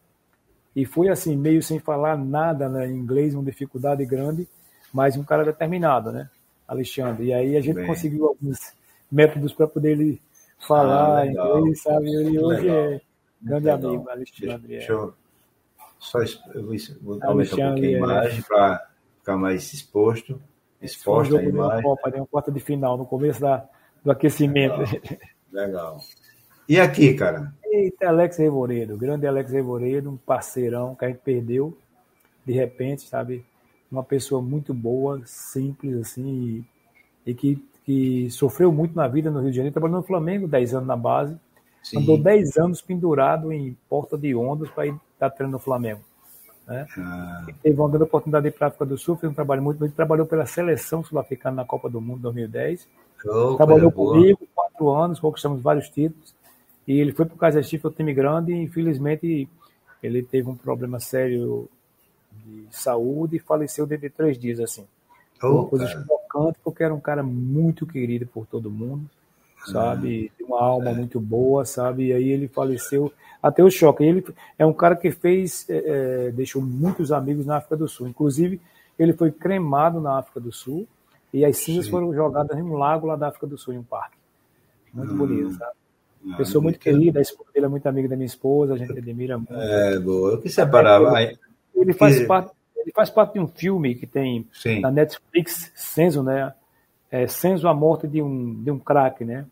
e 0.75 0.85
foi 0.85 1.09
assim, 1.09 1.37
meio 1.37 1.63
sem 1.63 1.79
falar 1.79 2.17
nada 2.17 2.69
né, 2.69 2.87
em 2.87 2.97
inglês, 2.97 3.35
uma 3.35 3.43
dificuldade 3.43 4.05
grande, 4.05 4.47
mas 4.93 5.17
um 5.17 5.25
cara 5.25 5.45
determinado, 5.45 6.13
né? 6.13 6.29
Alexandre. 6.67 7.27
E 7.27 7.33
aí 7.33 7.57
a 7.57 7.61
gente 7.61 7.77
Bem. 7.77 7.87
conseguiu 7.87 8.27
alguns 8.27 8.59
métodos 9.11 9.53
para 9.53 9.67
poder 9.67 9.93
ele 9.93 10.21
falar 10.67 11.21
ah, 11.21 11.27
inglês, 11.27 11.83
sabe? 11.83 12.11
E 12.11 12.39
hoje 12.39 12.63
legal. 12.63 12.77
é 12.77 13.01
Grande 13.40 13.70
amigo, 13.70 14.09
Alexandre. 14.09 14.68
Deixa, 14.68 14.92
eu 14.92 15.14
só 15.98 16.20
eu 16.55 16.64
vou, 16.64 16.77
vou 17.03 17.18
aumentar 17.22 17.57
um 17.57 17.68
pouquinho 17.68 18.05
a 18.05 18.09
imagem 18.09 18.42
para 18.42 18.88
ficar 19.18 19.37
mais 19.37 19.72
exposto. 19.72 20.40
Exposto 20.81 21.37
a 21.37 21.42
imagem. 21.42 21.83
Copa, 21.83 22.11
deu 22.11 22.20
uma 22.20 22.27
quarta 22.27 22.53
de 22.53 22.61
final 22.61 22.96
no 22.96 23.05
começo 23.05 23.40
da, 23.40 23.68
do 24.05 24.11
aquecimento. 24.11 24.79
Legal. 24.79 25.18
Legal. 25.53 26.01
E 26.68 26.79
aqui, 26.79 27.14
cara? 27.14 27.53
Eita, 27.64 28.09
Alex 28.09 28.37
Revoredo, 28.37 28.96
grande 28.96 29.27
Alex 29.27 29.53
Revoredo, 29.53 30.11
um 30.11 30.16
parceirão 30.16 30.94
que 30.94 31.05
a 31.05 31.09
gente 31.09 31.20
perdeu 31.20 31.77
de 32.44 32.53
repente, 32.53 33.03
sabe? 33.03 33.44
Uma 33.90 34.03
pessoa 34.03 34.40
muito 34.40 34.72
boa, 34.72 35.22
simples, 35.24 35.96
assim, 35.96 36.64
e, 37.27 37.31
e 37.31 37.35
que 37.35 37.62
que 37.88 38.31
sofreu 38.31 38.70
muito 38.70 38.94
na 38.94 39.09
vida 39.09 39.31
no 39.31 39.40
Rio 39.40 39.51
de 39.51 39.57
Janeiro, 39.57 39.72
trabalhou 39.72 39.96
no 39.96 40.07
Flamengo 40.07 40.46
10 40.46 40.74
anos 40.74 40.87
na 40.87 40.94
base, 40.94 41.35
Sim. 41.90 41.98
andou 41.98 42.18
10 42.18 42.57
anos 42.59 42.83
pendurado 42.83 43.53
em 43.53 43.77
porta 43.88 44.18
de 44.18 44.35
ondas 44.35 44.70
para 44.70 44.87
ir 44.87 44.94
estar 45.14 45.31
treinando 45.31 45.57
no 45.57 45.62
Flamengo. 45.62 46.01
Né? 46.66 46.87
Ah. 46.98 47.46
Teve 47.62 47.81
uma 47.81 47.88
grande 47.88 48.05
oportunidade 48.05 48.42
de 48.42 48.48
ir 48.48 48.53
para 48.53 48.66
a 48.66 48.68
África 48.68 48.85
do 48.85 48.98
Sul, 48.98 49.16
fez 49.16 49.31
um 49.31 49.35
trabalho 49.35 49.62
muito 49.62 49.79
bom, 49.79 49.88
trabalhou 49.88 50.27
pela 50.27 50.44
seleção 50.44 51.03
sul-africana 51.03 51.57
na 51.57 51.64
Copa 51.64 51.88
do 51.88 52.01
Mundo 52.01 52.20
2010. 52.20 52.87
Oh, 53.24 53.57
trabalhou 53.57 53.90
comigo 53.90 54.46
quatro 54.55 54.90
anos, 54.90 55.18
conquistamos 55.18 55.62
vários 55.62 55.88
títulos. 55.88 56.35
E 56.87 57.01
ele 57.01 57.12
foi 57.12 57.24
para 57.24 57.35
o 57.35 57.38
Kaiser 57.38 57.62
Chiefs, 57.62 57.90
o 57.90 57.94
time 57.94 58.12
grande, 58.12 58.53
e 58.53 58.62
infelizmente 58.62 59.48
ele 60.03 60.22
teve 60.22 60.48
um 60.48 60.57
problema 60.57 61.01
sério 61.01 61.68
de 62.44 62.66
saúde 62.70 63.37
e 63.37 63.40
faleceu 63.40 63.87
dentro 63.87 64.09
de 64.09 64.14
três 64.14 64.38
dias, 64.38 64.61
assim. 64.61 64.87
Oh, 65.42 65.48
uma 65.48 65.66
coisa 65.66 65.87
chocante, 65.87 66.59
porque 66.62 66.83
era 66.83 66.94
um 66.94 67.01
cara 67.01 67.22
muito 67.22 67.87
querido 67.87 68.27
por 68.27 68.46
todo 68.46 68.70
mundo, 68.70 69.09
sabe? 69.66 70.33
Ah, 70.40 70.44
uma 70.44 70.62
alma 70.62 70.90
é. 70.90 70.94
muito 70.94 71.21
boa, 71.21 71.64
sabe? 71.64 72.07
E 72.07 72.12
aí 72.12 72.29
ele 72.29 72.49
faleceu, 72.49 73.12
até 73.42 73.62
o 73.62 73.71
choque. 73.71 74.05
Ele 74.05 74.25
é 74.59 74.66
um 74.66 74.73
cara 74.73 74.97
que 74.97 75.11
fez, 75.11 75.66
é, 75.68 75.77
é, 76.27 76.31
deixou 76.31 76.62
muitos 76.62 77.12
amigos 77.12 77.47
na 77.47 77.57
África 77.57 77.77
do 77.77 77.88
Sul. 77.88 78.09
Inclusive, 78.09 78.61
ele 78.99 79.12
foi 79.12 79.31
cremado 79.31 80.01
na 80.01 80.18
África 80.18 80.40
do 80.40 80.53
Sul 80.53 80.87
e 81.33 81.44
as 81.44 81.57
cinzas 81.59 81.87
Sim. 81.87 81.90
foram 81.90 82.14
jogadas 82.14 82.57
em 82.59 82.62
um 82.62 82.75
lago 82.75 83.07
lá 83.07 83.16
da 83.16 83.29
África 83.29 83.47
do 83.47 83.59
Sul, 83.59 83.75
em 83.75 83.79
um 83.79 83.85
parque. 83.85 84.16
Muito 84.92 85.12
hum. 85.12 85.18
bonito, 85.18 85.53
sabe? 85.53 85.73
Ah, 86.31 86.37
Pessoa 86.37 86.62
muito 86.62 86.79
querida, 86.79 87.21
a 87.21 87.23
esposa 87.23 87.51
dele 87.55 87.66
é 87.66 87.68
muito 87.68 87.87
amiga 87.87 88.09
da 88.09 88.16
minha 88.16 88.27
esposa, 88.27 88.75
a 88.75 88.77
gente 88.77 88.99
admira 88.99 89.38
muito. 89.38 89.55
É, 89.55 89.99
boa. 90.01 90.33
Eu 90.33 90.40
quis 90.40 90.53
separar. 90.53 91.01
Ele, 91.23 91.38
ele 91.77 91.92
faz 91.92 92.27
parte 92.27 92.51
ele 92.88 92.92
faz 92.94 93.11
parte 93.11 93.35
de 93.35 93.40
um 93.40 93.47
filme 93.47 93.94
que 93.94 94.07
tem 94.07 94.49
Sim. 94.51 94.81
na 94.81 94.90
Netflix, 94.90 95.71
Senso, 95.75 96.23
né? 96.23 96.55
É, 97.11 97.27
Senso, 97.27 97.66
a 97.66 97.75
morte 97.75 98.07
de 98.07 98.23
um, 98.23 98.62
de 98.62 98.71
um 98.71 98.79
craque, 98.79 99.25
né? 99.25 99.47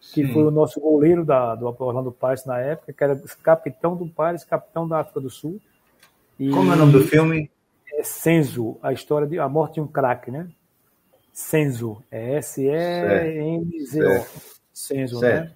Que 0.00 0.26
Sim. 0.26 0.32
foi 0.32 0.44
o 0.44 0.50
nosso 0.50 0.80
goleiro 0.80 1.24
da, 1.24 1.54
do 1.54 1.66
Orlando 1.66 2.12
Pirates 2.12 2.44
na 2.44 2.58
época, 2.60 2.92
que 2.92 3.02
era 3.02 3.20
capitão 3.42 3.96
do 3.96 4.06
Pirates, 4.06 4.44
capitão 4.44 4.86
da 4.86 5.00
África 5.00 5.20
do 5.20 5.30
Sul. 5.30 5.60
E, 6.38 6.50
Como 6.50 6.70
é 6.70 6.76
o 6.76 6.78
nome 6.78 6.92
do 6.92 7.00
filme? 7.00 7.50
É 7.92 8.02
Senso, 8.04 8.76
a 8.82 8.92
história 8.92 9.26
de 9.26 9.38
a 9.38 9.48
morte 9.48 9.74
de 9.74 9.80
um 9.80 9.86
craque, 9.86 10.30
né? 10.30 10.48
Senso, 11.32 12.02
é 12.10 12.36
S-E-N-Z-O. 12.36 14.26
Senso, 14.72 15.20
né? 15.20 15.52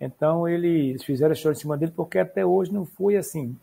Então 0.00 0.48
ele, 0.48 0.90
eles 0.90 1.04
fizeram 1.04 1.32
a 1.32 1.34
história 1.34 1.56
em 1.56 1.60
cima 1.60 1.76
dele 1.76 1.92
porque 1.94 2.18
até 2.18 2.44
hoje 2.44 2.72
não 2.72 2.84
foi 2.84 3.16
assim 3.16 3.56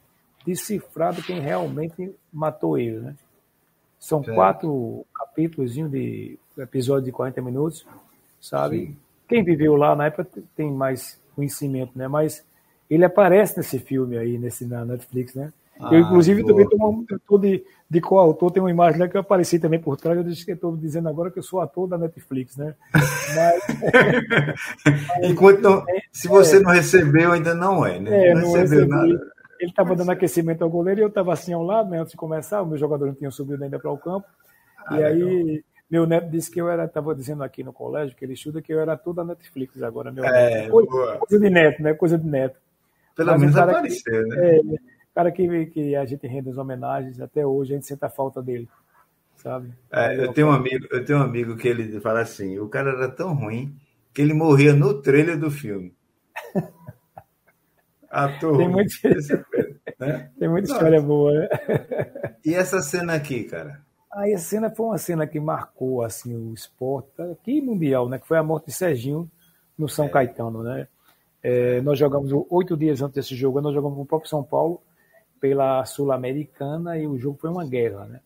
decifrado 0.45 1.21
quem 1.21 1.39
realmente 1.39 2.13
matou 2.31 2.77
ele, 2.77 2.99
né? 2.99 3.15
São 4.01 4.23
quatro 4.23 5.05
capítulos 5.13 5.75
de 5.75 6.39
episódio 6.57 7.05
de 7.05 7.11
40 7.11 7.39
minutos, 7.39 7.85
sabe? 8.41 8.87
Sim. 8.87 8.97
Quem 9.29 9.43
viveu 9.43 9.75
lá 9.75 9.95
na 9.95 10.07
época 10.07 10.27
tem 10.55 10.71
mais 10.71 11.21
conhecimento, 11.35 11.91
né? 11.95 12.07
Mas 12.07 12.43
ele 12.89 13.05
aparece 13.05 13.55
nesse 13.57 13.77
filme 13.77 14.17
aí, 14.17 14.39
nesse, 14.39 14.65
na 14.65 14.83
Netflix, 14.83 15.35
né? 15.35 15.53
Ah, 15.79 15.93
eu, 15.93 15.99
inclusive, 15.99 16.41
boa. 16.41 16.67
também 16.67 17.05
estou 17.15 17.37
de, 17.37 17.63
de 17.87 18.01
coautor, 18.01 18.51
tem 18.51 18.61
uma 18.61 18.71
imagem 18.71 18.99
lá 18.99 19.07
que 19.07 19.15
eu 19.15 19.21
apareci 19.21 19.59
também 19.59 19.79
por 19.79 19.95
trás, 19.95 20.17
eu 20.17 20.27
estou 20.27 20.75
dizendo 20.75 21.07
agora 21.07 21.29
que 21.29 21.37
eu 21.37 21.43
sou 21.43 21.61
ator 21.61 21.87
da 21.87 21.97
Netflix, 21.97 22.57
né? 22.57 22.73
Mas, 22.91 23.61
Enquanto 25.29 25.61
não, 25.61 25.85
é, 25.87 26.01
se 26.11 26.27
você 26.27 26.57
é, 26.57 26.59
não 26.59 26.71
recebeu, 26.71 27.31
ainda 27.31 27.53
não 27.53 27.85
é, 27.85 27.99
né? 27.99 28.29
É, 28.29 28.33
não, 28.33 28.41
não 28.41 28.51
recebeu 28.53 28.79
recebi, 28.79 29.13
nada. 29.13 29.31
Ele 29.61 29.69
estava 29.69 29.95
dando 29.95 30.09
aquecimento 30.09 30.63
ao 30.63 30.69
goleiro 30.69 31.01
e 31.01 31.03
eu 31.03 31.07
estava 31.07 31.31
assim 31.31 31.53
ao 31.53 31.61
lado, 31.61 31.89
né, 31.91 31.99
antes 31.99 32.11
de 32.11 32.17
começar, 32.17 32.63
o 32.63 32.65
meu 32.65 32.79
jogador 32.79 33.05
não 33.05 33.13
tinha 33.13 33.29
subido 33.29 33.63
ainda 33.63 33.77
para 33.77 33.91
o 33.91 33.97
campo. 33.97 34.27
Ah, 34.87 34.99
e 34.99 35.03
aí, 35.03 35.43
legal. 35.43 35.63
meu 35.89 36.05
neto 36.07 36.31
disse 36.31 36.49
que 36.49 36.59
eu 36.59 36.67
era, 36.67 36.85
estava 36.85 37.13
dizendo 37.13 37.43
aqui 37.43 37.63
no 37.63 37.71
colégio, 37.71 38.15
que 38.17 38.25
ele 38.25 38.33
estuda, 38.33 38.59
que 38.59 38.73
eu 38.73 38.79
era 38.79 38.97
tudo 38.97 39.21
a 39.21 39.23
Netflix 39.23 39.81
agora, 39.83 40.11
meu 40.11 40.25
é, 40.25 40.67
coisa, 40.67 41.17
coisa, 41.19 41.39
de 41.39 41.49
neto, 41.51 41.83
né? 41.83 41.93
Coisa 41.93 42.17
de 42.17 42.27
neto. 42.27 42.59
Pelo 43.15 43.37
menos 43.37 43.55
aparecer, 43.55 44.25
né? 44.25 44.57
É, 44.57 44.61
cara 45.13 45.31
que, 45.31 45.65
que 45.67 45.95
a 45.95 46.05
gente 46.05 46.25
rende 46.25 46.49
as 46.49 46.57
homenagens, 46.57 47.21
até 47.21 47.45
hoje 47.45 47.73
a 47.73 47.75
gente 47.75 47.85
sente 47.85 48.03
a 48.03 48.09
falta 48.09 48.41
dele. 48.41 48.67
Sabe? 49.35 49.71
É, 49.91 50.25
eu, 50.25 50.33
tenho 50.33 50.47
um 50.47 50.51
amigo, 50.51 50.87
eu 50.91 51.05
tenho 51.05 51.19
um 51.19 51.23
amigo 51.23 51.55
que 51.55 51.67
ele 51.67 51.99
fala 51.99 52.21
assim: 52.21 52.57
o 52.57 52.67
cara 52.67 52.91
era 52.91 53.09
tão 53.09 53.35
ruim 53.35 53.75
que 54.11 54.21
ele 54.21 54.33
morria 54.33 54.73
no 54.73 55.01
trailer 55.01 55.37
do 55.37 55.51
filme. 55.51 55.93
Ator. 58.11 58.57
Tem, 58.57 58.67
muito... 58.67 58.93
né? 59.99 60.29
Tem 60.37 60.49
muita 60.49 60.71
história 60.71 61.01
boa, 61.01 61.31
né? 61.31 61.49
E 62.45 62.53
essa 62.53 62.81
cena 62.81 63.13
aqui, 63.13 63.45
cara? 63.45 63.81
Ah, 64.11 64.29
essa 64.29 64.43
cena 64.43 64.69
foi 64.69 64.85
uma 64.85 64.97
cena 64.97 65.25
que 65.25 65.39
marcou 65.39 66.03
assim, 66.03 66.35
o 66.35 66.53
esporte 66.53 67.21
aqui 67.21 67.61
mundial, 67.61 68.09
né? 68.09 68.19
Que 68.19 68.27
foi 68.27 68.37
a 68.37 68.43
morte 68.43 68.67
de 68.67 68.73
Serginho 68.73 69.31
no 69.77 69.87
São 69.87 70.05
é. 70.05 70.09
Caetano, 70.09 70.61
né? 70.61 70.87
É, 71.41 71.81
nós 71.81 71.97
jogamos 71.97 72.29
oito 72.49 72.77
dias 72.77 73.01
antes 73.01 73.15
desse 73.15 73.35
jogo, 73.35 73.61
nós 73.61 73.73
jogamos 73.73 73.95
com 73.95 74.03
o 74.03 74.05
próprio 74.05 74.29
São 74.29 74.43
Paulo 74.43 74.81
pela 75.39 75.83
Sul-Americana 75.85 76.97
e 76.99 77.07
o 77.07 77.17
jogo 77.17 77.39
foi 77.39 77.49
uma 77.49 77.65
guerra, 77.65 78.05
né? 78.05 78.19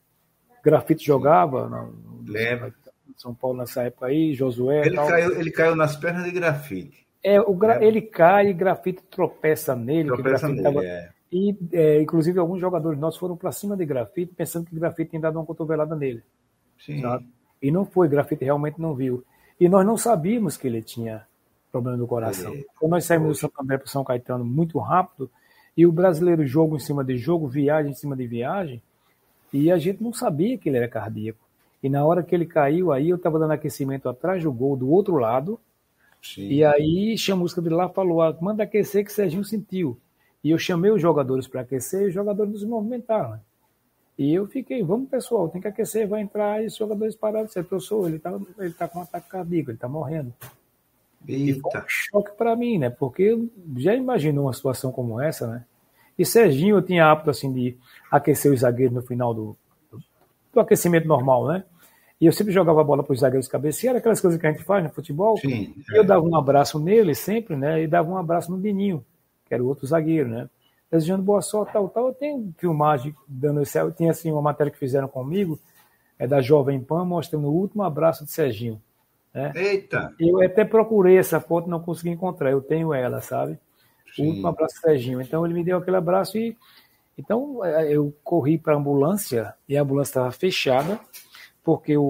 Grafite 0.64 1.06
jogava, 1.06 1.70
não, 1.70 1.94
lembra? 2.28 2.74
São 3.16 3.34
Paulo 3.34 3.60
nessa 3.60 3.84
época 3.84 4.08
aí, 4.08 4.34
Josué. 4.34 4.88
Ele, 4.88 4.96
caiu, 4.96 5.40
ele 5.40 5.52
caiu 5.52 5.76
nas 5.76 5.96
pernas 5.96 6.26
de 6.26 6.32
grafite. 6.32 7.05
É, 7.26 7.42
o 7.42 7.56
gra... 7.56 7.84
é. 7.84 7.88
Ele 7.88 8.04
cai, 8.04 8.54
grafite 8.54 9.02
tropeça 9.10 9.76
nele. 9.76 10.10
Tropeça 10.10 10.48
nele, 10.48 10.62
tava... 10.62 10.86
é. 10.86 11.10
E, 11.32 11.58
é, 11.74 12.00
inclusive, 12.00 12.38
alguns 12.38 12.62
jogadores 12.62 13.00
nossos 13.00 13.20
foram 13.20 13.36
para 13.36 13.52
cima 13.52 13.76
de 13.76 13.84
grafite, 13.84 14.32
pensando 14.36 14.68
que 14.68 14.76
grafite 14.76 15.10
tinha 15.10 15.22
dado 15.22 15.40
uma 15.40 15.46
cotovelada 15.46 15.96
nele. 15.96 16.22
Sim. 16.80 17.02
Sabe? 17.02 17.28
E 17.60 17.72
não 17.72 17.84
foi, 17.84 18.08
grafite 18.08 18.46
realmente 18.46 18.80
não 18.80 18.94
viu. 18.94 19.24
E 19.60 19.68
nós 19.68 19.84
não 19.84 19.98
sabíamos 19.98 20.56
que 20.56 20.68
ele 20.68 20.84
tinha 20.84 21.26
problema 21.72 21.98
do 21.98 22.06
coração. 22.06 22.54
É. 22.54 22.64
Quando 22.80 22.92
nós 22.92 23.06
saímos 23.06 23.30
do 23.30 23.36
Santo 23.36 23.60
André 23.60 23.80
para 23.80 23.88
São 23.88 24.04
Caetano 24.04 24.46
muito 24.46 24.78
rápido, 24.78 25.30
e 25.76 25.86
o 25.86 25.92
brasileiro 25.92 26.46
jogo 26.46 26.76
em 26.76 26.80
cima 26.80 27.04
de 27.04 27.18
jogo, 27.18 27.48
viagem 27.48 27.92
em 27.92 27.96
cima 27.96 28.16
de 28.16 28.28
viagem, 28.28 28.82
e 29.52 29.72
a 29.72 29.78
gente 29.78 30.04
não 30.04 30.14
sabia 30.14 30.58
que 30.60 30.70
ele 30.70 30.78
era 30.78 30.88
cardíaco. 30.88 31.40
E 31.82 31.90
na 31.90 32.06
hora 32.06 32.24
que 32.24 32.36
ele 32.36 32.46
caiu, 32.46 32.92
aí 32.92 33.10
eu 33.10 33.18
estava 33.18 33.40
dando 33.40 33.52
aquecimento 33.52 34.08
atrás 34.08 34.44
do 34.44 34.54
gol, 34.54 34.78
do 34.78 34.90
outro 34.90 35.16
lado, 35.16 35.60
Sim. 36.26 36.48
E 36.48 36.64
aí 36.64 37.16
chamusca 37.18 37.62
de 37.62 37.70
lá 37.70 37.88
falou: 37.88 38.22
ah, 38.22 38.36
manda 38.42 38.64
aquecer 38.64 39.06
que 39.06 39.14
Serginho 39.14 39.46
sentiu. 39.46 39.98
E 40.44 40.50
eu 40.50 40.58
chamei 40.58 40.92
os 40.92 41.02
jogadores 41.02 41.48
para 41.48 41.62
aquecer 41.62 42.04
e 42.04 42.08
os 42.08 42.14
jogadores 42.14 42.52
nos 42.52 42.64
movimentaram. 42.64 43.32
Né? 43.32 43.40
E 44.18 44.34
eu 44.34 44.48
fiquei, 44.48 44.82
vamos 44.84 45.10
pessoal, 45.10 45.50
tem 45.50 45.62
que 45.62 45.68
aquecer, 45.68 46.08
vai 46.08 46.22
entrar. 46.22 46.64
E 46.64 46.68
os 46.68 46.76
jogadores 46.76 47.16
pararam, 47.16 47.46
disse, 47.46 47.62
professor, 47.64 48.08
ele 48.08 48.18
está 48.18 48.40
ele 48.58 48.74
tá 48.74 48.88
com 48.88 49.00
um 49.00 49.02
ataque 49.04 49.30
cardíaco, 49.30 49.70
ele 49.70 49.78
está 49.78 49.88
morrendo. 49.88 50.34
Eita. 51.28 51.60
E 51.60 51.62
foi 51.62 51.82
um 51.82 51.88
choque 51.88 52.32
para 52.38 52.56
mim, 52.56 52.80
né? 52.80 52.90
Porque 52.90 53.24
eu 53.24 53.50
já 53.78 53.94
imagino 53.94 54.44
uma 54.44 54.54
situação 54.54 54.92
como 54.92 55.22
essa, 55.22 55.48
né? 55.48 55.66
E 56.18 56.26
Serginho 56.26 56.78
eu 56.78 56.82
tinha 56.82 57.06
hábito 57.06 57.30
assim 57.30 57.52
de 57.52 57.78
aquecer 58.10 58.52
os 58.52 58.62
zagueiros 58.62 58.96
no 58.96 59.02
final 59.02 59.34
do, 59.34 59.58
do 60.54 60.60
aquecimento 60.60 61.08
normal, 61.08 61.48
né? 61.48 61.64
E 62.26 62.28
eu 62.28 62.32
sempre 62.32 62.52
jogava 62.52 62.82
a 62.82 62.84
bola 62.84 63.04
para 63.04 63.14
os 63.14 63.20
zagueiros 63.20 63.48
cabecear, 63.48 63.96
aquelas 63.96 64.20
coisas 64.20 64.42
que 64.42 64.48
a 64.48 64.52
gente 64.52 64.64
faz 64.64 64.84
no 64.84 64.90
futebol. 64.90 65.38
Sim, 65.38 65.76
é. 65.92 66.00
Eu 66.00 66.04
dava 66.04 66.26
um 66.26 66.36
abraço 66.36 66.80
nele 66.80 67.14
sempre, 67.14 67.56
né? 67.56 67.84
E 67.84 67.88
dava 67.88 68.10
um 68.10 68.18
abraço 68.18 68.52
no 68.52 68.60
Dininho, 68.60 69.06
que 69.46 69.54
era 69.54 69.64
o 69.64 69.68
outro 69.68 69.86
zagueiro, 69.86 70.28
né? 70.28 70.50
Desejando 70.90 71.22
boa 71.22 71.40
sorte, 71.44 71.74
tal, 71.74 71.88
tal. 71.88 72.08
Eu 72.08 72.14
tenho 72.16 72.52
filmagem 72.58 73.14
dando 73.28 73.62
esse. 73.62 73.78
Eu 73.78 73.92
tinha 73.92 74.10
assim 74.10 74.32
uma 74.32 74.42
matéria 74.42 74.72
que 74.72 74.80
fizeram 74.80 75.08
comigo, 75.08 75.60
é 76.18 76.26
da 76.26 76.42
Jovem 76.42 76.80
Pan, 76.80 77.06
mostrando 77.06 77.46
o 77.46 77.54
último 77.54 77.84
abraço 77.84 78.26
de 78.26 78.32
Serginho. 78.32 78.82
Né? 79.32 79.52
Eita! 79.56 80.12
Eu 80.20 80.42
até 80.42 80.66
procurei 80.66 81.20
essa 81.20 81.40
foto, 81.40 81.70
não 81.70 81.80
consegui 81.80 82.10
encontrar. 82.10 82.50
Eu 82.50 82.60
tenho 82.60 82.92
ela, 82.92 83.22
sabe? 83.22 83.60
Sim. 84.16 84.24
O 84.24 84.28
último 84.30 84.48
abraço 84.48 84.74
de 84.74 84.82
Serginho. 84.82 85.22
Então 85.22 85.46
ele 85.46 85.54
me 85.54 85.64
deu 85.64 85.78
aquele 85.78 85.98
abraço 85.98 86.40
e. 86.40 86.58
Então 87.20 87.64
eu 87.64 88.12
corri 88.24 88.58
para 88.58 88.74
a 88.74 88.78
ambulância 88.78 89.54
e 89.70 89.78
a 89.78 89.84
ambulância 89.84 90.10
estava 90.10 90.32
fechada 90.32 91.00
porque 91.66 91.98
o, 91.98 92.04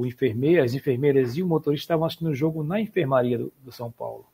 o 0.00 0.06
enfermeiro, 0.06 0.62
as 0.62 0.74
enfermeiras 0.74 1.34
e 1.38 1.42
o 1.42 1.46
motorista 1.46 1.84
estavam 1.84 2.04
assistindo 2.04 2.28
o 2.28 2.34
jogo 2.34 2.62
na 2.62 2.78
enfermaria 2.78 3.38
do, 3.38 3.50
do 3.64 3.72
São 3.72 3.90
Paulo. 3.90 4.26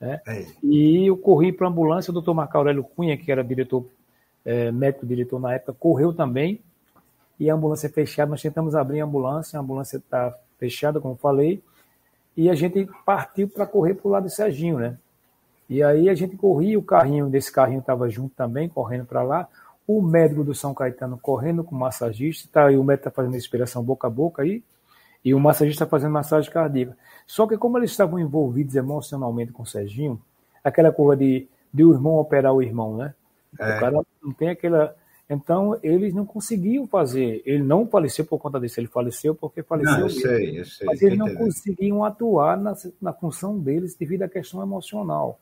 Né? 0.00 0.18
É. 0.26 0.46
E 0.62 1.06
eu 1.06 1.16
corri 1.16 1.52
para 1.52 1.66
a 1.66 1.70
ambulância, 1.70 2.10
o 2.10 2.14
doutor 2.14 2.32
Marco 2.32 2.56
Aurélio 2.56 2.82
Cunha, 2.82 3.18
que 3.18 3.30
era 3.30 3.44
diretor, 3.44 3.84
é, 4.46 4.72
médico 4.72 5.06
diretor 5.06 5.38
na 5.38 5.52
época, 5.52 5.74
correu 5.74 6.14
também, 6.14 6.62
e 7.38 7.50
a 7.50 7.54
ambulância 7.54 7.86
é 7.86 7.90
fechada, 7.90 8.30
nós 8.30 8.40
tentamos 8.40 8.74
abrir 8.74 9.02
a 9.02 9.04
ambulância, 9.04 9.58
a 9.58 9.62
ambulância 9.62 9.98
está 9.98 10.34
fechada, 10.58 11.00
como 11.00 11.14
falei, 11.14 11.62
e 12.34 12.48
a 12.48 12.54
gente 12.54 12.88
partiu 13.04 13.46
para 13.46 13.66
correr 13.66 13.94
para 13.94 14.08
o 14.08 14.10
lado 14.10 14.24
de 14.24 14.34
Serginho, 14.34 14.78
né? 14.78 14.96
E 15.68 15.82
aí 15.82 16.08
a 16.08 16.14
gente 16.14 16.34
corria, 16.34 16.78
o 16.78 16.82
carrinho 16.82 17.28
desse 17.28 17.52
carrinho 17.52 17.80
estava 17.80 18.08
junto 18.08 18.34
também, 18.34 18.70
correndo 18.70 19.04
para 19.04 19.22
lá 19.22 19.46
o 19.88 20.02
médico 20.02 20.44
do 20.44 20.54
São 20.54 20.74
Caetano 20.74 21.18
correndo 21.18 21.64
com 21.64 21.74
o 21.74 21.78
massagista, 21.78 22.46
tá, 22.52 22.70
e 22.70 22.76
o 22.76 22.84
médico 22.84 23.08
está 23.08 23.10
fazendo 23.10 23.38
inspiração 23.38 23.82
boca 23.82 24.06
a 24.06 24.10
boca 24.10 24.42
aí, 24.42 24.62
e 25.24 25.32
o 25.32 25.40
massagista 25.40 25.84
está 25.84 25.90
fazendo 25.90 26.12
massagem 26.12 26.52
cardíaca. 26.52 26.94
Só 27.26 27.46
que 27.46 27.56
como 27.56 27.78
eles 27.78 27.90
estavam 27.90 28.20
envolvidos 28.20 28.76
emocionalmente 28.76 29.50
com 29.50 29.62
o 29.62 29.66
Serginho, 29.66 30.20
aquela 30.62 30.92
curva 30.92 31.16
de, 31.16 31.48
de 31.72 31.84
o 31.84 31.94
irmão 31.94 32.16
operar 32.16 32.52
o 32.52 32.62
irmão, 32.62 32.98
né? 32.98 33.14
É. 33.58 33.76
O 33.76 33.80
cara 33.80 34.00
não 34.22 34.32
tem 34.34 34.50
aquela. 34.50 34.94
Então, 35.28 35.78
eles 35.82 36.14
não 36.14 36.24
conseguiam 36.24 36.86
fazer. 36.86 37.42
Ele 37.46 37.62
não 37.62 37.86
faleceu 37.86 38.26
por 38.26 38.38
conta 38.38 38.60
disso, 38.60 38.78
ele 38.80 38.88
faleceu 38.88 39.34
porque 39.34 39.62
faleceu. 39.62 39.92
Não, 39.92 40.00
eu 40.02 40.10
sei, 40.10 40.60
eu 40.60 40.64
sei. 40.66 40.86
Mas 40.86 41.00
eles 41.00 41.18
não 41.18 41.34
conseguiam 41.34 42.04
atuar 42.04 42.58
na, 42.58 42.74
na 43.00 43.12
função 43.14 43.58
deles 43.58 43.94
devido 43.94 44.22
à 44.22 44.28
questão 44.28 44.62
emocional. 44.62 45.40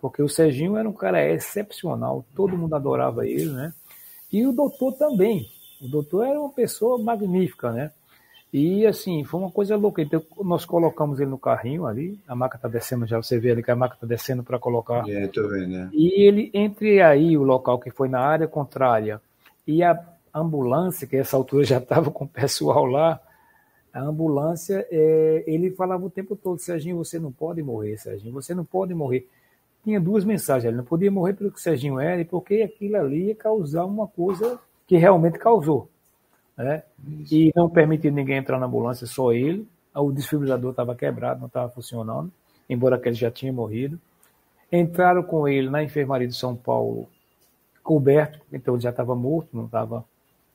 Porque 0.00 0.22
o 0.22 0.28
Serginho 0.28 0.76
era 0.76 0.88
um 0.88 0.92
cara 0.92 1.24
excepcional, 1.24 2.24
todo 2.34 2.56
mundo 2.56 2.74
adorava 2.74 3.26
ele, 3.26 3.50
né? 3.50 3.72
E 4.32 4.46
o 4.46 4.52
doutor 4.52 4.92
também. 4.92 5.48
O 5.80 5.88
doutor 5.88 6.26
era 6.26 6.40
uma 6.40 6.50
pessoa 6.50 6.98
magnífica, 6.98 7.72
né? 7.72 7.90
E 8.52 8.86
assim, 8.86 9.24
foi 9.24 9.40
uma 9.40 9.50
coisa 9.50 9.76
louca. 9.76 10.00
Então, 10.00 10.22
nós 10.42 10.64
colocamos 10.64 11.20
ele 11.20 11.30
no 11.30 11.38
carrinho 11.38 11.86
ali, 11.86 12.18
a 12.26 12.34
maca 12.34 12.56
está 12.56 12.68
descendo 12.68 13.06
já, 13.06 13.16
você 13.20 13.38
vê 13.38 13.50
ali 13.50 13.62
que 13.62 13.70
a 13.70 13.76
maca 13.76 13.94
está 13.94 14.06
descendo 14.06 14.42
para 14.42 14.58
colocar. 14.58 15.08
É, 15.08 15.26
tô 15.26 15.48
vendo, 15.48 15.68
né? 15.68 15.90
E 15.92 16.22
ele, 16.26 16.50
entre 16.54 17.02
aí 17.02 17.36
o 17.36 17.42
local 17.42 17.78
que 17.78 17.90
foi 17.90 18.08
na 18.08 18.20
área 18.20 18.46
contrária 18.46 19.20
e 19.66 19.82
a 19.82 19.98
ambulância, 20.32 21.06
que 21.06 21.16
essa 21.16 21.36
altura 21.36 21.64
já 21.64 21.78
estava 21.78 22.10
com 22.10 22.24
o 22.24 22.28
pessoal 22.28 22.84
lá, 22.84 23.20
a 23.92 24.00
ambulância, 24.00 24.86
é, 24.90 25.44
ele 25.46 25.70
falava 25.70 26.04
o 26.04 26.10
tempo 26.10 26.36
todo, 26.36 26.58
Serginho, 26.58 26.96
você 26.96 27.18
não 27.18 27.32
pode 27.32 27.62
morrer, 27.62 27.96
Serginho, 27.96 28.32
você 28.32 28.54
não 28.54 28.64
pode 28.64 28.94
morrer. 28.94 29.28
Tinha 29.86 30.00
duas 30.00 30.24
mensagens, 30.24 30.64
ele 30.64 30.76
não 30.76 30.84
podia 30.84 31.10
morrer 31.10 31.34
pelo 31.34 31.50
que 31.50 31.58
o 31.58 31.62
Serginho 31.62 32.00
era 32.00 32.20
e 32.20 32.24
porque 32.24 32.62
aquilo 32.62 32.96
ali 32.96 33.28
ia 33.28 33.34
causar 33.34 33.84
uma 33.84 34.06
coisa 34.06 34.58
que 34.86 34.96
realmente 34.96 35.38
causou 35.38 35.88
né? 36.56 36.82
E 37.30 37.52
não 37.54 37.68
permitiu 37.68 38.10
ninguém 38.10 38.38
entrar 38.38 38.58
na 38.58 38.66
ambulância, 38.66 39.06
só 39.06 39.32
ele. 39.32 39.66
O 39.94 40.10
desfibrilador 40.10 40.70
estava 40.70 40.94
quebrado, 40.94 41.40
não 41.40 41.46
estava 41.46 41.70
funcionando, 41.70 42.32
embora 42.68 42.98
que 42.98 43.08
ele 43.08 43.16
já 43.16 43.30
tinha 43.30 43.52
morrido. 43.52 44.00
Entraram 44.70 45.22
com 45.22 45.46
ele 45.46 45.70
na 45.70 45.82
enfermaria 45.82 46.26
de 46.26 46.34
São 46.34 46.56
Paulo, 46.56 47.08
coberto, 47.82 48.40
então 48.52 48.74
ele 48.74 48.82
já 48.82 48.90
estava 48.90 49.14
morto, 49.14 49.48
não 49.52 49.66
estava. 49.66 50.04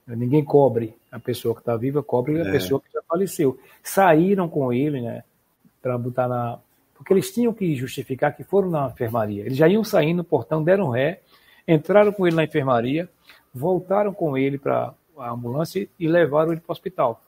Ninguém 0.08 0.44
cobre 0.44 0.96
a 1.12 1.20
pessoa 1.20 1.54
que 1.56 1.62
está 1.62 1.78
viva, 1.78 2.04
cobre 2.04 2.38
é. 2.38 2.42
a 2.42 2.52
pessoa 2.52 2.82
que 2.82 2.92
já 2.92 3.02
faleceu. 3.08 3.58
Saíram 3.82 4.50
com 4.50 4.74
ele, 4.74 5.02
né, 5.02 5.24
para 5.82 5.98
botar 5.98 6.28
na. 6.28 6.60
Porque 7.02 7.14
eles 7.16 7.34
tinham 7.34 7.52
que 7.52 7.76
justificar 7.76 8.36
que 8.36 8.44
foram 8.44 8.70
na 8.70 8.88
enfermaria. 8.88 9.44
Eles 9.44 9.58
já 9.58 9.68
iam 9.68 9.84
saindo 9.84 10.18
no 10.18 10.24
portão, 10.24 10.64
deram 10.64 10.90
ré, 10.90 11.22
entraram 11.68 12.14
com 12.14 12.28
ele 12.28 12.36
na 12.36 12.44
enfermaria, 12.44 13.10
voltaram 13.52 14.14
com 14.14 14.38
ele 14.38 14.60
para 14.60 14.94
a 15.18 15.32
ambulância 15.32 15.88
e 16.00 16.08
levaram 16.08 16.52
ele 16.52 16.62
para 16.62 16.70
o 16.70 16.74
hospital. 16.74 17.20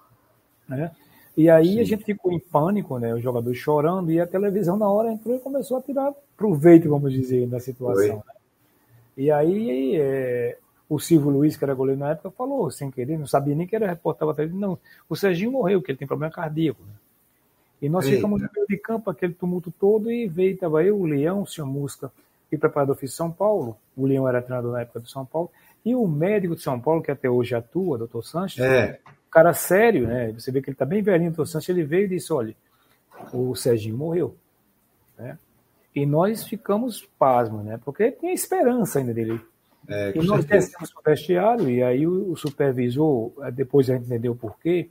Né? 0.70 0.92
E 1.36 1.50
aí 1.50 1.74
Sim. 1.74 1.80
a 1.80 1.84
gente 1.86 2.04
ficou 2.04 2.32
em 2.32 2.40
pânico, 2.40 3.00
né? 3.00 3.16
Os 3.16 3.24
jogadores 3.24 3.58
chorando, 3.58 4.12
e 4.12 4.20
a 4.22 4.28
televisão 4.28 4.78
na 4.78 4.88
hora 4.88 5.12
entrou 5.12 5.36
e 5.36 5.40
começou 5.40 5.78
a 5.78 5.82
tirar 5.82 6.14
proveito, 6.38 6.88
vamos 6.88 7.12
dizer, 7.12 7.48
da 7.48 7.60
situação. 7.60 8.18
Né? 8.18 8.34
E 9.18 9.32
aí 9.32 9.96
é, 9.96 10.56
o 10.88 11.00
Silvio 11.00 11.32
Luiz, 11.32 11.58
que 11.58 11.64
era 11.64 11.74
goleiro 11.74 12.00
na 12.00 12.12
época, 12.12 12.30
falou, 12.30 12.70
sem 12.70 12.92
querer, 12.92 13.18
não 13.18 13.26
sabia 13.26 13.56
nem 13.56 13.66
que 13.66 13.76
era 13.76 13.88
repórter, 13.88 14.54
não, 14.54 14.78
o 15.10 15.16
Serginho 15.16 15.52
morreu, 15.52 15.82
que 15.82 15.90
ele 15.90 15.98
tem 15.98 16.08
problema 16.08 16.32
cardíaco. 16.32 16.84
Né? 16.84 16.94
E 17.84 17.90
nós 17.90 18.06
Eita. 18.06 18.16
ficamos 18.16 18.42
no 18.42 18.50
meio 18.56 18.66
de 18.66 18.78
campo, 18.78 19.10
aquele 19.10 19.34
tumulto 19.34 19.70
todo, 19.70 20.10
e 20.10 20.26
veio, 20.26 20.54
estava 20.54 20.82
eu, 20.82 20.98
o 20.98 21.06
Leão, 21.06 21.42
o 21.42 21.46
senhor 21.46 21.68
Musca, 21.68 22.10
e 22.50 22.58
preparador 22.58 22.96
físico 22.96 23.12
de 23.12 23.18
São 23.18 23.30
Paulo, 23.30 23.78
o 23.94 24.06
Leão 24.06 24.26
era 24.26 24.42
treinador 24.42 24.72
na 24.72 24.82
época 24.82 25.02
do 25.02 25.10
São 25.10 25.26
Paulo, 25.26 25.52
e 25.86 25.94
o 25.94 26.08
médico 26.08 26.56
de 26.56 26.62
São 26.62 26.80
Paulo, 26.80 27.04
que 27.04 27.12
até 27.12 27.30
hoje 27.30 27.54
atua, 27.54 27.98
doutor 27.98 28.24
Sanches, 28.24 28.64
é. 28.64 29.02
cara 29.30 29.54
sério, 29.54 30.08
né? 30.08 30.32
Você 30.32 30.50
vê 30.50 30.62
que 30.62 30.70
ele 30.70 30.76
está 30.76 30.86
bem 30.86 31.02
velhinho, 31.02 31.32
doutor 31.32 31.46
Sanches, 31.46 31.68
ele 31.68 31.84
veio 31.84 32.06
e 32.06 32.08
disse, 32.08 32.32
olha, 32.32 32.56
o 33.34 33.54
Serginho 33.54 33.98
morreu. 33.98 34.34
Né? 35.18 35.38
E 35.94 36.06
nós 36.06 36.46
ficamos 36.46 37.06
pasmos, 37.20 37.66
né? 37.66 37.78
Porque 37.84 38.12
tinha 38.12 38.32
esperança 38.32 39.00
ainda 39.00 39.14
dele. 39.14 39.42
É, 39.90 40.14
e 40.16 40.26
nós 40.26 40.46
descemos 40.46 40.90
para 40.90 41.02
o 41.02 41.04
vestiário, 41.04 41.70
e 41.70 41.84
aí 41.84 42.08
o, 42.08 42.32
o, 42.32 42.38
supervisor, 42.38 43.34
depois 43.52 43.90
a 43.90 43.96
gente 43.96 44.06
entendeu 44.06 44.32
o 44.32 44.36
porquê, 44.38 44.90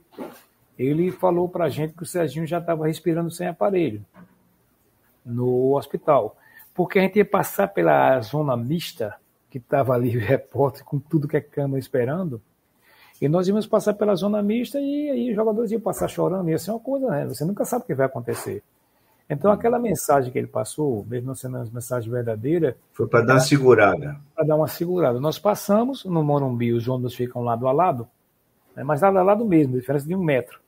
ele 0.77 1.11
falou 1.11 1.47
para 1.47 1.65
a 1.65 1.69
gente 1.69 1.93
que 1.93 2.03
o 2.03 2.05
Serginho 2.05 2.47
já 2.47 2.59
estava 2.59 2.87
respirando 2.87 3.29
sem 3.31 3.47
aparelho 3.47 4.03
no 5.25 5.75
hospital. 5.77 6.35
Porque 6.73 6.99
a 6.99 7.01
gente 7.03 7.17
ia 7.17 7.25
passar 7.25 7.67
pela 7.67 8.19
zona 8.21 8.57
mista 8.57 9.15
que 9.49 9.57
estava 9.57 9.93
ali, 9.93 10.09
repórter, 10.17 10.83
com 10.83 10.99
tudo 10.99 11.27
que 11.27 11.37
é 11.37 11.41
câmera 11.41 11.79
esperando. 11.79 12.41
E 13.21 13.29
nós 13.29 13.47
íamos 13.47 13.67
passar 13.67 13.93
pela 13.93 14.15
zona 14.15 14.41
mista 14.41 14.79
e 14.79 15.09
aí 15.09 15.29
os 15.29 15.35
jogadores 15.35 15.71
iam 15.71 15.79
passar 15.79 16.07
chorando. 16.07 16.49
Ia 16.49 16.57
ser 16.57 16.71
uma 16.71 16.79
coisa, 16.79 17.07
né? 17.09 17.27
Você 17.27 17.45
nunca 17.45 17.63
sabe 17.63 17.83
o 17.83 17.87
que 17.87 17.93
vai 17.93 18.07
acontecer. 18.07 18.63
Então, 19.29 19.51
aquela 19.51 19.79
mensagem 19.79 20.31
que 20.31 20.37
ele 20.37 20.47
passou, 20.47 21.05
mesmo 21.07 21.27
não 21.27 21.35
sendo 21.35 21.57
uma 21.57 21.65
mensagem 21.71 22.11
verdadeira. 22.11 22.75
Foi 22.91 23.07
para 23.07 23.23
dar 23.23 23.35
uma 23.35 23.39
segurada. 23.39 24.17
Para 24.35 24.45
dar 24.45 24.55
uma 24.55 24.67
segurada. 24.67 25.19
Nós 25.19 25.39
passamos 25.39 26.03
no 26.03 26.23
Morumbi, 26.23 26.73
os 26.73 26.87
ônibus 26.87 27.15
ficam 27.15 27.41
lado 27.41 27.67
a 27.67 27.71
lado, 27.71 28.07
né? 28.75 28.83
mas 28.83 29.01
lado 29.01 29.17
a 29.17 29.23
lado 29.23 29.45
mesmo, 29.45 29.79
diferença 29.79 30.05
de 30.05 30.15
um 30.15 30.21
metro. 30.21 30.59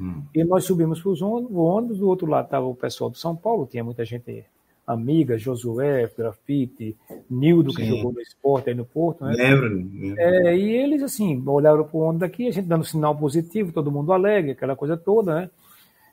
Hum. 0.00 0.22
E 0.34 0.42
nós 0.44 0.64
subimos 0.64 1.00
para 1.00 1.10
o 1.10 1.62
ônibus, 1.62 1.98
do 1.98 2.08
outro 2.08 2.26
lado 2.26 2.46
estava 2.46 2.66
o 2.66 2.74
pessoal 2.74 3.10
do 3.10 3.18
São 3.18 3.36
Paulo, 3.36 3.66
tinha 3.66 3.84
muita 3.84 4.04
gente 4.04 4.44
Amiga, 4.86 5.38
Josué, 5.38 6.10
Grafite, 6.18 6.96
Nildo, 7.28 7.72
que 7.72 7.84
Sim. 7.84 7.96
jogou 7.96 8.12
no 8.12 8.20
esporte 8.20 8.70
aí 8.70 8.74
no 8.74 8.84
Porto, 8.84 9.24
né? 9.24 9.34
Lembro. 9.34 10.16
É, 10.18 10.56
e 10.56 10.72
eles, 10.72 11.02
assim, 11.02 11.40
olharam 11.46 11.84
para 11.84 11.96
o 11.96 12.00
ônibus 12.00 12.20
daqui, 12.20 12.48
a 12.48 12.50
gente 12.50 12.66
dando 12.66 12.84
sinal 12.84 13.16
positivo, 13.16 13.72
todo 13.72 13.92
mundo 13.92 14.12
alegre, 14.12 14.52
aquela 14.52 14.74
coisa 14.74 14.96
toda, 14.96 15.34
né? 15.34 15.50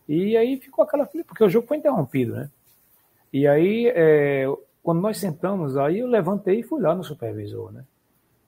E 0.07 0.37
aí 0.37 0.57
ficou 0.57 0.83
aquela 0.85 1.05
porque 1.05 1.43
o 1.43 1.49
jogo 1.49 1.67
foi 1.67 1.77
interrompido, 1.77 2.33
né? 2.33 2.51
E 3.33 3.47
aí, 3.47 3.91
é, 3.95 4.45
quando 4.83 5.01
nós 5.01 5.17
sentamos, 5.17 5.75
aí 5.75 5.99
eu 5.99 6.07
levantei 6.07 6.59
e 6.59 6.63
fui 6.63 6.81
lá 6.81 6.93
no 6.93 7.03
supervisor, 7.03 7.71
né? 7.71 7.83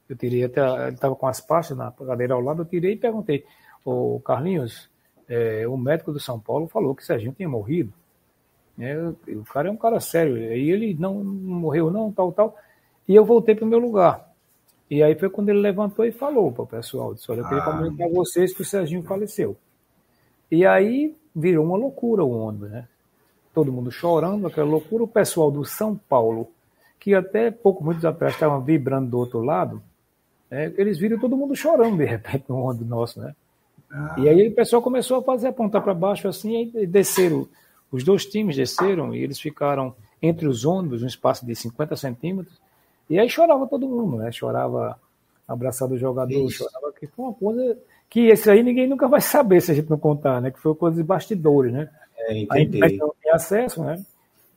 Eu 0.08 0.16
tirei 0.16 0.44
até, 0.44 0.62
ele 0.88 0.96
estava 0.96 1.16
com 1.16 1.28
as 1.28 1.42
pastas 1.42 1.78
na 1.78 1.92
cadeira 1.92 2.34
ao 2.36 2.42
lado, 2.42 2.62
eu 2.62 2.66
tirei 2.66 2.94
e 2.94 2.98
perguntei, 2.98 3.46
ô 3.84 4.20
Carlinhos, 4.20 4.90
é, 5.30 5.68
o 5.68 5.78
médico 5.78 6.12
do 6.12 6.20
São 6.20 6.40
Paulo 6.40 6.68
falou 6.68 6.96
que 6.96 7.06
Serginho 7.06 7.34
tinha 7.34 7.48
morrido. 7.48 7.94
É, 8.80 8.98
o 9.36 9.44
cara 9.44 9.68
é 9.68 9.72
um 9.72 9.78
cara 9.78 10.00
sério. 10.00 10.36
E 10.38 10.72
ele 10.72 10.96
não, 11.00 11.24
morreu, 11.24 11.92
não, 11.92 12.12
tal, 12.12 12.32
tal. 12.32 12.58
E 13.08 13.14
eu 13.14 13.24
voltei 13.24 13.54
para 13.54 13.66
o 13.66 13.68
meu 13.68 13.78
lugar. 13.78 14.28
E 14.90 15.04
aí 15.04 15.14
foi 15.14 15.30
quando 15.30 15.50
ele 15.50 15.60
levantou 15.60 16.04
e 16.04 16.12
falou 16.12 16.52
para 16.52 16.64
o 16.64 16.68
pessoal: 16.68 17.14
disse, 17.14 17.32
Olha, 17.32 17.42
eu 17.42 17.48
queria 17.48 17.62
ah. 17.64 17.72
comunicar 17.72 18.06
a 18.06 18.10
vocês 18.10 18.54
que 18.54 18.64
o 18.64 18.66
Serginho 18.66 19.04
faleceu. 19.04 19.56
E 20.52 20.66
aí 20.66 21.16
virou 21.36 21.64
uma 21.64 21.78
loucura 21.78 22.24
o 22.24 22.32
ônibus, 22.32 22.72
né? 22.72 22.88
Todo 23.54 23.72
mundo 23.72 23.92
chorando, 23.92 24.48
aquela 24.48 24.68
loucura. 24.68 25.04
O 25.04 25.08
pessoal 25.08 25.52
do 25.52 25.64
São 25.64 25.96
Paulo, 25.96 26.50
que 27.00 27.14
até 27.14 27.52
pouco, 27.52 27.84
muitos 27.84 28.04
atrás 28.04 28.34
estavam 28.34 28.62
vibrando 28.62 29.12
do 29.12 29.20
outro 29.20 29.42
lado, 29.42 29.82
né? 30.50 30.74
eles 30.76 30.98
viram 30.98 31.20
todo 31.20 31.38
mundo 31.38 31.56
chorando 31.56 31.98
de 31.98 32.06
repente 32.06 32.46
no 32.48 32.58
ônibus 32.58 32.88
nosso, 32.88 33.20
né? 33.20 33.36
Ah. 33.92 34.16
E 34.18 34.30
aí 34.30 34.48
o 34.48 34.54
pessoal 34.54 34.82
começou 34.82 35.18
a 35.18 35.24
fazer 35.24 35.48
apontar 35.48 35.82
para 35.82 35.94
baixo 35.94 36.28
assim 36.28 36.72
e 36.76 36.86
desceram 36.86 37.48
os 37.92 38.04
dois 38.04 38.26
times 38.26 38.56
desceram 38.56 39.14
e 39.14 39.24
eles 39.24 39.40
ficaram 39.40 39.96
entre 40.22 40.48
os 40.48 40.66
ônibus, 40.66 41.02
um 41.02 41.08
espaço 41.08 41.46
de 41.46 41.56
50 41.56 41.96
centímetros, 41.96 42.60
e 43.10 43.18
aí 43.18 43.30
chorava 43.30 43.66
todo 43.68 43.88
mundo, 43.88 44.18
né? 44.18 44.32
Chorava 44.32 45.00
abraçado 45.48 45.96
o 45.96 45.98
jogador, 45.98 46.46
Isso. 46.46 46.64
chorava 46.64 46.94
que 46.94 47.08
foi 47.08 47.26
uma 47.26 47.34
coisa 47.34 47.78
que 48.10 48.28
esse 48.28 48.50
aí 48.50 48.62
ninguém 48.62 48.88
nunca 48.88 49.08
vai 49.08 49.22
saber 49.22 49.62
se 49.62 49.72
a 49.72 49.76
gente 49.76 49.90
não 49.90 49.98
contar, 49.98 50.42
né? 50.42 50.52
Que 50.52 50.60
foi 50.60 50.76
coisa 50.76 50.98
de 50.98 51.04
bastidores, 51.04 51.74
né? 51.74 51.90
É, 52.18 52.38
entendi. 52.38 52.84
A 52.84 52.88
gente 52.88 53.00
não 53.00 53.14
tem 53.22 53.32
acesso, 53.32 53.84
né? 53.84 54.04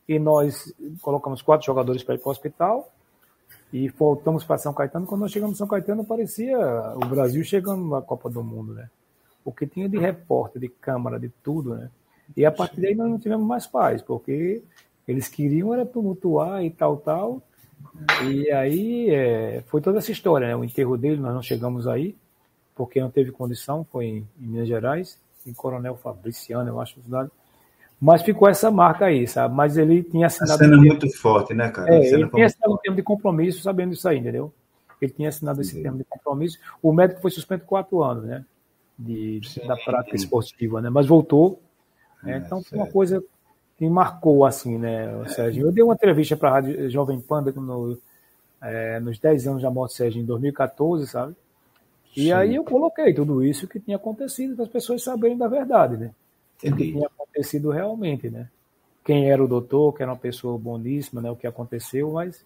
E 0.07 0.19
nós 0.19 0.75
colocamos 1.01 1.41
quatro 1.41 1.65
jogadores 1.65 2.03
para 2.03 2.17
ir 2.17 2.19
para 2.19 2.29
o 2.29 2.33
hospital 2.33 2.91
e 3.73 3.89
voltamos 3.89 4.45
para 4.45 4.59
São 4.59 4.75
Caetano. 4.75 5.07
Quando 5.07 5.23
nós 5.23 5.31
chegamos 5.31 5.55
em 5.55 5.59
São 5.59 5.69
Caetano, 5.69 6.05
parecia 6.05 6.59
o 6.97 7.07
Brasil 7.07 7.43
chegando 7.45 7.89
na 7.89 8.03
Copa 8.03 8.29
do 8.29 8.43
Mundo, 8.43 8.75
né? 8.75 8.91
O 9.45 9.53
que 9.53 9.67
tinha 9.67 9.89
de 9.89 9.99
repórter, 9.99 10.61
de 10.61 10.69
câmara, 10.69 11.19
de 11.19 11.29
tudo, 11.43 11.75
né? 11.75 11.91
E 12.37 12.47
a 12.47 12.53
partir 12.53 12.81
daí 12.81 12.95
nós 12.95 13.11
não 13.11 13.19
tivemos 13.19 13.47
mais 13.47 13.67
paz, 13.67 14.01
porque 14.01 14.63
eles 15.07 15.29
queriam 15.29 15.75
era 15.75 15.85
tumultuar 15.85 16.65
e 16.65 16.71
tal, 16.71 16.97
tal. 16.97 17.43
E 18.25 18.51
aí 18.51 19.11
é, 19.11 19.63
foi 19.67 19.81
toda 19.81 19.99
essa 19.99 20.13
história, 20.13 20.47
né? 20.47 20.57
O 20.57 20.65
enterro 20.65 20.97
dele, 20.97 21.21
nós 21.21 21.35
não 21.35 21.43
chegamos 21.43 21.87
aí, 21.87 22.17
porque 22.75 23.01
não 23.01 23.11
teve 23.11 23.33
condição, 23.33 23.85
foi 23.91 24.07
em, 24.07 24.29
em 24.41 24.47
Minas 24.47 24.69
Gerais, 24.69 25.19
em 25.47 25.53
Coronel 25.53 25.97
Fabriciano, 25.97 26.69
eu 26.69 26.81
acho. 26.81 27.01
Mas 28.01 28.23
ficou 28.23 28.49
essa 28.49 28.71
marca 28.71 29.07
aí, 29.07 29.27
sabe? 29.27 29.55
Mas 29.55 29.77
ele 29.77 30.03
tinha 30.03 30.27
assinado. 30.27 30.55
A 30.55 30.59
cena 30.59 30.77
um 30.77 30.81
muito 30.81 31.09
forte, 31.19 31.55
né, 31.55 31.71
cara? 31.71 31.95
É, 31.95 32.15
ele 32.15 32.29
tinha 32.31 32.47
assinado 32.47 32.75
um 32.75 32.77
termo 32.79 32.97
de 32.97 33.03
compromisso 33.03 33.63
sabendo 33.63 33.93
isso 33.93 34.09
aí, 34.09 34.19
entendeu? 34.19 34.53
Ele 35.01 35.13
tinha 35.13 35.29
assinado 35.29 35.61
esse 35.61 35.81
termo 35.83 35.99
de 35.99 36.05
compromisso. 36.05 36.59
O 36.81 36.93
médico 36.93 37.21
foi 37.21 37.31
suspenso 37.31 37.65
quatro 37.65 38.03
anos, 38.03 38.25
né? 38.25 38.45
De, 38.99 39.41
sim, 39.45 39.67
da 39.67 39.77
prática 39.77 40.15
esportiva, 40.15 40.81
né? 40.81 40.91
Mas 40.91 41.07
voltou 41.07 41.61
é, 42.25 42.37
então 42.37 42.63
foi 42.63 42.79
uma 42.79 42.87
coisa 42.87 43.23
que 43.77 43.89
marcou 43.89 44.45
assim, 44.45 44.79
né, 44.79 45.09
Sérgio? 45.29 45.67
Eu 45.67 45.73
dei 45.73 45.83
uma 45.83 45.95
entrevista 45.95 46.37
para 46.37 46.51
a 46.51 46.53
Rádio 46.53 46.91
Jovem 46.91 47.21
Panda 47.21 47.53
no, 47.53 47.99
é, 48.61 49.01
nos 49.01 49.19
10 49.19 49.47
anos 49.49 49.63
da 49.63 49.71
morte 49.71 49.93
do 49.93 49.97
Sérgio, 49.97 50.23
em 50.23 50.25
2014, 50.25 51.07
sabe? 51.09 51.35
E 52.17 52.25
Sim. 52.25 52.33
aí 52.33 52.55
eu 52.55 52.65
coloquei 52.65 53.13
tudo 53.13 53.43
isso 53.43 53.67
que 53.67 53.81
tinha 53.81 53.97
acontecido 53.97 54.55
para 54.55 54.65
as 54.65 54.71
pessoas 54.71 55.03
saberem 55.03 55.37
da 55.37 55.49
verdade, 55.49 55.97
né? 55.97 56.11
O 56.63 56.77
que 56.77 56.93
tinha 56.93 57.07
acontecido 57.07 57.71
realmente, 57.71 58.31
né? 58.31 58.49
Quem 59.05 59.29
era 59.29 59.43
o 59.43 59.49
doutor, 59.49 59.93
que 59.95 60.03
era 60.03 60.13
uma 60.13 60.19
pessoa 60.19 60.57
boníssima, 60.57 61.21
né? 61.21 61.31
O 61.31 61.35
que 61.35 61.47
aconteceu, 61.47 62.13
mas 62.13 62.45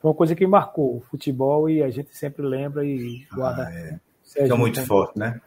foi 0.00 0.10
uma 0.10 0.16
coisa 0.16 0.34
que 0.34 0.46
marcou 0.46 0.96
o 0.96 1.00
futebol 1.00 1.70
e 1.70 1.82
a 1.82 1.88
gente 1.88 2.14
sempre 2.14 2.42
lembra 2.42 2.84
e 2.84 3.26
guarda. 3.32 3.68
Ah, 3.68 3.72
é. 3.72 3.98
Fica 4.22 4.56
muito 4.56 4.80
né? 4.80 4.86
forte, 4.86 5.18
né? 5.18 5.40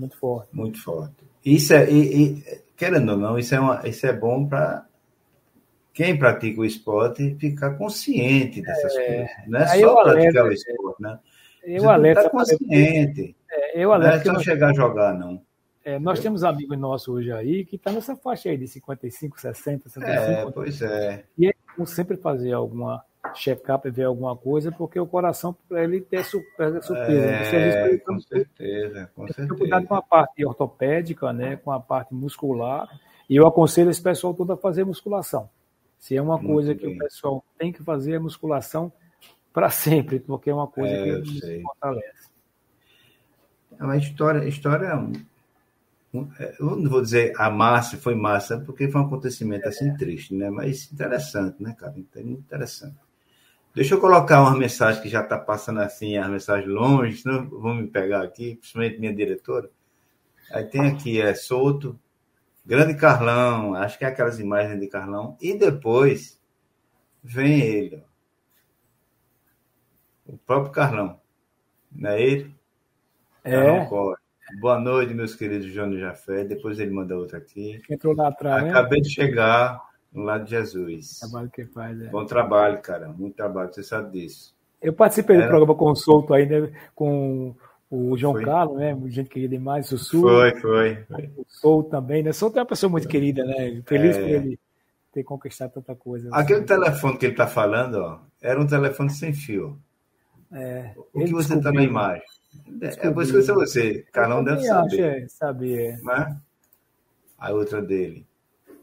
Muito 0.00 0.16
forte. 0.16 0.48
Muito 0.56 0.82
forte. 0.82 1.24
Isso 1.44 1.74
é, 1.74 1.90
e, 1.90 2.38
e, 2.38 2.44
querendo 2.74 3.12
ou 3.12 3.18
não, 3.18 3.38
isso 3.38 3.54
é, 3.54 3.60
uma, 3.60 3.86
isso 3.86 4.06
é 4.06 4.12
bom 4.14 4.48
para 4.48 4.86
quem 5.92 6.18
pratica 6.18 6.62
o 6.62 6.64
esporte 6.64 7.36
ficar 7.38 7.74
consciente 7.76 8.62
dessas 8.62 8.96
é, 8.96 9.06
coisas. 9.06 9.30
Não 9.46 9.60
é 9.60 9.66
só 9.66 10.02
praticar 10.02 10.46
o 10.46 10.52
esporte, 10.52 11.02
né? 11.02 11.18
Eu 11.62 11.82
Você 11.82 11.88
alerta, 11.88 12.22
tá 12.22 12.30
consciente. 12.30 13.36
É, 13.50 13.84
eu 13.84 13.92
alerta 13.92 14.32
não 14.32 14.32
é 14.32 14.38
só 14.38 14.42
chegar 14.42 14.70
a 14.70 14.72
jogar, 14.72 15.12
não. 15.12 15.42
É, 15.84 15.98
nós 15.98 16.20
temos 16.20 16.42
amigos 16.42 16.78
nossos 16.78 17.08
hoje 17.08 17.30
aí 17.32 17.66
que 17.66 17.76
estão 17.76 17.92
tá 17.92 17.96
nessa 17.98 18.16
faixa 18.16 18.48
aí 18.48 18.56
de 18.56 18.66
55, 18.66 19.38
60, 19.38 19.88
65. 19.90 20.48
É, 20.48 20.50
pois 20.52 20.80
é. 20.80 21.24
E 21.36 21.48
é 21.48 21.52
sempre 21.84 22.16
fazer 22.16 22.52
alguma 22.52 23.04
check-up 23.34 23.86
e 23.86 23.90
ver 23.90 24.04
alguma 24.04 24.36
coisa, 24.36 24.70
porque 24.72 24.98
o 24.98 25.06
coração, 25.06 25.56
para 25.68 25.84
ele 25.84 26.00
ter 26.00 26.24
surpresa. 26.24 26.78
É, 26.78 27.98
com 27.98 28.20
certeza, 28.20 29.10
com 29.14 29.26
certeza. 29.26 29.54
Cuidado 29.54 29.86
com 29.86 29.94
a 29.94 30.02
parte 30.02 30.44
ortopédica, 30.44 31.32
né, 31.32 31.56
com 31.56 31.72
a 31.72 31.80
parte 31.80 32.14
muscular, 32.14 32.88
e 33.28 33.36
eu 33.36 33.46
aconselho 33.46 33.90
esse 33.90 34.02
pessoal 34.02 34.34
todo 34.34 34.52
a 34.52 34.56
fazer 34.56 34.84
musculação. 34.84 35.48
Se 35.98 36.16
é 36.16 36.22
uma 36.22 36.36
Muito 36.36 36.52
coisa 36.52 36.74
bem. 36.74 36.78
que 36.78 36.86
o 36.86 36.98
pessoal 36.98 37.44
tem 37.58 37.72
que 37.72 37.82
fazer, 37.82 38.14
é 38.14 38.18
musculação 38.18 38.92
para 39.52 39.70
sempre, 39.70 40.18
porque 40.18 40.50
é 40.50 40.54
uma 40.54 40.66
coisa 40.66 40.92
é, 40.92 41.04
que 41.04 41.12
nos 41.12 41.62
fortalece. 41.62 42.30
É 43.78 43.84
uma 43.84 43.96
história, 43.96 44.48
história 44.48 44.88
é, 46.38 46.56
eu 46.58 46.76
não 46.76 46.90
vou 46.90 47.00
dizer 47.00 47.32
a 47.38 47.48
massa, 47.48 47.96
foi 47.96 48.14
massa, 48.16 48.58
porque 48.58 48.88
foi 48.88 49.00
um 49.00 49.04
acontecimento 49.04 49.68
assim 49.68 49.94
triste, 49.96 50.34
né? 50.34 50.50
Mas 50.50 50.90
interessante, 50.92 51.62
né, 51.62 51.74
cara? 51.78 51.94
Interessante. 52.16 52.96
Deixa 53.74 53.94
eu 53.94 54.00
colocar 54.00 54.42
uma 54.42 54.56
mensagem 54.56 55.00
que 55.00 55.08
já 55.08 55.22
está 55.22 55.38
passando 55.38 55.80
assim, 55.80 56.16
as 56.16 56.28
mensagens 56.28 56.68
longe, 56.68 57.18
senão 57.18 57.48
vão 57.48 57.74
me 57.74 57.86
pegar 57.86 58.22
aqui, 58.22 58.56
principalmente 58.56 58.98
minha 58.98 59.14
diretora. 59.14 59.70
Aí 60.50 60.64
tem 60.64 60.88
aqui, 60.88 61.20
é 61.20 61.32
Souto, 61.34 61.98
Grande 62.66 62.94
Carlão, 62.94 63.74
acho 63.74 63.96
que 63.96 64.04
é 64.04 64.08
aquelas 64.08 64.40
imagens 64.40 64.78
de 64.80 64.88
Carlão, 64.88 65.36
e 65.40 65.56
depois 65.56 66.40
vem 67.22 67.60
ele, 67.60 68.02
ó. 70.26 70.32
o 70.32 70.38
próprio 70.38 70.72
Carlão, 70.72 71.20
não 71.92 72.10
é 72.10 72.20
ele? 72.20 72.54
É. 73.44 73.88
Boa 74.60 74.80
noite, 74.80 75.14
meus 75.14 75.34
queridos 75.34 75.72
João 75.72 75.96
Jafé. 75.96 76.44
Depois 76.44 76.78
ele 76.78 76.90
manda 76.90 77.16
outra 77.16 77.38
aqui. 77.38 77.80
Entrou 77.88 78.14
lá 78.14 78.28
atrás. 78.28 78.64
Né? 78.64 78.70
Acabei 78.70 78.98
né? 78.98 79.04
de 79.04 79.14
chegar 79.14 79.80
no 80.12 80.22
lado 80.22 80.44
de 80.44 80.50
Jesus. 80.50 81.18
Trabalho 81.20 81.50
que 81.50 81.64
faz, 81.66 82.00
é. 82.00 82.08
Bom 82.08 82.24
trabalho, 82.24 82.80
cara. 82.80 83.08
Muito 83.08 83.36
trabalho, 83.36 83.72
você 83.72 83.82
sabe 83.82 84.20
disso. 84.20 84.54
Eu 84.80 84.92
participei 84.92 85.36
Era... 85.36 85.46
do 85.46 85.48
programa 85.48 85.74
Consulto 85.74 86.32
aí, 86.32 86.46
né, 86.46 86.72
com 86.94 87.54
o 87.90 88.16
João 88.16 88.34
foi. 88.34 88.44
Carlos, 88.44 88.78
né? 88.78 88.96
Gente 89.06 89.28
querida 89.28 89.56
demais, 89.56 89.90
o 89.90 89.98
Sul. 89.98 90.22
Foi, 90.22 90.54
foi. 90.60 91.04
foi. 91.08 91.30
O 91.36 91.44
Sou 91.48 91.82
também, 91.82 92.22
né? 92.22 92.32
Sou 92.32 92.50
é 92.54 92.60
uma 92.60 92.66
pessoa 92.66 92.88
muito 92.88 93.08
querida, 93.08 93.44
né? 93.44 93.82
Feliz 93.84 94.16
é... 94.16 94.20
por 94.20 94.28
ele 94.28 94.60
ter 95.12 95.24
conquistado 95.24 95.72
tanta 95.72 95.94
coisa. 95.94 96.28
Aquele 96.32 96.60
assim. 96.60 96.66
telefone 96.66 97.18
que 97.18 97.26
ele 97.26 97.32
está 97.32 97.46
falando, 97.46 97.96
ó, 97.96 98.20
era 98.40 98.60
um 98.60 98.66
telefone 98.66 99.10
sem 99.10 99.32
fio. 99.32 99.78
É, 100.52 100.94
o 101.12 101.24
que 101.24 101.32
você 101.32 101.54
está 101.54 101.72
na 101.72 101.82
imagem? 101.82 102.22
É, 102.80 103.08
é 103.08 103.10
por 103.10 103.22
isso 103.22 103.32
que 103.32 103.52
você, 103.52 104.04
Carlão 104.12 104.42
deve 104.42 104.62
saber. 104.62 104.86
Acho, 104.86 105.02
é, 105.02 105.28
saber. 105.28 105.78
É. 105.78 105.96
Né? 106.02 106.40
A 107.38 107.52
outra 107.52 107.80
dele. 107.80 108.26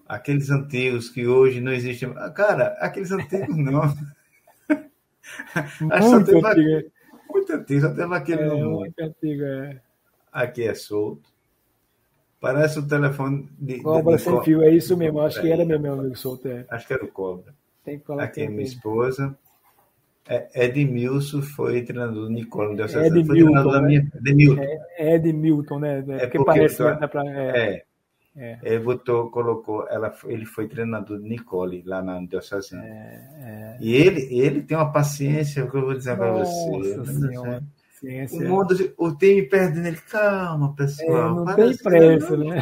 Aqueles 0.08 0.50
antigos 0.50 1.10
que 1.10 1.28
hoje 1.28 1.60
não 1.60 1.72
existem. 1.72 2.14
Cara, 2.34 2.78
aqueles 2.80 3.12
antigos 3.12 3.58
não. 3.58 3.82
muito 5.82 6.16
antigo. 6.16 6.48
Aquele, 6.48 6.92
muito 7.30 7.54
antigo, 7.54 7.82
só 7.82 7.94
teve 7.94 8.16
aquele 8.16 8.42
é, 8.42 8.48
no 8.48 8.72
Muito 8.72 9.00
antigo, 9.00 9.44
é. 9.44 9.82
Aqui 10.32 10.64
é 10.64 10.74
solto. 10.74 11.30
Parece 12.40 12.80
o 12.80 12.88
telefone 12.88 13.50
de. 13.58 13.82
Cobra 13.82 14.16
de, 14.16 14.24
de 14.24 14.30
sem 14.30 14.44
fio, 14.44 14.62
é 14.62 14.72
isso 14.72 14.96
mesmo. 14.96 15.22
Acho 15.22 15.40
é, 15.40 15.42
que 15.42 15.52
era 15.52 15.66
meu, 15.66 15.80
meu 15.80 15.94
amigo 15.94 16.16
solto. 16.16 16.48
É. 16.48 16.66
Acho 16.70 16.88
que 16.88 16.94
era 16.94 17.04
o 17.04 17.08
Cobra. 17.08 17.54
Tem 17.84 18.00
que 18.00 18.06
falar 18.06 18.24
Aqui 18.24 18.42
é 18.42 18.48
minha 18.48 18.64
esposa. 18.64 19.38
É, 20.30 20.66
Edmilson 20.66 21.42
foi 21.42 21.84
treinador 21.84 22.26
do 22.26 22.30
Nicole, 22.30 22.70
não 22.70 22.76
deu 22.76 22.90
certo. 22.90 23.14
Foi 23.14 23.24
treinador 23.24 23.72
da 23.72 23.82
minha. 23.82 24.12
Edmilton. 24.16 24.62
É, 24.62 25.16
Ed 25.16 25.34
Milton, 25.34 25.80
né? 25.80 26.00
É, 26.00 26.02
porque, 26.02 26.38
porque 26.38 26.46
parece. 26.46 26.78
Pra, 26.78 27.08
pra, 27.08 27.24
é, 27.26 27.84
é. 28.38 28.60
Ele 28.62 28.80
botou, 28.80 29.32
colocou, 29.32 29.88
ela, 29.90 30.14
ele 30.26 30.46
foi 30.46 30.68
treinador 30.68 31.20
de 31.20 31.28
Nicole 31.28 31.82
lá 31.84 32.04
na 32.04 32.20
Diocesana. 32.22 32.86
É, 32.86 32.88
é. 33.40 33.78
E 33.82 33.96
ele, 33.96 34.28
ele 34.32 34.62
tem 34.62 34.78
uma 34.78 34.92
paciência, 34.92 35.66
o 35.66 35.72
que 35.72 35.78
eu 35.78 35.82
vou 35.82 35.96
dizer 35.96 36.16
para 36.16 36.32
você. 36.32 37.06
Senhora. 37.06 37.64
Ciência. 38.00 38.46
O, 38.46 38.50
mundo, 38.50 38.94
o 38.96 39.12
time 39.16 39.42
perdendo 39.42 39.88
ele, 39.88 39.98
calma, 39.98 40.76
pessoal. 40.76 41.32
É, 41.32 41.36
não 41.36 41.56
tem 41.56 41.78
pressa, 41.78 42.38
né? 42.38 42.62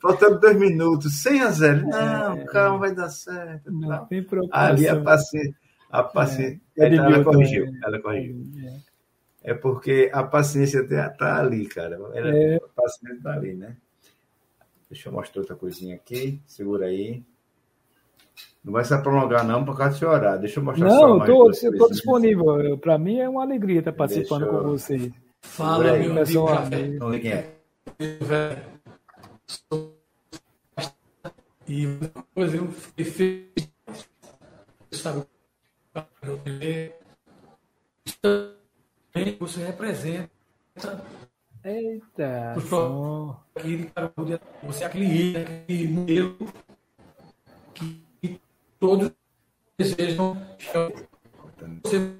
Faltando 0.00 0.38
dois 0.38 0.56
minutos, 0.56 1.22
100 1.22 1.40
a 1.40 1.50
0. 1.50 1.88
Não, 1.88 2.32
é, 2.38 2.44
calma, 2.44 2.78
vai 2.78 2.94
dar 2.94 3.08
certo. 3.08 3.72
Não, 3.72 4.06
tem 4.06 4.22
preocupação. 4.22 4.66
Ali 4.68 4.88
a 4.88 5.00
paciência. 5.00 5.56
A 5.90 6.02
paciência 6.04 6.60
é, 6.76 6.86
é 6.86 6.94
ela, 6.94 7.24
corrigiu, 7.24 7.66
ela 7.82 7.98
corrigiu. 7.98 8.44
É. 9.42 9.54
porque 9.54 10.10
a 10.12 10.22
paciência 10.22 10.80
está 10.80 11.40
ali, 11.40 11.66
cara. 11.66 11.96
Ela, 12.14 12.36
é. 12.36 12.56
A 12.56 12.80
paciência 12.80 13.16
está 13.16 13.32
ali, 13.32 13.54
né? 13.54 13.76
Deixa 14.90 15.08
eu 15.08 15.12
mostrar 15.12 15.40
outra 15.40 15.56
coisinha 15.56 15.96
aqui. 15.96 16.40
Segura 16.46 16.86
aí. 16.86 17.22
Não 18.64 18.72
vai 18.72 18.84
se 18.84 18.96
prolongar, 19.02 19.44
não, 19.46 19.64
por 19.64 19.76
causa 19.76 19.94
de 19.94 20.00
chorar. 20.00 20.36
Deixa 20.36 20.60
eu 20.60 20.64
mostrar 20.64 20.88
Não, 20.88 21.24
eu 21.26 21.50
estou 21.50 21.90
disponível. 21.90 22.78
Para 22.78 22.98
mim 22.98 23.18
é 23.18 23.28
uma 23.28 23.42
alegria 23.42 23.80
estar 23.80 23.92
participando 23.92 24.46
eu... 24.46 24.50
com 24.50 24.62
vocês. 24.70 25.12
Fala, 25.40 25.96
meu 25.96 26.14
pessoal. 26.14 26.64
Então, 26.72 27.10
quem 27.18 27.32
é? 27.32 27.54
E 31.66 31.86
depois 31.86 32.54
eu 32.54 32.68
fiz, 32.70 33.70
sabe, 34.90 35.22
você 39.38 39.64
representa 39.64 41.04
Eita! 41.64 42.54
Aquele 43.54 43.90
você 44.62 44.84
é 44.84 44.86
aquele 44.86 45.36
aquele 45.36 45.88
modelo 45.88 46.36
que, 47.74 48.02
que 48.20 48.40
todos 48.78 49.10
desejam 49.76 50.36
você 51.82 52.16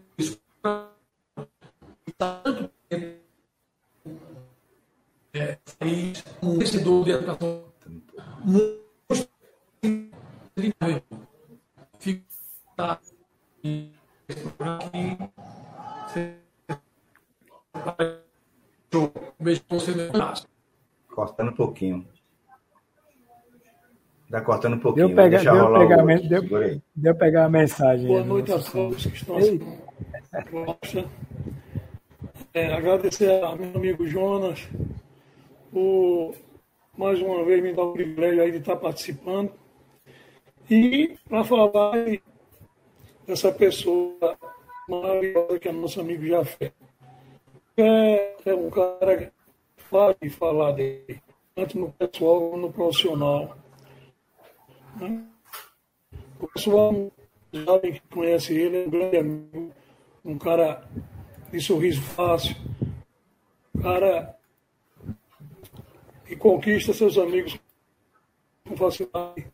tanto 2.18 2.70
tempo 2.88 3.18
é, 5.34 5.58
um 6.42 6.58
vencedor 6.58 7.04
de 7.04 7.10
educação 7.12 7.64
muito 8.44 8.78
fica 18.88 20.34
Cortando 21.08 21.50
um 21.50 21.54
pouquinho. 21.54 22.06
Está 24.24 24.40
cortando 24.42 24.74
um 24.74 24.78
pouquinho. 24.78 25.08
Deu 25.08 25.16
pegar, 25.16 25.42
deu 25.42 25.72
pegar, 25.72 26.04
deu, 26.04 26.82
deu 26.94 27.14
pegar 27.14 27.44
a 27.46 27.48
mensagem. 27.48 28.06
Boa 28.06 28.24
noite 28.24 28.52
a 28.52 28.58
todos 28.58 29.06
que 29.06 29.16
estão 29.16 29.36
assistindo. 29.36 31.08
É, 32.52 32.72
agradecer 32.72 33.42
ao 33.42 33.56
meu 33.56 33.74
amigo 33.74 34.06
Jonas 34.06 34.68
por 35.72 36.34
mais 36.96 37.20
uma 37.22 37.44
vez 37.44 37.62
me 37.62 37.72
dar 37.72 37.82
o 37.82 37.92
privilégio 37.92 38.42
aí 38.42 38.50
de 38.50 38.58
estar 38.58 38.76
participando. 38.76 39.52
E 40.70 41.16
para 41.28 41.44
falar 41.44 41.94
dessa 43.26 43.50
pessoa 43.50 44.36
maravilhosa 44.88 45.58
que 45.58 45.68
é 45.68 45.72
nosso 45.72 46.00
amigo 46.00 46.26
Jafé. 46.26 46.72
É, 47.80 48.34
é 48.44 48.54
um 48.56 48.68
cara 48.70 49.16
que 49.16 49.32
fácil 49.84 50.30
falar 50.30 50.72
dele, 50.72 51.22
tanto 51.54 51.78
no 51.78 51.92
pessoal 51.92 52.40
como 52.40 52.56
no 52.56 52.72
profissional. 52.72 53.56
O 56.40 56.48
pessoal 56.48 57.12
sabe 57.52 57.92
que 57.92 58.00
conhece 58.12 58.52
ele, 58.52 58.78
é 58.78 58.84
um 58.84 58.90
grande 58.90 59.16
amigo, 59.18 59.72
um 60.24 60.36
cara 60.36 60.88
de 61.52 61.60
sorriso 61.60 62.02
fácil, 62.02 62.56
um 63.72 63.80
cara 63.80 64.36
que 66.26 66.34
conquista 66.34 66.92
seus 66.92 67.16
amigos 67.16 67.60
com 68.66 68.76
facilidade. 68.76 69.46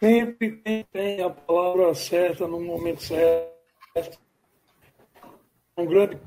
Sempre 0.00 0.52
tem, 0.52 0.84
tem 0.84 1.20
a 1.20 1.28
palavra 1.28 1.94
certa 1.94 2.48
no 2.48 2.60
momento 2.62 3.02
certo. 3.02 4.18
Um 5.76 5.84
grande 5.84 6.18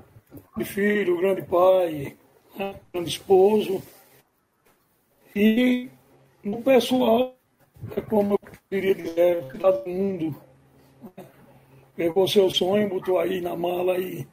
filho, 0.64 1.20
grande 1.20 1.42
pai, 1.44 2.16
né? 2.58 2.76
grande 2.94 3.10
esposo. 3.10 3.82
E 5.36 5.90
no 6.44 6.62
pessoal, 6.62 7.36
é 7.96 8.02
como 8.02 8.34
eu 8.34 8.40
queria 8.70 8.96
dizer, 8.96 9.44
do 9.54 9.90
mundo. 9.90 10.36
Né? 11.18 11.26
pegou 12.02 12.28
seu 12.28 12.50
sonho, 12.50 12.90
botou 12.90 13.20
aí 13.20 13.42
na 13.42 13.56
mala 13.56 13.98
e 14.00 14.28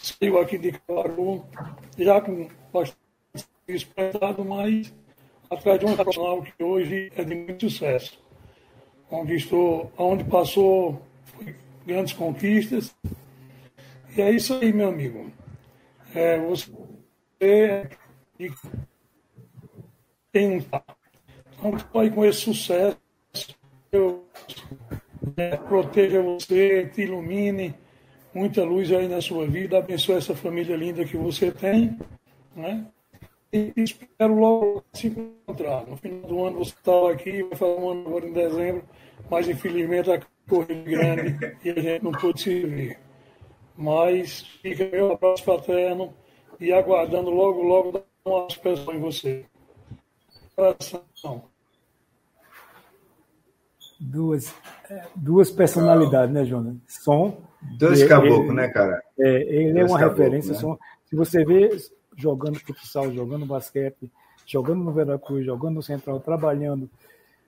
saiu 0.00 0.38
aqui 0.38 0.56
de 0.56 0.70
Caruaru, 0.72 1.44
já 1.98 2.20
com 2.20 2.48
bastante 2.72 2.98
expressado, 3.66 4.44
mas 4.44 4.94
atrás 5.50 5.80
de 5.80 5.86
um 5.86 5.96
profissional 5.96 6.40
que 6.40 6.62
hoje 6.62 7.12
é 7.16 7.24
de 7.24 7.34
muito 7.34 7.68
sucesso. 7.68 8.16
Conquistou, 9.08 9.90
onde 9.98 10.22
passou, 10.22 11.02
grandes 11.84 12.12
conquistas. 12.12 12.94
E 14.16 14.20
é 14.20 14.30
isso 14.30 14.54
aí, 14.54 14.72
meu 14.72 14.88
amigo. 14.88 15.30
É, 16.14 16.38
você 16.38 17.88
tem 20.30 20.56
um 20.56 20.60
então, 21.64 22.00
aí 22.00 22.10
com 22.10 22.24
esse 22.24 22.40
sucesso, 22.40 22.98
eu 23.92 24.24
é, 25.36 25.56
proteja 25.56 26.20
você, 26.20 26.86
te 26.86 27.02
ilumine, 27.02 27.74
muita 28.34 28.64
luz 28.64 28.90
aí 28.90 29.06
na 29.06 29.20
sua 29.20 29.46
vida, 29.46 29.78
abençoe 29.78 30.16
essa 30.16 30.34
família 30.34 30.76
linda 30.76 31.04
que 31.04 31.16
você 31.16 31.52
tem, 31.52 31.96
né? 32.56 32.84
E 33.52 33.72
espero 33.76 34.34
logo 34.34 34.84
se 34.92 35.06
encontrar. 35.06 35.86
No 35.86 35.96
final 35.96 36.22
do 36.22 36.44
ano 36.44 36.58
você 36.58 36.74
está 36.74 37.10
aqui, 37.10 37.42
vai 37.44 37.56
fazer 37.56 37.80
um 37.80 37.90
ano 37.90 38.08
agora 38.08 38.26
em 38.26 38.32
dezembro, 38.32 38.84
mas 39.30 39.48
infelizmente 39.48 40.10
a 40.10 40.20
corrida 40.48 40.82
grande 40.82 41.56
e 41.64 41.70
a 41.70 41.80
gente 41.80 42.02
não 42.02 42.12
pôde 42.12 42.40
se 42.40 42.60
ver. 42.60 42.98
Mas 43.82 44.42
fica 44.62 44.84
meu 44.84 45.12
abraço 45.12 45.42
fraterno 45.42 46.14
e 46.60 46.72
aguardando 46.72 47.30
logo, 47.30 47.62
logo 47.62 47.92
dar 47.92 48.02
uma 48.24 48.46
expressão 48.46 48.94
em 48.94 49.00
você. 49.00 49.44
Coração 50.54 51.52
duas, 54.02 54.54
é, 54.90 55.04
duas 55.14 55.50
personalidades, 55.50 56.34
né, 56.34 56.44
Jonas? 56.44 56.76
Som. 56.88 57.40
Dois 57.78 58.02
caboclos, 58.04 58.54
né, 58.54 58.68
cara? 58.68 59.00
É, 59.18 59.42
ele 59.42 59.70
é 59.70 59.72
Dois 59.72 59.90
é 59.90 59.94
uma 59.94 59.98
referência. 59.98 60.52
Né? 60.52 60.58
Som. 60.58 60.78
Se 61.06 61.14
você 61.14 61.44
vê 61.44 61.70
jogando 62.16 62.58
futsal, 62.58 63.10
jogando 63.12 63.46
basquete, 63.46 64.10
jogando 64.46 64.82
no 64.82 64.92
Veracruz, 64.92 65.46
jogando 65.46 65.76
no 65.76 65.82
Central, 65.82 66.18
trabalhando, 66.20 66.90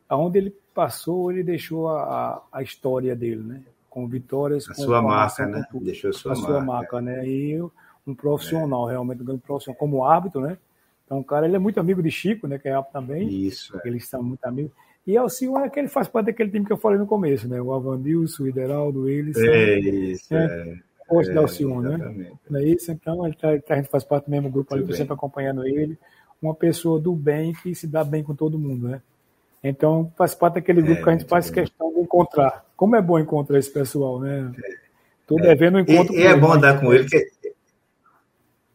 aonde 0.08 0.38
ele 0.38 0.56
passou, 0.72 1.32
ele 1.32 1.42
deixou 1.42 1.88
a, 1.88 2.42
a 2.52 2.62
história 2.62 3.16
dele, 3.16 3.42
né? 3.42 3.62
Com 3.94 4.08
vitórias. 4.08 4.68
A 4.68 4.74
com 4.74 4.82
sua 4.82 5.00
marca, 5.00 5.46
né? 5.46 5.64
Deixou 5.74 6.10
a 6.10 6.12
sua 6.12 6.32
a 6.32 6.34
marca. 6.34 6.50
sua 6.50 6.60
marca, 6.60 7.00
né? 7.00 7.28
E 7.28 7.62
um 8.04 8.12
profissional, 8.12 8.88
é. 8.88 8.92
realmente, 8.92 9.22
um 9.22 9.24
grande 9.24 9.42
profissional, 9.42 9.78
como 9.78 10.04
árbitro, 10.04 10.40
né? 10.40 10.58
Então, 11.04 11.20
o 11.20 11.24
cara, 11.24 11.46
ele 11.46 11.54
é 11.54 11.60
muito 11.60 11.78
amigo 11.78 12.02
de 12.02 12.10
Chico, 12.10 12.48
né? 12.48 12.58
Que 12.58 12.68
é 12.68 12.72
árbitro 12.72 12.92
também. 12.92 13.28
Isso. 13.28 13.78
É. 13.78 13.88
Eles 13.88 14.08
são 14.08 14.20
muito 14.20 14.44
amigos. 14.44 14.72
E 15.06 15.16
Alcione 15.16 15.66
é 15.66 15.70
que 15.70 15.78
ele 15.78 15.86
faz 15.86 16.08
parte 16.08 16.26
daquele 16.26 16.50
time 16.50 16.66
que 16.66 16.72
eu 16.72 16.76
falei 16.76 16.98
no 16.98 17.06
começo, 17.06 17.46
né? 17.46 17.62
O 17.62 17.72
Avandilson, 17.72 18.42
o 18.42 18.48
Ideraldo, 18.48 19.08
eles. 19.08 19.36
É 19.36 19.78
isso, 19.78 20.34
é. 20.34 20.44
é. 20.44 20.78
Gosto 21.08 21.30
é, 21.30 21.34
da 21.34 21.40
Alcione, 21.42 21.96
né? 21.96 22.32
Não 22.50 22.58
é 22.58 22.64
isso? 22.64 22.90
Então, 22.90 23.24
ele 23.24 23.36
tá, 23.36 23.50
a 23.50 23.76
gente 23.76 23.90
faz 23.90 24.02
parte 24.02 24.24
do 24.24 24.30
mesmo 24.32 24.50
grupo 24.50 24.74
ali, 24.74 24.82
estou 24.82 24.96
sempre 24.96 25.14
acompanhando 25.14 25.64
ele. 25.64 25.96
Uma 26.42 26.54
pessoa 26.54 26.98
do 26.98 27.14
bem 27.14 27.52
que 27.52 27.76
se 27.76 27.86
dá 27.86 28.02
bem 28.02 28.24
com 28.24 28.34
todo 28.34 28.58
mundo, 28.58 28.88
né? 28.88 29.02
Então, 29.64 30.12
faz 30.16 30.34
parte 30.34 30.54
daquele 30.54 30.82
grupo 30.82 31.00
é, 31.00 31.02
que 31.02 31.08
a 31.08 31.12
gente 31.12 31.24
faz 31.24 31.50
bem. 31.50 31.64
questão 31.64 31.92
de 31.92 32.00
encontrar. 32.00 32.64
Como 32.76 32.94
é 32.94 33.00
bom 33.00 33.18
encontrar 33.18 33.58
esse 33.58 33.72
pessoal, 33.72 34.20
né? 34.20 34.52
Estou 35.22 35.40
devendo 35.40 35.76
um 35.76 35.80
encontro 35.80 36.14
e, 36.14 36.18
e 36.18 36.26
é 36.26 36.36
bom 36.36 36.52
andar 36.52 36.78
com 36.78 36.92
ele, 36.92 37.08
que 37.08 37.34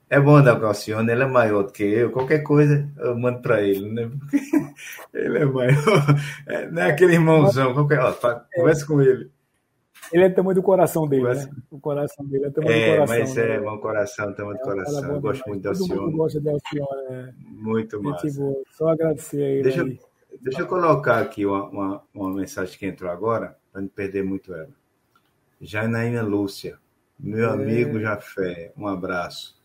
é 0.09 0.19
bom 0.19 0.35
andar 0.37 0.55
com 0.55 0.63
o 0.63 0.67
Alcione, 0.67 1.11
ele 1.11 1.21
é 1.21 1.27
maior 1.27 1.61
do 1.61 1.71
que 1.71 1.83
eu. 1.83 2.09
Qualquer 2.09 2.39
coisa 2.39 2.89
eu 2.97 3.15
mando 3.15 3.43
para 3.43 3.61
ele, 3.61 3.87
né? 3.91 4.09
Porque 4.09 4.37
ele 5.13 5.37
é 5.37 5.45
maior. 5.45 5.75
É, 6.47 6.71
não 6.71 6.81
é 6.81 6.91
aquele 6.91 7.13
irmãozão. 7.13 7.75
Qualquer, 7.75 7.99
ó, 7.99 8.11
conversa 8.55 8.87
com 8.87 8.99
ele. 8.99 9.29
Ele 10.11 10.23
é 10.23 10.29
do 10.29 10.35
tamanho 10.35 10.55
do 10.55 10.63
coração 10.63 11.07
dele, 11.07 11.21
conversa. 11.21 11.47
né? 11.47 11.53
O 11.69 11.79
coração 11.79 12.25
dele 12.25 12.45
é 12.45 12.49
do 12.49 12.53
tamanho 12.55 12.73
é, 12.73 12.89
do 12.89 12.91
coração. 12.93 13.19
Mas 13.19 13.35
né? 13.35 13.55
é, 13.55 13.59
bom 13.59 13.77
coração, 13.77 14.33
tamanho 14.33 14.57
do 14.57 14.61
é, 14.61 14.63
coração. 14.63 15.13
Eu 15.13 15.21
gosto 15.21 15.47
muito 15.47 15.61
do 15.61 15.69
Alcione. 15.69 15.89
Todo 15.89 16.01
mundo 16.01 16.17
gosta 16.17 16.41
do 16.41 16.49
Alcione. 16.49 17.05
É. 17.11 17.33
Muito 17.47 18.03
massa. 18.03 18.27
Boa. 18.39 18.63
Só 18.71 18.87
agradecer 18.89 19.43
a 19.43 19.47
ele. 19.47 19.63
Deixa, 19.63 19.83
aí. 19.83 19.99
Deixa 20.41 20.61
eu 20.61 20.67
colocar 20.67 21.19
aqui 21.19 21.45
uma, 21.45 21.69
uma, 21.69 22.03
uma 22.13 22.33
mensagem 22.33 22.77
que 22.77 22.85
entrou 22.85 23.11
agora, 23.11 23.57
para 23.71 23.81
não 23.81 23.87
perder 23.87 24.23
muito 24.23 24.53
ela. 24.53 24.69
Janaína 25.61 26.21
Lúcia, 26.21 26.77
meu 27.19 27.49
é. 27.49 27.53
amigo 27.53 27.99
Jafé, 27.99 28.71
um 28.77 28.87
abraço. 28.87 29.59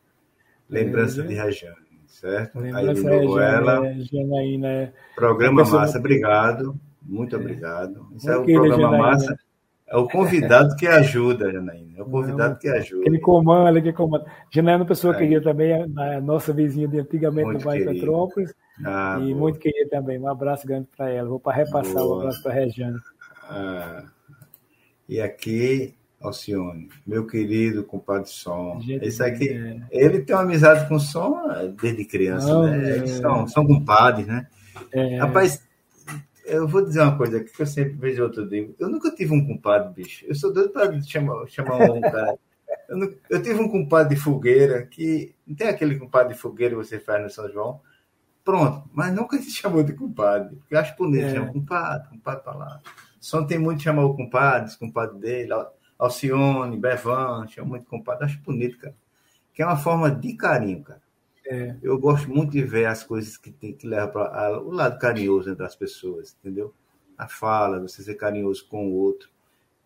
Lembrança 0.68 1.22
de 1.22 1.34
Rajane, 1.34 2.00
certo? 2.06 2.58
Lembrança 2.58 3.08
Aí 3.08 3.20
ligou 3.20 3.40
ela. 3.40 3.94
Janaína, 4.00 4.68
é 4.68 4.92
programa 5.14 5.64
Massa, 5.64 5.98
obrigado. 5.98 6.78
Muito 7.02 7.36
obrigado. 7.36 8.08
Isso 8.16 8.30
é 8.30 8.36
o 8.36 8.44
programa 8.44 8.76
Janaína. 8.76 8.98
Massa. 8.98 9.38
É 9.86 9.96
o 9.96 10.08
convidado 10.08 10.74
que 10.76 10.86
ajuda, 10.86 11.52
Janaína. 11.52 11.98
É 11.98 12.02
o 12.02 12.06
convidado 12.06 12.58
que 12.58 12.66
ajuda. 12.66 13.02
Aquele 13.02 13.20
comando, 13.20 13.76
aquele 13.76 13.92
comando. 13.92 14.24
Janaína 14.50 14.78
é 14.78 14.82
uma 14.82 14.88
pessoa 14.88 15.14
é. 15.14 15.18
querida 15.18 15.42
também, 15.42 15.72
a 15.74 16.20
nossa 16.20 16.52
vizinha 16.52 16.88
de 16.88 16.98
antigamente 16.98 17.44
muito 17.44 17.58
no 17.60 17.64
Bairro 17.64 17.92
Petrópolis. 17.92 18.54
Ah, 18.84 19.18
e 19.20 19.26
boa. 19.26 19.38
muito 19.38 19.58
querida 19.58 19.90
também. 19.90 20.18
Um 20.18 20.28
abraço 20.28 20.66
grande 20.66 20.88
para 20.96 21.10
ela. 21.10 21.28
Vou 21.28 21.38
para 21.38 21.56
repassar 21.56 22.02
o 22.02 22.16
um 22.16 22.18
abraço 22.20 22.42
para 22.42 22.52
a 22.52 22.54
Regiane. 22.54 22.98
Ah. 23.42 24.04
E 25.08 25.20
aqui 25.20 25.94
Alcione, 26.20 26.88
meu 27.06 27.26
querido 27.26 27.84
compadre 27.84 28.28
Som. 28.28 28.80
Esse 29.02 29.22
aqui, 29.22 29.50
é. 29.50 29.80
ele 29.90 30.22
tem 30.22 30.34
uma 30.34 30.42
amizade 30.42 30.88
com 30.88 30.94
o 30.94 31.00
Som 31.00 31.36
desde 31.78 32.04
criança, 32.04 32.48
Não, 32.48 32.62
né? 32.62 32.98
É. 32.98 33.06
São, 33.06 33.46
são 33.46 33.66
compadres, 33.66 34.26
né? 34.26 34.46
É. 34.90 35.18
Rapaz, 35.18 35.62
eu 36.46 36.66
vou 36.66 36.84
dizer 36.84 37.02
uma 37.02 37.16
coisa 37.16 37.38
aqui 37.38 37.52
que 37.52 37.62
eu 37.62 37.66
sempre 37.66 37.94
vejo 37.94 38.22
outro 38.22 38.48
digo. 38.48 38.74
Eu 38.78 38.88
nunca 38.88 39.10
tive 39.10 39.34
um 39.34 39.46
compadre, 39.46 39.92
bicho. 39.92 40.24
Eu 40.26 40.34
sou 40.34 40.52
doido 40.52 40.70
para 40.70 41.00
chamar, 41.02 41.46
chamar 41.46 41.90
um 41.90 42.00
cara. 42.00 42.38
Eu, 42.88 42.96
não, 42.96 43.10
eu, 43.30 43.42
tive 43.42 43.60
um 43.60 43.68
compadre 43.68 44.14
de 44.14 44.20
fogueira 44.20 44.82
que. 44.86 45.34
Não 45.46 45.54
tem 45.54 45.68
aquele 45.68 45.98
compadre 45.98 46.34
de 46.34 46.40
fogueira 46.40 46.74
que 46.74 46.84
você 46.84 46.98
faz 46.98 47.22
no 47.22 47.30
São 47.30 47.50
João? 47.50 47.80
Pronto, 48.44 48.88
mas 48.92 49.12
nunca 49.14 49.38
se 49.38 49.50
chamou 49.50 49.82
de 49.82 49.94
compadre. 49.94 50.56
Porque 50.56 50.74
eu 50.74 50.78
acho 50.78 50.94
bonito, 50.96 51.24
é. 51.24 51.34
chama 51.34 51.52
compadre, 51.52 52.08
compadre 52.10 52.44
para 52.44 52.54
lá. 52.54 52.80
Só 53.18 53.42
tem 53.42 53.58
muito 53.58 53.82
chamar 53.82 54.04
o 54.04 54.14
compadre, 54.14 54.76
compadre 54.76 55.18
dele. 55.18 55.50
Alcione, 55.98 56.76
Bevan, 56.76 57.46
chama 57.48 57.68
muito 57.68 57.86
compadre, 57.86 58.26
acho 58.26 58.42
bonito, 58.42 58.78
cara. 58.78 58.94
Que 59.54 59.62
é 59.62 59.66
uma 59.66 59.76
forma 59.76 60.10
de 60.10 60.34
carinho, 60.34 60.82
cara. 60.82 61.00
É. 61.46 61.76
Eu 61.82 61.98
gosto 61.98 62.28
muito 62.28 62.52
de 62.52 62.62
ver 62.62 62.86
as 62.86 63.02
coisas 63.02 63.36
que 63.36 63.50
tem 63.50 63.72
que 63.72 63.86
levar 63.86 64.08
para 64.08 64.60
o 64.60 64.70
lado 64.70 64.98
carinhoso 64.98 65.50
entre 65.50 65.64
as 65.64 65.76
pessoas, 65.76 66.36
entendeu? 66.40 66.74
A 67.16 67.28
fala, 67.28 67.80
você 67.80 68.02
ser 68.02 68.14
carinhoso 68.14 68.66
com 68.68 68.88
o 68.88 68.92
outro. 68.92 69.28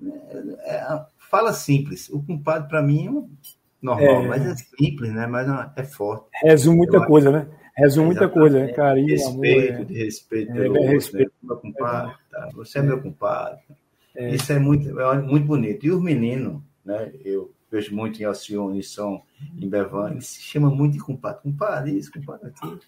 É, 0.01 0.77
é, 0.77 1.05
fala 1.31 1.53
simples. 1.53 2.09
O 2.09 2.23
compadre, 2.23 2.69
para 2.69 2.83
mim, 2.83 3.07
é 3.07 3.47
normal, 3.83 4.25
é. 4.25 4.29
mas 4.29 4.47
é 4.47 4.55
simples, 4.57 5.13
né? 5.13 5.27
Mas 5.27 5.49
é 5.77 5.85
forte. 5.85 6.27
Resume 6.43 6.79
muita 6.79 7.05
coisa, 7.05 7.31
né? 7.31 7.49
Resume 7.79 8.07
muita 8.07 8.29
coisa, 8.29 8.59
né? 8.59 8.73
Carinho, 8.73 9.09
respeito, 9.09 9.73
amor. 9.73 9.85
De 9.85 9.95
respeito 9.95 10.53
é, 10.53 10.69
outro, 10.69 10.83
respeito. 10.83 11.33
Né? 11.43 11.49
Meu 11.49 11.57
compadre, 11.57 12.15
tá? 12.31 12.49
Você 12.55 12.79
é 12.81 12.83
meu 12.83 13.01
compadre. 13.01 13.61
É. 14.17 14.35
Isso 14.35 14.53
é 14.53 14.59
muito, 14.59 15.01
é 15.01 15.23
muito 15.23 15.47
bonito. 15.47 15.87
E 15.87 15.91
os 15.93 16.03
meninos, 16.03 16.61
né? 16.85 17.13
Eu 17.25 17.53
vejo 17.71 17.95
muito 17.95 18.21
em 18.21 18.25
Alcione, 18.25 18.81
em 18.81 18.83
Som, 18.83 19.23
em 19.57 19.69
Bevan, 19.69 20.11
eles 20.11 20.27
se 20.27 20.43
chamam 20.43 20.75
muito 20.75 20.95
de 20.95 20.99
compadre. 20.99 21.41
Compadre 21.43 21.97
isso, 21.97 22.13
compadre 22.13 22.49
aquilo. 22.49 22.81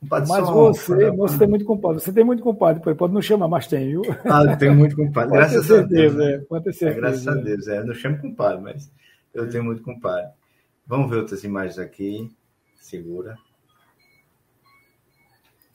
Compadre 0.00 0.28
mas 0.28 0.46
som, 0.46 0.52
você, 0.52 1.10
você 1.12 1.38
tem 1.38 1.48
muito 1.48 1.64
compadre. 1.64 2.00
Você 2.02 2.12
tem 2.12 2.24
muito 2.24 2.42
compadre, 2.42 2.94
pode 2.94 3.14
não 3.14 3.22
chamar, 3.22 3.48
mas 3.48 3.66
tem, 3.66 3.88
viu? 3.88 4.02
Ah, 4.26 4.44
eu 4.44 4.58
tenho 4.58 4.74
muito 4.74 4.94
compadre, 4.94 5.32
graças 5.32 5.70
a 5.70 5.80
Deus. 5.80 6.18
É, 6.18 6.38
pode 6.40 6.64
ter 6.64 6.72
certeza. 6.74 6.98
É, 6.98 7.00
graças 7.00 7.28
a 7.28 7.34
Deus, 7.34 7.68
é. 7.68 7.78
Eu 7.78 7.86
não 7.86 7.94
chamo 7.94 8.18
compadre, 8.18 8.60
mas 8.62 8.92
eu 9.32 9.48
tenho 9.48 9.64
muito 9.64 9.82
compadre. 9.82 10.30
Vamos 10.86 11.08
ver 11.08 11.16
outras 11.16 11.42
imagens 11.44 11.78
aqui. 11.78 12.30
Segura. 12.76 13.38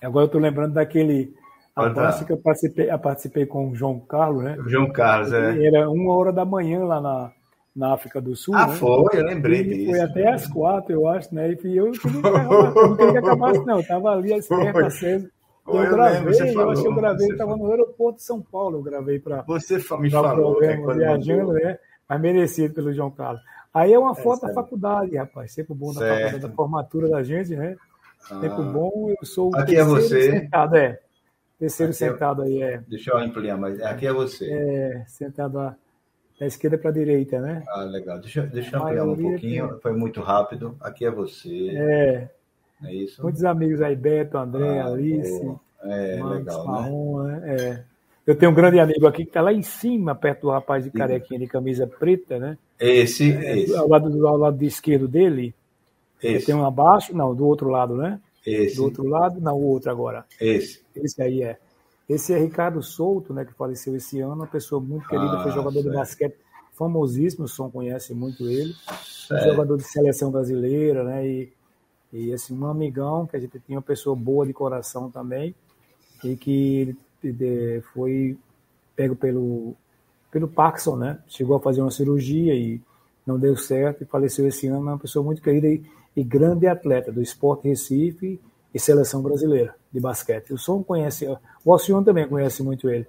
Agora 0.02 0.24
eu 0.24 0.28
estou 0.28 0.42
lembrando 0.42 0.74
daquele 0.74 1.34
a 1.76 1.90
praça 1.90 2.26
que 2.26 2.32
eu 2.32 2.38
participei, 2.38 2.92
eu 2.92 3.00
participei 3.00 3.46
com 3.46 3.70
o 3.70 3.76
João 3.76 4.00
Carlos, 4.00 4.44
né? 4.44 4.58
O 4.60 4.68
João 4.68 4.92
Carlos, 4.92 5.32
é. 5.32 5.66
Era 5.66 5.90
uma 5.90 6.14
hora 6.14 6.34
da 6.34 6.44
manhã 6.44 6.84
lá 6.84 7.00
na, 7.00 7.32
na 7.76 7.94
África 7.94 8.20
do 8.20 8.36
Sul. 8.36 8.54
Ah, 8.56 8.68
né? 8.68 8.76
foi, 8.76 9.20
eu 9.20 9.26
lembrei 9.26 9.62
e 9.62 9.64
disso. 9.64 9.92
Foi 9.92 10.02
até 10.02 10.28
às 10.32 10.48
quatro, 10.48 10.92
eu 10.92 11.08
acho, 11.08 11.34
né? 11.34 11.52
E 11.52 11.56
eu, 11.78 11.92
não 11.92 12.98
queria 12.98 13.12
que 13.14 13.18
acabasse, 13.20 13.66
não. 13.66 13.76
Eu 13.76 13.82
estava 13.82 14.10
ali 14.12 14.34
às 14.34 14.48
perto, 14.48 14.80
aceso. 14.80 15.30
Eu, 15.68 15.84
eu 15.84 15.92
gravei, 15.92 16.34
falou, 16.34 16.62
eu 16.62 16.70
acho 16.72 16.82
que 16.82 16.88
eu 16.88 16.96
gravei, 16.96 17.28
estava 17.28 17.56
no 17.56 17.70
aeroporto 17.70 18.18
de 18.18 18.24
São 18.24 18.42
Paulo, 18.42 18.80
eu 18.80 18.82
gravei 18.82 19.20
para 19.20 19.44
Você 19.44 19.76
me 20.00 20.10
falou, 20.10 20.56
programa, 20.56 20.96
viajando, 20.96 21.54
né? 21.54 21.78
Mas 22.08 22.22
merecido 22.22 22.74
pelo 22.74 22.92
João 22.92 23.12
Carlos. 23.12 23.42
Aí 23.72 23.94
é 23.94 24.00
uma 24.00 24.14
é, 24.14 24.16
foto 24.16 24.48
da 24.48 24.54
faculdade, 24.54 25.16
rapaz. 25.16 25.54
Sempre 25.54 25.76
bom 25.76 25.94
da, 25.94 26.00
faculdade, 26.00 26.40
da 26.40 26.50
formatura 26.50 27.08
da 27.08 27.22
gente, 27.22 27.56
né? 27.56 27.78
Ah. 28.26 28.40
Sempre 28.42 28.64
bom. 28.64 29.14
Eu 29.20 29.26
sou 29.26 29.52
o 29.52 29.56
Aqui 29.56 29.76
é 29.76 29.84
você. 29.84 30.32
Sentado, 30.32 30.76
é. 30.76 31.00
Terceiro 31.58 31.92
aqui 31.92 32.04
é 32.04 32.08
sentado 32.08 32.44
é, 32.44 32.46
aí 32.46 32.62
é. 32.62 32.84
Deixa 32.88 33.12
eu 33.12 33.18
ampliar, 33.18 33.58
mas 33.58 33.82
aqui 33.82 34.08
é 34.08 34.14
você. 34.14 34.50
É, 34.52 35.04
sentado 35.08 35.54
da 36.40 36.48
esquerda 36.48 36.78
para 36.78 36.90
a 36.90 36.94
direita, 36.94 37.40
né? 37.42 37.64
Ah, 37.68 37.84
legal. 37.84 38.20
Deixa, 38.20 38.44
deixa 38.44 38.78
eu 38.78 38.82
ampliar 38.82 39.06
um 39.06 39.16
pouquinho. 39.16 39.80
Foi 39.82 39.94
muito 39.94 40.22
rápido. 40.22 40.78
Aqui 40.80 41.06
é 41.06 41.12
você. 41.12 41.70
É. 41.76 42.30
É 42.86 42.94
isso? 42.94 43.22
Muitos 43.22 43.44
amigos 43.44 43.82
aí, 43.82 43.96
Beto, 43.96 44.38
André, 44.38 44.80
ah, 44.80 44.88
Alice. 44.88 45.52
É, 45.84 46.18
Marcos, 46.18 46.40
legal, 46.40 46.66
Marrom, 46.66 47.24
né? 47.24 47.56
É. 47.56 47.84
Eu 48.26 48.36
tenho 48.38 48.52
um 48.52 48.56
grande 48.56 48.80
amigo 48.80 49.08
aqui 49.08 49.24
que 49.24 49.30
está 49.30 49.42
lá 49.42 49.52
em 49.52 49.62
cima, 49.62 50.14
perto 50.14 50.42
do 50.42 50.52
rapaz 50.52 50.84
de 50.84 50.92
carequinha 50.92 51.40
de 51.40 51.48
camisa 51.48 51.88
preta, 51.88 52.38
né? 52.38 52.58
Esse, 52.80 53.34
é, 53.34 53.60
esse. 53.60 53.76
Ao 53.76 53.88
lado, 53.88 54.28
ao 54.28 54.38
lado 54.38 54.64
esquerdo 54.64 55.08
dele. 55.08 55.54
Esse. 56.22 56.46
Tem 56.48 56.56
um 56.56 56.66
abaixo, 56.66 57.16
não, 57.16 57.34
do 57.36 57.46
outro 57.46 57.70
lado, 57.70 57.96
né? 57.96 58.20
Esse. 58.46 58.76
Do 58.78 58.84
outro 58.86 59.04
lado, 59.08 59.40
não, 59.40 59.56
o 59.56 59.64
outro 59.64 59.90
agora. 59.92 60.26
Esse. 60.40 60.82
Esse 60.96 61.22
aí 61.22 61.42
é. 61.44 61.58
Esse 62.08 62.34
é 62.34 62.40
Ricardo 62.40 62.82
Souto, 62.82 63.34
né, 63.34 63.46
que 63.46 63.54
faleceu 63.54 63.96
esse 63.96 64.20
ano, 64.20 64.34
uma 64.34 64.48
pessoa 64.48 64.82
muito 64.82 65.08
querida, 65.08 65.38
Ah, 65.38 65.44
foi 65.44 65.52
jogador 65.52 65.74
certo. 65.82 65.90
de 65.92 65.96
basquete 65.96 66.36
famosíssimo, 66.74 67.46
o 67.46 67.48
Som 67.48 67.70
conhece 67.70 68.14
muito 68.16 68.50
ele, 68.50 68.74
Certo. 69.28 69.44
jogador 69.44 69.78
de 69.78 69.84
seleção 69.84 70.32
brasileira, 70.32 71.04
né, 71.04 71.28
e, 71.28 71.54
e 72.12 72.34
assim, 72.34 72.58
um 72.58 72.66
amigão, 72.66 73.28
que 73.28 73.36
a 73.36 73.40
gente 73.40 73.60
tinha 73.60 73.78
uma 73.78 73.84
pessoa 73.84 74.16
boa 74.16 74.44
de 74.48 74.54
coração 74.54 75.12
também, 75.12 75.54
e 76.24 76.36
que 76.36 76.96
de- 77.22 77.82
foi 77.94 78.36
pego 78.96 79.16
pelo, 79.16 79.76
pelo 80.32 80.48
Parkinson, 80.48 80.96
né, 80.96 81.20
chegou 81.28 81.58
a 81.58 81.60
fazer 81.60 81.82
uma 81.82 81.92
cirurgia 81.92 82.56
e 82.56 82.82
não 83.24 83.38
deu 83.38 83.56
certo, 83.56 84.02
e 84.02 84.06
faleceu 84.08 84.48
esse 84.48 84.66
ano, 84.66 84.80
uma 84.82 84.98
pessoa 84.98 85.24
muito 85.24 85.44
querida 85.44 85.68
e, 85.68 85.84
e 86.16 86.24
grande 86.24 86.68
atleta 86.68 87.12
do 87.12 87.22
Esporte 87.22 87.68
Recife 87.68 88.40
e 88.74 88.80
seleção 88.80 89.22
brasileira 89.22 89.76
de 89.92 90.00
basquete. 90.00 90.54
O 90.54 90.58
Som 90.58 90.84
conhece, 90.84 91.26
o 91.64 91.72
Alcione 91.72 92.06
também 92.06 92.28
conhece 92.28 92.62
muito 92.62 92.90
ele. 92.90 93.08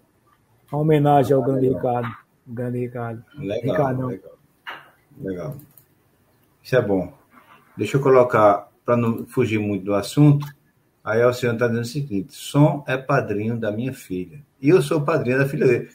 Uma 0.72 0.82
homenagem 0.82 1.34
ao 1.34 1.42
grande 1.42 1.68
Ricardo. 1.68 2.08
O 2.46 2.52
grande 2.52 2.78
Ricardo. 2.78 3.24
Legal, 3.38 3.62
Ricardão. 3.62 4.06
legal. 4.08 4.38
Legal. 5.20 5.56
Isso 6.62 6.76
é 6.76 6.82
bom. 6.82 7.12
Deixa 7.76 7.96
eu 7.96 8.00
colocar, 8.00 8.70
para 8.84 8.96
não 8.96 9.26
fugir 9.26 9.58
muito 9.58 9.84
do 9.84 9.94
assunto, 9.94 10.46
aí 11.02 11.24
o 11.24 11.32
senhor 11.32 11.54
está 11.54 11.66
dizendo 11.66 11.82
o 11.82 11.88
seguinte: 11.88 12.34
som 12.34 12.84
é 12.86 12.96
padrinho 12.96 13.56
da 13.58 13.70
minha 13.72 13.92
filha. 13.92 14.40
E 14.60 14.68
eu 14.68 14.82
sou 14.82 15.00
padrinho 15.00 15.38
da 15.38 15.48
filha 15.48 15.66
dele. 15.66 15.88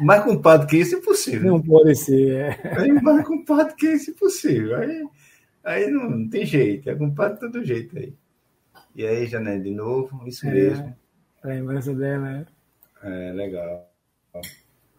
Mais 0.00 0.24
compadre 0.24 0.66
que 0.66 0.76
isso, 0.78 0.96
impossível. 0.96 1.52
Não 1.52 1.62
pode 1.62 1.94
ser. 1.94 2.58
é. 2.64 2.92
Mais 3.00 3.26
compadre 3.26 3.74
que 3.74 3.86
isso, 3.86 4.10
impossível. 4.10 4.76
Aí, 4.76 5.06
aí 5.64 5.90
não, 5.90 6.10
não 6.10 6.28
tem 6.28 6.44
jeito, 6.46 6.88
é 6.90 6.94
compadre 6.94 7.34
de 7.34 7.40
todo 7.40 7.64
jeito 7.64 7.98
aí. 7.98 8.12
E 8.94 9.06
aí, 9.06 9.26
Janete, 9.26 9.64
de 9.64 9.70
novo, 9.70 10.26
isso 10.26 10.46
É. 10.46 10.50
mesmo. 10.52 10.96
A 11.42 11.48
lembrança 11.48 11.94
dela 11.94 12.46
é. 13.02 13.28
É, 13.28 13.32
legal. 13.32 13.88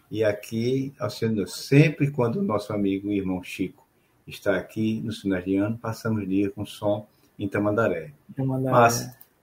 E 0.09 0.23
aqui, 0.23 0.93
Alciano, 0.99 1.45
sempre 1.47 2.09
quando 2.09 2.37
o 2.37 2.43
nosso 2.43 2.73
amigo 2.73 3.09
e 3.11 3.17
irmão 3.17 3.43
Chico 3.43 3.85
está 4.25 4.55
aqui 4.57 5.01
no 5.01 5.11
final 5.13 5.41
de 5.41 5.55
ano, 5.57 5.77
passamos 5.77 6.27
dia 6.27 6.49
com 6.49 6.65
som 6.65 7.07
em 7.37 7.47
Tamandaré. 7.47 8.11
é 8.37 8.41
da- 8.41 8.45
Mas 8.71 9.15